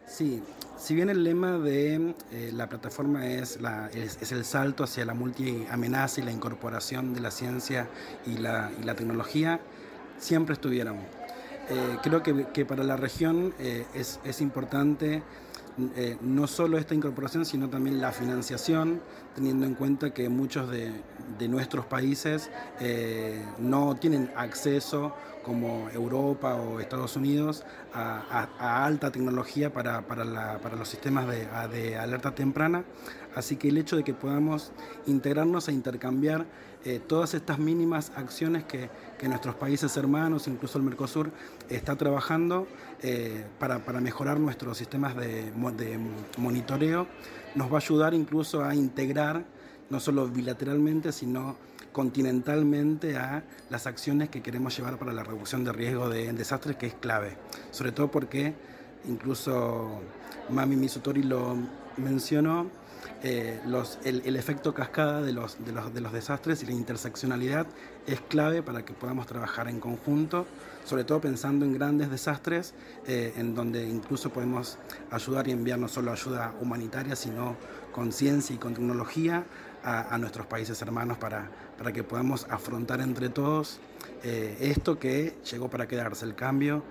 Sí, 0.07 0.43
si 0.78 0.93
bien 0.93 1.09
el 1.09 1.23
lema 1.23 1.57
de 1.57 2.13
eh, 2.34 2.51
la 2.53 2.67
plataforma 2.67 3.25
es, 3.28 3.61
la, 3.61 3.89
es, 3.93 4.30
el 4.34 4.43
salto 4.43 4.84
hacia 4.84 5.05
la 5.05 5.13
multiamenaza 5.13 6.19
y 6.19 6.25
la 6.25 6.34
incorporación 6.34 7.13
de 7.13 7.21
la 7.21 7.32
ciencia 7.32 7.88
y 8.25 8.38
la, 8.38 8.71
y 8.78 8.84
la 8.84 8.95
tecnología, 8.95 9.61
siempre 10.18 10.53
estuvieron. 10.53 10.97
Eh, 11.70 11.97
creo 12.01 12.24
que, 12.24 12.65
para 12.65 12.84
la 12.84 12.95
región 12.95 13.53
eh, 13.59 13.86
es, 13.93 14.41
importante 14.41 15.22
eh, 15.97 16.18
no 16.22 16.47
solo 16.47 16.78
esta 16.78 16.95
incorporación, 16.95 17.45
sino 17.45 17.70
también 17.70 17.99
la 17.99 18.13
financiación, 18.13 19.01
teniendo 19.36 19.65
en 19.65 19.76
cuenta 19.76 20.13
que 20.13 20.30
muchos 20.30 20.70
de, 20.72 20.93
nuestros 21.49 21.86
países 21.86 22.49
no 23.59 23.95
tienen 23.95 24.32
acceso, 24.36 25.13
como 25.43 25.89
Europa 25.89 26.55
o 26.55 26.80
Estados 26.80 27.15
Unidos, 27.15 27.63
a, 27.93 28.86
alta 28.86 29.11
tecnología 29.11 29.72
para, 29.72 30.03
los 30.78 30.88
sistemas 30.88 31.28
de, 31.28 31.47
de 31.72 31.97
alerta 31.97 32.34
temprana. 32.34 32.84
Así 33.36 33.55
que 33.57 33.68
el 33.68 33.78
hecho 33.78 33.97
de 33.97 34.03
que 34.03 34.13
podamos 34.13 34.72
integrarnos 35.05 35.68
e 35.68 35.74
intercambiar 35.74 36.45
eh, 36.88 37.01
todas 37.05 37.33
estas 37.33 37.59
mínimas 37.59 38.13
acciones 38.15 38.63
que, 38.63 38.89
nuestros 39.27 39.55
países 39.55 39.97
hermanos, 39.97 40.47
incluso 40.47 40.77
el 40.77 40.85
Mercosur, 40.85 41.31
está 41.67 41.97
trabajando 41.97 42.65
eh, 43.03 43.43
para, 43.59 43.79
mejorar 43.99 44.39
nuestros 44.39 44.77
sistemas 44.77 45.13
de, 45.17 45.51
monitoreo, 46.38 47.05
nos 47.55 47.69
va 47.69 47.75
a 47.75 47.81
ayudar 47.81 48.13
incluso 48.13 48.63
a 48.63 48.73
integrar, 48.73 49.43
no 49.89 49.99
solo 49.99 50.29
bilateralmente, 50.29 51.11
sino 51.11 51.57
continentalmente 51.91 53.17
a 53.17 53.43
las 53.69 53.85
acciones 53.85 54.29
que 54.29 54.41
queremos 54.41 54.77
llevar 54.77 54.97
para 54.97 55.11
la 55.11 55.25
reducción 55.25 55.65
de 55.65 55.73
riesgo 55.73 56.07
de 56.07 56.31
desastres, 56.31 56.77
que 56.77 56.85
es 56.85 56.93
clave. 56.93 57.35
Sobre 57.71 57.91
todo 57.91 58.09
porque 58.09 58.53
incluso 59.09 59.99
Mami 60.51 60.77
Misutori 60.77 61.23
lo 61.23 61.57
mencionó, 61.97 62.67
eh, 63.24 63.59
el, 64.03 64.36
efecto 64.36 64.74
cascada 64.74 65.22
de 65.22 65.34
los, 65.34 65.63
de, 65.65 65.72
los, 65.72 65.93
de 65.93 66.01
los 66.01 66.13
desastres 66.13 66.61
y 66.61 66.68
la 66.68 66.74
interseccionalidad 66.74 67.65
es 68.05 68.22
clave 68.22 68.61
para 68.61 68.86
que 68.86 68.93
podamos 68.93 69.26
trabajar 69.26 69.68
en 69.68 69.80
conjunto, 69.80 70.45
sobre 70.86 71.03
todo 71.03 71.20
pensando 71.20 71.65
en 71.65 71.74
grandes 71.74 72.11
desastres, 72.11 72.74
eh, 73.07 73.34
en 73.38 73.55
donde 73.55 73.88
incluso 73.88 74.30
podemos 74.30 74.78
ayudar 75.09 75.47
y 75.47 75.51
enviar 75.51 75.80
no 75.80 75.88
solo 75.88 76.11
ayuda 76.11 76.53
humanitaria, 76.61 77.15
sino 77.15 77.55
con 77.91 78.11
ciencia 78.11 78.55
y 78.55 78.59
con 78.59 78.76
tecnología 78.76 79.45
a, 79.84 80.18
nuestros 80.18 80.45
países 80.47 80.82
hermanos 80.82 81.18
para, 81.18 81.49
para, 81.78 81.93
que 81.93 82.03
podamos 82.03 82.45
afrontar 82.49 82.99
entre 82.99 83.30
todos 83.30 83.80
eh, 84.24 84.57
esto 84.59 84.99
que 84.99 85.38
llegó 85.49 85.70
para 85.70 85.88
quedarse, 85.88 86.26
el 86.26 86.36
cambio 86.36 86.84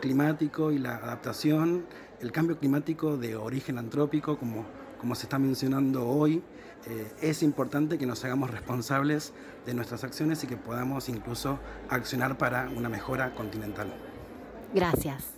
climático 0.00 0.72
y 0.72 0.78
la 0.78 0.96
adaptación, 0.96 1.84
el 2.20 2.32
cambio 2.32 2.58
climático 2.58 3.16
de 3.16 3.36
origen 3.36 3.78
antrópico, 3.78 4.38
como 4.38 4.64
como 4.98 5.14
se 5.14 5.24
está 5.24 5.38
mencionando 5.38 6.08
hoy, 6.08 6.42
eh, 6.88 7.10
es 7.22 7.42
importante 7.42 7.98
que 7.98 8.06
nos 8.06 8.24
hagamos 8.24 8.50
responsables 8.50 9.32
de 9.66 9.74
nuestras 9.74 10.04
acciones 10.04 10.42
y 10.44 10.46
que 10.46 10.56
podamos 10.56 11.08
incluso 11.08 11.58
accionar 11.88 12.38
para 12.38 12.68
una 12.70 12.88
mejora 12.88 13.34
continental. 13.34 13.88
Gracias. 14.74 15.34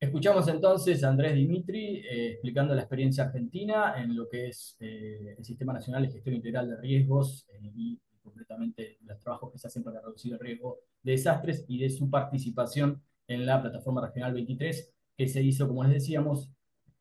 Escuchamos 0.00 0.48
entonces 0.48 1.04
a 1.04 1.10
Andrés 1.10 1.34
Dimitri 1.34 1.96
eh, 1.98 2.30
explicando 2.32 2.74
la 2.74 2.80
experiencia 2.80 3.24
argentina 3.24 4.02
en 4.02 4.16
lo 4.16 4.30
que 4.30 4.48
es 4.48 4.74
eh, 4.80 5.34
el 5.36 5.44
Sistema 5.44 5.74
Nacional 5.74 6.02
de 6.02 6.12
Gestión 6.12 6.36
Integral 6.36 6.70
de 6.70 6.76
Riesgos 6.76 7.46
y 7.74 8.00
concretamente 8.22 8.96
los 9.02 9.20
trabajos 9.20 9.52
que 9.52 9.58
se 9.58 9.66
hacen 9.66 9.82
para 9.82 10.00
reducir 10.00 10.32
el 10.32 10.38
riesgo 10.38 10.78
de 11.02 11.12
desastres 11.12 11.66
y 11.68 11.78
de 11.78 11.90
su 11.90 12.08
participación 12.08 13.02
en 13.28 13.44
la 13.44 13.60
plataforma 13.60 14.00
regional 14.00 14.32
23 14.32 14.90
que 15.18 15.28
se 15.28 15.42
hizo, 15.42 15.68
como 15.68 15.84
les 15.84 15.92
decíamos, 15.92 16.50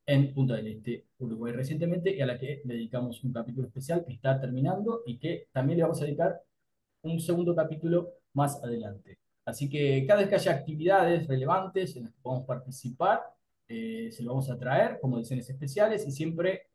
en 0.10 0.34
Punta 0.34 0.56
del 0.56 0.68
Este, 0.68 1.06
Uruguay 1.20 1.54
recientemente, 1.54 2.16
y 2.16 2.20
a 2.20 2.26
la 2.26 2.40
que 2.40 2.62
dedicamos 2.64 3.24
un 3.24 3.32
capítulo 3.32 3.68
especial 3.68 4.04
que 4.04 4.14
está 4.14 4.42
terminando 4.42 5.04
y 5.06 5.18
que 5.18 5.48
también 5.52 5.78
le 5.78 5.84
vamos 5.84 6.02
a 6.02 6.06
dedicar 6.06 6.42
un 7.04 7.20
segundo 7.20 7.56
capítulo 7.56 8.14
más 8.34 8.62
adelante. 8.64 9.20
Así 9.46 9.70
que 9.70 10.06
cada 10.08 10.22
vez 10.22 10.30
que 10.30 10.36
haya 10.36 10.52
actividades 10.54 11.28
relevantes 11.28 11.96
en 11.96 12.04
las 12.04 12.12
que 12.12 12.22
podamos 12.24 12.48
participar, 12.48 13.22
eh, 13.68 14.10
se 14.12 14.24
lo 14.24 14.32
vamos 14.32 14.50
a 14.50 14.58
traer 14.58 15.00
como 15.00 15.18
ediciones 15.18 15.48
especiales 15.48 16.08
y 16.08 16.12
siempre 16.12 16.70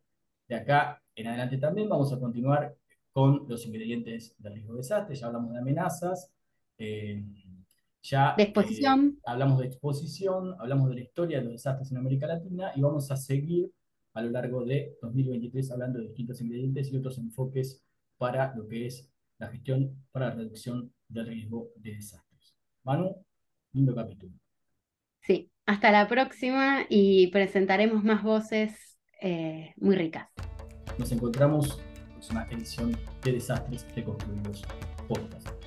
de 0.46 0.54
acá 0.54 1.02
en 1.16 1.26
adelante 1.26 1.58
también 1.58 1.88
vamos 1.88 2.12
a 2.12 2.20
continuar 2.20 2.76
con 3.12 3.46
los 3.48 3.66
ingredientes 3.66 4.36
del 4.38 4.54
riesgo 4.54 4.74
de 4.74 4.78
desastre. 4.78 5.16
Ya 5.16 5.26
hablamos 5.26 5.52
de 5.52 5.58
amenazas, 5.58 6.30
ya 8.04 8.34
de 8.36 8.44
exposición. 8.44 9.18
hablamos 9.24 9.58
de 9.58 9.66
exposición, 9.66 10.54
hablamos 10.58 10.90
de 10.90 10.96
la 10.96 11.00
historia 11.00 11.38
de 11.38 11.44
los 11.44 11.54
desastres 11.54 11.90
en 11.90 11.98
América 11.98 12.26
Latina 12.26 12.72
y 12.76 12.82
vamos 12.82 13.10
a 13.10 13.16
seguir 13.16 13.72
a 14.12 14.22
lo 14.22 14.30
largo 14.30 14.64
de 14.64 14.96
2023 15.00 15.70
hablando 15.72 15.98
de 15.98 16.06
distintos 16.06 16.40
ingredientes 16.40 16.92
y 16.92 16.96
otros 16.96 17.18
enfoques 17.18 17.82
para 18.18 18.54
lo 18.54 18.68
que 18.68 18.86
es 18.86 19.10
la 19.38 19.48
gestión 19.48 20.06
para 20.12 20.28
la 20.28 20.34
reducción 20.34 20.92
del 21.08 21.26
riesgo 21.26 21.70
de 21.76 21.94
desastres. 21.94 22.54
Manu, 22.84 23.24
lindo 23.72 23.94
capítulo. 23.94 24.32
Sí, 25.22 25.50
hasta 25.66 25.90
la 25.90 26.06
próxima 26.06 26.84
y 26.88 27.28
presentaremos 27.28 28.04
más 28.04 28.22
voces 28.22 28.98
eh, 29.20 29.72
muy 29.78 29.96
ricas. 29.96 30.28
Nos 30.98 31.10
encontramos 31.10 31.80
en 32.10 32.36
una 32.36 32.46
edición 32.50 32.96
de 33.24 33.32
Desastres 33.32 33.86
Reconstruidos 33.96 34.62
Podcast. 35.08 35.63